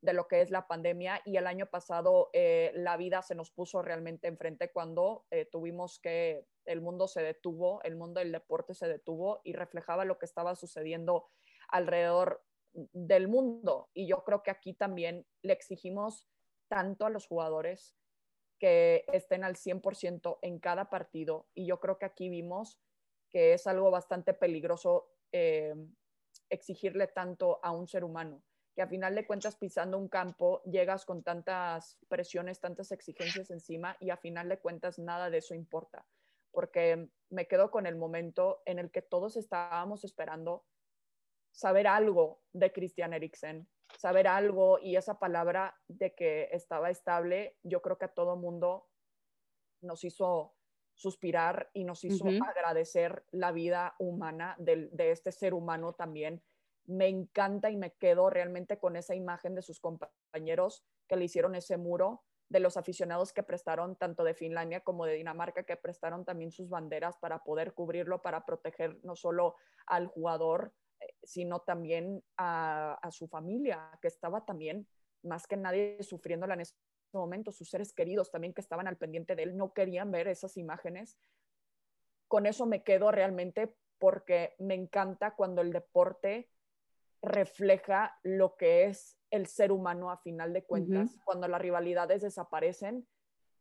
de 0.00 0.12
lo 0.12 0.28
que 0.28 0.40
es 0.40 0.50
la 0.50 0.68
pandemia 0.68 1.20
y 1.24 1.36
el 1.36 1.46
año 1.46 1.66
pasado 1.66 2.30
eh, 2.32 2.70
la 2.74 2.96
vida 2.96 3.20
se 3.22 3.34
nos 3.34 3.50
puso 3.50 3.82
realmente 3.82 4.28
enfrente 4.28 4.70
cuando 4.70 5.26
eh, 5.30 5.44
tuvimos 5.44 5.98
que 5.98 6.46
el 6.66 6.80
mundo 6.80 7.08
se 7.08 7.22
detuvo, 7.22 7.82
el 7.82 7.96
mundo 7.96 8.20
del 8.20 8.30
deporte 8.30 8.74
se 8.74 8.86
detuvo 8.86 9.40
y 9.42 9.54
reflejaba 9.54 10.04
lo 10.04 10.18
que 10.18 10.26
estaba 10.26 10.54
sucediendo 10.54 11.28
alrededor 11.68 12.44
del 12.72 13.28
mundo. 13.28 13.88
Y 13.94 14.06
yo 14.06 14.24
creo 14.24 14.42
que 14.42 14.50
aquí 14.50 14.74
también 14.74 15.26
le 15.42 15.52
exigimos 15.52 16.28
tanto 16.68 17.06
a 17.06 17.10
los 17.10 17.26
jugadores 17.26 17.96
que 18.58 19.04
estén 19.12 19.44
al 19.44 19.56
100% 19.56 20.38
en 20.42 20.58
cada 20.58 20.90
partido. 20.90 21.46
Y 21.54 21.66
yo 21.66 21.80
creo 21.80 21.98
que 21.98 22.06
aquí 22.06 22.28
vimos 22.28 22.80
que 23.30 23.52
es 23.52 23.66
algo 23.66 23.90
bastante 23.90 24.34
peligroso 24.34 25.10
eh, 25.32 25.74
exigirle 26.50 27.08
tanto 27.08 27.60
a 27.62 27.72
un 27.72 27.86
ser 27.86 28.04
humano, 28.04 28.42
que 28.74 28.82
a 28.82 28.88
final 28.88 29.14
de 29.14 29.26
cuentas 29.26 29.56
pisando 29.56 29.98
un 29.98 30.08
campo 30.08 30.62
llegas 30.64 31.04
con 31.04 31.22
tantas 31.22 31.98
presiones, 32.08 32.60
tantas 32.60 32.90
exigencias 32.92 33.50
encima 33.50 33.96
y 34.00 34.10
a 34.10 34.16
final 34.16 34.48
de 34.48 34.58
cuentas 34.58 34.98
nada 34.98 35.30
de 35.30 35.38
eso 35.38 35.54
importa, 35.54 36.06
porque 36.50 37.08
me 37.28 37.46
quedo 37.46 37.70
con 37.70 37.86
el 37.86 37.96
momento 37.96 38.62
en 38.64 38.78
el 38.78 38.90
que 38.90 39.02
todos 39.02 39.36
estábamos 39.36 40.04
esperando 40.04 40.64
saber 41.50 41.86
algo 41.86 42.42
de 42.52 42.72
Christian 42.72 43.12
Eriksen, 43.12 43.68
saber 43.96 44.28
algo 44.28 44.78
y 44.78 44.96
esa 44.96 45.18
palabra 45.18 45.76
de 45.88 46.14
que 46.14 46.48
estaba 46.52 46.90
estable, 46.90 47.56
yo 47.62 47.82
creo 47.82 47.98
que 47.98 48.04
a 48.06 48.14
todo 48.14 48.36
mundo 48.36 48.88
nos 49.80 50.04
hizo 50.04 50.54
suspirar 50.94 51.70
y 51.72 51.84
nos 51.84 52.04
hizo 52.04 52.26
agradecer 52.26 53.24
la 53.30 53.52
vida 53.52 53.94
humana 53.98 54.56
de, 54.58 54.88
de 54.90 55.12
este 55.12 55.30
ser 55.30 55.54
humano 55.54 55.92
también. 55.92 56.42
Me 56.86 57.06
encanta 57.06 57.70
y 57.70 57.76
me 57.76 57.92
quedo 57.92 58.30
realmente 58.30 58.78
con 58.78 58.96
esa 58.96 59.14
imagen 59.14 59.54
de 59.54 59.62
sus 59.62 59.78
compañeros 59.78 60.84
que 61.06 61.16
le 61.16 61.26
hicieron 61.26 61.54
ese 61.54 61.76
muro, 61.76 62.24
de 62.48 62.60
los 62.60 62.76
aficionados 62.76 63.32
que 63.32 63.42
prestaron 63.42 63.96
tanto 63.96 64.24
de 64.24 64.34
Finlandia 64.34 64.80
como 64.80 65.04
de 65.04 65.14
Dinamarca, 65.14 65.64
que 65.64 65.76
prestaron 65.76 66.24
también 66.24 66.50
sus 66.50 66.68
banderas 66.68 67.16
para 67.18 67.44
poder 67.44 67.74
cubrirlo, 67.74 68.22
para 68.22 68.44
proteger 68.44 68.98
no 69.04 69.16
solo 69.16 69.56
al 69.86 70.06
jugador, 70.06 70.72
sino 71.22 71.60
también 71.60 72.22
a, 72.36 72.98
su 73.10 73.28
familia, 73.28 73.98
que 74.00 74.08
estaba 74.08 74.44
también 74.44 74.86
más 75.22 75.46
que 75.46 75.56
nadie 75.56 76.02
sufriéndola 76.02 76.54
en 76.54 76.60
ese 76.60 76.74
momento, 77.12 77.52
sus 77.52 77.70
seres 77.70 77.92
queridos 77.92 78.30
también 78.30 78.54
que 78.54 78.60
estaban 78.60 78.86
al 78.86 78.96
pendiente 78.96 79.34
de 79.34 79.44
él, 79.44 79.56
no 79.56 79.72
querían 79.72 80.10
ver 80.10 80.28
esas 80.28 80.56
imágenes. 80.56 81.18
Con 82.28 82.46
eso 82.46 82.66
me 82.66 82.82
quedo 82.82 83.10
realmente 83.10 83.74
porque 83.98 84.54
me 84.58 84.74
encanta 84.74 85.34
cuando 85.34 85.62
el 85.62 85.72
deporte 85.72 86.50
refleja 87.20 88.18
lo 88.22 88.56
que 88.56 88.84
es 88.84 89.18
el 89.30 89.46
ser 89.46 89.72
humano 89.72 90.10
a 90.10 90.18
final 90.18 90.52
de 90.52 90.64
cuentas, 90.64 91.18
cuando 91.24 91.48
las 91.48 91.60
rivalidades 91.60 92.22
desaparecen 92.22 93.06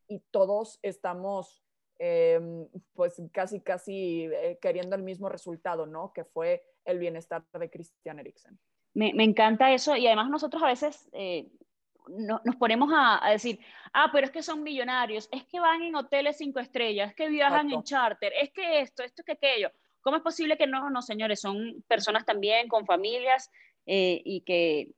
y 0.08 0.20
todos 0.32 0.80
estamos 0.84 1.66
em, 2.00 2.68
pues 2.94 3.22
casi, 3.34 3.60
casi 3.62 4.26
eh, 4.26 4.60
queriendo 4.62 4.96
el 4.96 5.04
mismo 5.04 5.30
resultado, 5.30 5.86
¿no? 5.86 6.14
Que 6.14 6.24
fue 6.24 6.64
el 6.88 7.00
bienestar 7.00 7.44
de 7.54 7.70
Christian 7.70 8.20
Eriksen. 8.20 8.58
Me, 8.94 9.14
me 9.14 9.24
encanta 9.24 9.72
eso 9.72 9.96
y 9.96 10.08
además 10.08 10.30
nosotros 10.30 10.64
a 10.64 10.68
veces 10.68 11.08
eh, 11.12 11.48
no, 12.08 12.42
nos 12.44 12.56
ponemos 12.56 12.90
a, 12.92 13.30
decir, 13.30 13.60
ah, 13.94 14.10
pero 14.12 14.26
es 14.26 14.32
que 14.32 14.42
son 14.42 14.64
millonarios, 14.64 15.30
es 15.32 15.44
que 15.46 15.60
van 15.60 15.84
en 15.84 15.96
hoteles 15.96 16.38
cinco 16.38 16.60
estrellas, 16.60 17.10
es 17.10 17.16
que 17.16 17.30
viajan 17.30 17.72
en 17.72 17.84
charter, 17.84 18.34
es 18.42 18.52
que 18.52 18.82
esto, 18.82 19.04
esto, 19.04 19.24
que 19.24 19.34
aquello. 19.34 19.70
¿Cómo 20.02 20.18
es 20.18 20.24
posible 20.24 20.58
que 20.58 20.68
no, 20.68 20.90
no, 20.90 21.02
señores? 21.02 21.42
Son 21.42 21.84
personas 21.88 22.26
también 22.26 22.70
con 22.70 22.86
familias 22.86 23.52
eh, 23.86 24.22
y 24.24 24.42
que 24.42 24.92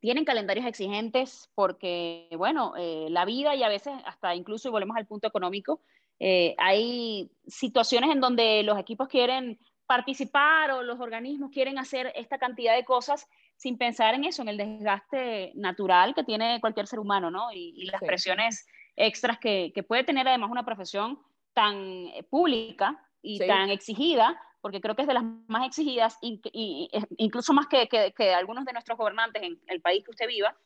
tienen 0.00 0.24
calendarios 0.24 0.66
exigentes 0.66 1.48
porque, 1.54 2.28
bueno, 2.36 2.74
eh, 2.76 3.06
la 3.08 3.24
vida 3.24 3.54
y 3.54 3.62
a 3.62 3.68
veces 3.68 3.94
hasta 4.04 4.34
incluso, 4.34 4.68
y 4.68 4.72
volvemos 4.72 4.96
al 4.96 5.06
punto 5.06 5.28
económico, 5.28 5.80
hay 6.18 7.30
situaciones 7.46 8.10
en 8.10 8.20
donde 8.20 8.62
los 8.62 8.78
equipos 8.78 9.06
quieren 9.06 9.58
participar 9.86 10.72
o 10.72 10.82
los 10.82 11.00
organismos 11.00 11.50
quieren 11.50 11.78
hacer 11.78 12.12
esta 12.16 12.38
cantidad 12.38 12.74
de 12.74 12.84
cosas 12.84 13.26
sin 13.56 13.78
pensar 13.78 14.14
en 14.14 14.24
eso, 14.24 14.42
en 14.42 14.48
el 14.48 14.56
desgaste 14.56 15.52
natural 15.54 16.14
que 16.14 16.24
tiene 16.24 16.60
cualquier 16.60 16.86
ser 16.86 16.98
humano, 16.98 17.30
¿no? 17.30 17.52
Y, 17.52 17.86
las 17.86 18.00
presiones 18.02 18.66
extras 18.96 19.38
que, 19.38 19.72
puede 19.86 20.04
tener 20.04 20.28
además 20.28 20.50
una 20.50 20.64
profesión 20.64 21.18
tan 21.54 22.06
pública 22.28 23.02
y 23.22 23.38
tan 23.38 23.70
exigida, 23.70 24.38
porque 24.60 24.80
creo 24.80 24.94
que 24.94 25.02
es 25.02 25.08
de 25.08 25.14
las 25.14 25.24
más 25.46 25.66
exigidas, 25.66 26.18
y, 26.20 26.90
incluso 27.16 27.52
más 27.54 27.66
que, 27.66 27.88
que, 27.88 28.34
algunos 28.34 28.64
de 28.64 28.72
nuestros 28.72 28.98
gobernantes 28.98 29.42
en 29.42 29.58
el 29.68 29.80
país 29.80 30.04
que 30.04 30.10
usted 30.10 30.26
viva. 30.26 30.56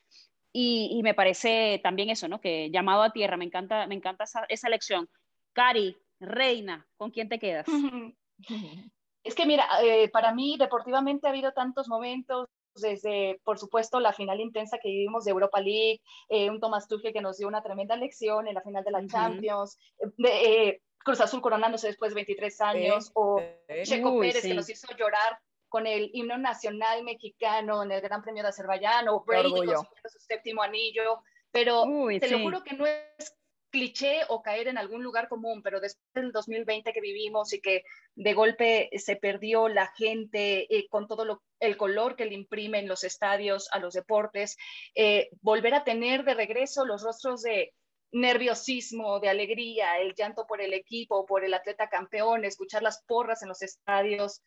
Y, 0.53 1.01
me 1.05 1.15
parece 1.15 1.81
también 1.83 2.11
eso, 2.11 2.27
¿no? 2.27 2.41
Que 2.41 2.71
llamado 2.73 3.03
a 3.03 3.13
tierra, 3.13 3.37
me 3.37 3.45
encanta, 3.45 3.87
me 3.87 3.95
encanta 3.95 4.25
esa, 4.25 4.45
esa 4.49 4.69
lección. 4.69 5.09
Cari, 5.53 5.97
reina, 6.19 6.89
¿con 6.97 7.11
quién 7.11 7.29
te 7.29 7.39
quedas? 7.39 7.67
Es 9.23 9.35
que 9.35 9.47
mira, 9.47 9.67
eh, 9.83 10.09
para 10.09 10.33
mí 10.33 10.57
deportivamente 10.59 11.27
ha 11.27 11.31
habido 11.31 11.53
tantos 11.53 11.89
momentos, 11.89 12.49
desde, 12.75 13.41
por 13.45 13.59
supuesto, 13.59 14.01
la 14.01 14.13
final 14.13 14.41
intensa 14.41 14.79
que 14.79 14.89
vivimos 14.89 15.25
de 15.25 15.33
Europa 15.33 15.61
League, 15.61 16.01
eh, 16.29 16.49
un 16.49 16.61
Thomas 16.61 16.89
Tuchel 16.89 17.13
que 17.13 17.21
nos 17.21 17.37
dio 17.37 17.49
una 17.49 17.63
tremenda 17.63 17.97
lección 17.97 18.49
en 18.49 18.55
la 18.55 18.63
final 18.63 18.85
de 18.85 18.91
la 18.91 19.07
Champions, 19.07 19.79
eh, 20.25 20.81
Cruz 20.99 21.21
Azul 21.21 21.41
coronándose 21.41 21.89
después 21.89 22.13
de 22.13 22.17
23 22.17 22.61
años, 22.61 23.11
o 23.15 23.43
Checo 23.83 24.21
Pérez 24.21 24.43
que 24.43 24.55
nos 24.55 24.69
hizo 24.69 24.87
llorar 24.97 25.39
con 25.69 25.87
el 25.87 26.11
himno 26.13 26.37
nacional 26.37 27.05
mexicano 27.05 27.83
en 27.83 27.93
el 27.93 28.01
Gran 28.01 28.23
Premio 28.23 28.43
de 28.43 28.49
Azerbaiyán, 28.49 29.09
o 29.09 29.25
Brady 29.25 29.51
consiguiendo 29.51 30.09
su 30.09 30.19
séptimo 30.19 30.63
anillo, 30.63 31.23
pero 31.51 31.85
te 32.19 32.29
lo 32.29 32.41
juro 32.41 32.63
que 32.63 32.75
no 32.75 32.87
es 32.87 33.40
cliché 33.71 34.21
o 34.29 34.43
caer 34.43 34.69
en 34.69 34.79
algún 34.79 35.03
lugar 35.03 35.29
común, 35.29 35.63
pero 35.63 35.81
después 35.81 36.07
del 36.15 36.33
2020 36.33 36.93
que 36.93 37.01
vivimos 37.01 37.53
y 37.53 37.61
que 37.61 37.85
de 38.15 38.35
golpe 38.35 38.91
se 38.99 39.17
perdió 39.17 39.69
la 39.69 39.87
gente 39.97 40.67
eh, 40.75 40.89
con 40.89 41.07
todo 41.07 41.43
el 41.61 41.77
color 41.77 42.17
que 42.17 42.27
le 42.27 42.35
imprime 42.35 42.81
en 42.81 42.89
los 42.89 43.05
estadios 43.05 43.69
a 43.73 43.79
los 43.79 43.95
deportes, 43.95 44.57
eh, 44.95 45.31
volver 45.41 45.75
a 45.75 45.85
tener 45.85 46.25
de 46.25 46.35
regreso 46.35 46.85
los 46.85 47.03
rostros 47.03 47.43
de 47.43 47.73
nerviosismo, 48.13 49.21
de 49.21 49.29
alegría, 49.29 49.99
el 49.99 50.15
llanto 50.15 50.47
por 50.47 50.61
el 50.61 50.73
equipo, 50.73 51.27
por 51.27 51.45
el 51.45 51.55
atleta 51.55 51.89
campeón, 51.89 52.45
escuchar 52.45 52.83
las 52.83 53.03
porras 53.07 53.43
en 53.43 53.49
los 53.49 53.63
estadios, 53.63 54.43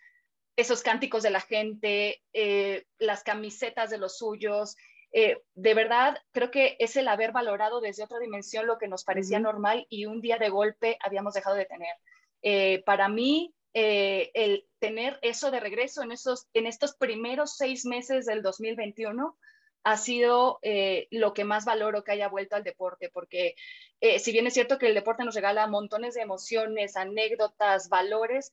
esos 0.56 0.82
cánticos 0.84 1.24
de 1.24 1.30
la 1.30 1.42
gente, 1.42 2.22
eh, 2.34 2.86
las 3.00 3.24
camisetas 3.24 3.90
de 3.90 3.98
los 3.98 4.18
suyos, 4.18 4.76
eh, 5.16 5.44
de 5.54 5.74
verdad 5.76 6.18
creo 6.32 6.50
que 6.50 6.76
es 6.80 6.98
el 6.98 7.08
haber 7.08 7.32
valorado 7.32 7.82
desde 7.82 8.04
otra 8.04 8.18
dimensión 8.18 8.66
lo 8.66 8.80
que 8.80 8.88
nos 8.88 9.04
parecía 9.04 9.40
normal 9.40 9.86
y 9.88 10.08
un 10.08 10.22
día 10.22 10.40
de 10.40 10.50
golpe 10.50 10.98
habíamos 11.02 11.36
dejado 11.36 11.56
de 11.56 11.66
tener. 11.66 11.96
Eh, 12.42 12.82
para 12.84 13.08
mí, 13.10 13.54
eh, 13.76 14.32
el 14.34 14.68
tener 14.80 15.20
eso 15.22 15.52
de 15.52 15.60
regreso 15.60 16.02
en, 16.02 16.12
esos, 16.12 16.48
en 16.54 16.66
estos 16.66 16.96
primeros 16.96 17.56
seis 17.56 17.86
meses 17.86 18.26
del 18.26 18.42
2021 18.42 19.38
ha 19.86 19.98
sido 19.98 20.60
lo 21.12 21.34
que 21.34 21.44
más 21.44 21.66
valoro 21.66 22.06
que 22.06 22.14
haya 22.14 22.30
vuelto 22.30 22.56
al 22.56 22.64
deporte, 22.64 23.10
porque 23.14 23.56
si 24.18 24.32
bien 24.32 24.48
es 24.48 24.54
cierto 24.54 24.78
que 24.78 24.88
el 24.88 24.94
deporte 24.94 25.26
nos 25.26 25.36
regala 25.36 25.68
montones 25.68 26.14
de 26.14 26.22
emociones, 26.22 26.96
anécdotas, 26.96 27.90
valores, 27.90 28.50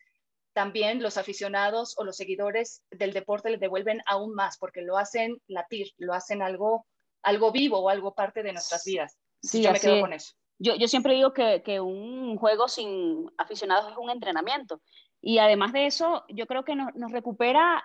también 0.53 1.03
los 1.03 1.17
aficionados 1.17 1.97
o 1.99 2.05
los 2.05 2.17
seguidores 2.17 2.83
del 2.91 3.13
deporte 3.13 3.51
le 3.51 3.59
devuelven 3.59 4.03
aún 4.07 4.35
más 4.35 4.59
porque 4.59 4.83
lo 4.83 4.97
hacen 4.97 5.41
latir, 5.47 5.89
lo 5.99 6.13
hacen 6.13 6.43
algo, 6.43 6.87
algo 7.23 7.53
vivo 7.53 7.79
o 7.79 7.89
algo 7.89 8.15
parte 8.15 8.43
de 8.43 8.53
nuestras 8.53 8.85
vidas. 8.85 9.17
Sí, 9.43 9.63
yo 9.63 9.73
me 9.73 9.81
quedo 9.81 10.01
con 10.01 10.13
eso. 10.13 10.35
Yo, 10.59 10.75
yo 10.75 10.89
siempre 10.89 11.15
digo 11.15 11.33
que, 11.33 11.63
que, 11.63 11.81
un 11.81 12.37
juego 12.37 12.69
sin 12.69 13.31
aficionados 13.39 13.91
es 13.91 13.97
un 13.97 14.11
entrenamiento. 14.11 14.83
Y 15.23 15.39
además 15.39 15.73
de 15.73 15.87
eso, 15.87 16.25
yo 16.29 16.47
creo 16.47 16.65
que 16.65 16.75
nos, 16.75 16.95
nos 16.95 17.13
recupera 17.13 17.83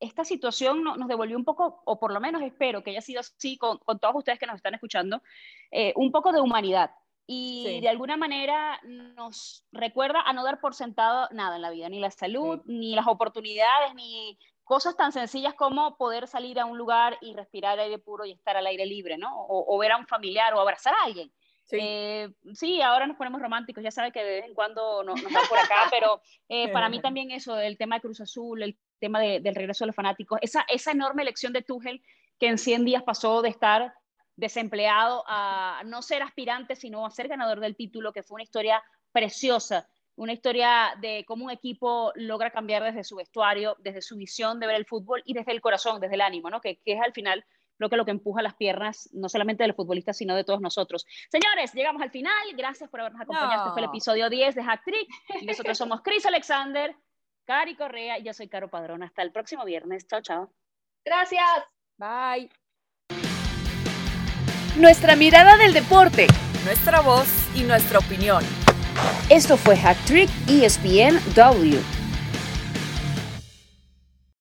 esta 0.00 0.24
situación, 0.24 0.82
nos 0.82 1.08
devolvió 1.08 1.36
un 1.36 1.44
poco, 1.44 1.82
o 1.84 1.98
por 1.98 2.12
lo 2.12 2.20
menos 2.20 2.42
espero 2.42 2.82
que 2.82 2.90
haya 2.90 3.00
sido 3.00 3.20
así 3.20 3.58
con, 3.58 3.78
con 3.78 3.98
todos 3.98 4.14
ustedes 4.16 4.38
que 4.38 4.46
nos 4.46 4.56
están 4.56 4.74
escuchando, 4.74 5.22
eh, 5.70 5.92
un 5.96 6.10
poco 6.10 6.32
de 6.32 6.40
humanidad 6.40 6.90
y 7.26 7.80
de 7.80 7.88
alguna 7.88 8.16
manera 8.16 8.78
nos 8.82 9.64
recuerda 9.72 10.20
a 10.20 10.32
no 10.32 10.44
dar 10.44 10.60
por 10.60 10.74
sentado 10.74 11.28
nada 11.30 11.56
en 11.56 11.62
la 11.62 11.70
vida, 11.70 11.88
ni 11.88 11.98
la 11.98 12.10
salud, 12.10 12.60
ni 12.66 12.94
las 12.94 13.06
oportunidades, 13.06 13.94
ni 13.94 14.38
cosas 14.62 14.96
tan 14.96 15.12
sencillas 15.12 15.54
como 15.54 15.96
poder 15.96 16.26
salir 16.26 16.58
a 16.58 16.66
un 16.66 16.76
lugar 16.76 17.16
y 17.20 17.34
respirar 17.34 17.78
aire 17.78 17.98
puro 17.98 18.24
y 18.24 18.32
estar 18.32 18.56
al 18.56 18.66
aire 18.66 18.84
libre, 18.84 19.16
¿no? 19.16 19.30
O, 19.48 19.78
ver 19.78 19.92
a 19.92 19.96
un 19.96 20.06
familiar 20.06 20.54
o 20.54 20.60
abrazar 20.60 20.94
a 20.94 21.04
alguien. 21.04 21.32
Sí. 21.64 21.78
Eh, 21.80 22.28
sí, 22.52 22.82
ahora 22.82 23.06
nos 23.06 23.16
ponemos 23.16 23.40
románticos, 23.40 23.82
ya 23.82 23.90
sabe 23.90 24.12
que 24.12 24.22
de 24.22 24.30
vez 24.40 24.44
en 24.44 24.54
cuando 24.54 25.02
nos, 25.02 25.22
nos 25.22 25.48
por 25.48 25.58
acá, 25.58 25.88
pero 25.90 26.20
eh, 26.48 26.68
para 26.72 26.90
mí 26.90 27.00
también 27.00 27.30
eso, 27.30 27.58
el 27.58 27.78
tema 27.78 27.96
de 27.96 28.02
Cruz 28.02 28.20
Azul, 28.20 28.62
el 28.62 28.78
tema 28.98 29.20
del 29.20 29.54
regreso 29.54 29.84
de 29.84 29.88
los 29.88 29.96
fanáticos, 29.96 30.38
esa, 30.42 30.64
esa 30.68 30.90
enorme 30.90 31.22
elección 31.22 31.54
de 31.54 31.62
Tuchel 31.62 32.02
que 32.38 32.48
en 32.48 32.58
100 32.58 32.84
días 32.84 33.02
pasó 33.02 33.40
de 33.40 33.48
estar 33.48 33.94
desempleado 34.36 35.24
a 35.26 35.82
no 35.84 36.02
ser 36.02 36.22
aspirante, 36.22 36.76
sino 36.76 37.06
a 37.06 37.10
ser 37.10 37.28
ganador 37.28 37.60
del 37.60 37.76
título, 37.76 38.12
que 38.12 38.22
fue 38.22 38.36
una 38.36 38.44
historia 38.44 38.82
preciosa, 39.12 39.88
una 40.16 40.32
historia 40.32 40.94
de 41.00 41.24
cómo 41.26 41.44
un 41.44 41.50
equipo 41.50 42.12
logra 42.14 42.50
cambiar 42.50 42.82
desde 42.82 43.04
su 43.04 43.16
vestuario, 43.16 43.76
desde 43.80 44.02
su 44.02 44.16
visión 44.16 44.60
de 44.60 44.66
ver 44.66 44.76
el 44.76 44.86
fútbol 44.86 45.22
y 45.24 45.34
desde 45.34 45.52
el 45.52 45.60
corazón, 45.60 46.00
desde 46.00 46.14
el 46.14 46.20
ánimo, 46.20 46.50
¿no? 46.50 46.60
que, 46.60 46.80
es 46.84 47.00
al 47.00 47.12
final 47.12 47.44
creo 47.76 47.90
que 47.90 47.96
lo 47.96 48.04
que 48.04 48.12
empuja 48.12 48.42
las 48.42 48.54
piernas, 48.54 49.08
no 49.12 49.28
solamente 49.28 49.64
de 49.64 49.68
los 49.68 49.76
futbolistas, 49.76 50.16
sino 50.16 50.36
de 50.36 50.44
todos 50.44 50.60
nosotros. 50.60 51.06
Señores, 51.28 51.72
llegamos 51.72 52.02
al 52.02 52.10
final. 52.10 52.32
Gracias 52.56 52.88
por 52.88 53.00
habernos 53.00 53.20
acompañado. 53.20 53.64
Este 53.64 53.72
fue 53.72 53.82
el 53.82 53.88
episodio 53.88 54.30
10 54.30 54.54
de 54.54 54.62
Hack 54.62 54.84
Trick. 54.84 55.08
Nosotros 55.44 55.76
somos 55.76 56.00
Chris 56.02 56.24
Alexander, 56.24 56.94
Cari 57.44 57.74
Correa 57.76 58.18
y 58.18 58.22
yo 58.22 58.32
soy 58.32 58.48
Caro 58.48 58.68
Padrón. 58.68 59.02
Hasta 59.02 59.22
el 59.22 59.32
próximo 59.32 59.64
viernes. 59.64 60.06
Chao, 60.06 60.22
chao. 60.22 60.52
Gracias. 61.04 61.64
Bye 61.98 62.63
nuestra 64.76 65.14
mirada 65.16 65.56
del 65.56 65.72
deporte, 65.72 66.26
nuestra 66.64 67.00
voz 67.00 67.26
y 67.54 67.62
nuestra 67.62 67.98
opinión. 67.98 68.42
Esto 69.28 69.56
fue 69.56 69.76
Hack 69.76 69.98
Trick 70.04 70.30
ESPN 70.48 71.20
W. 71.34 71.78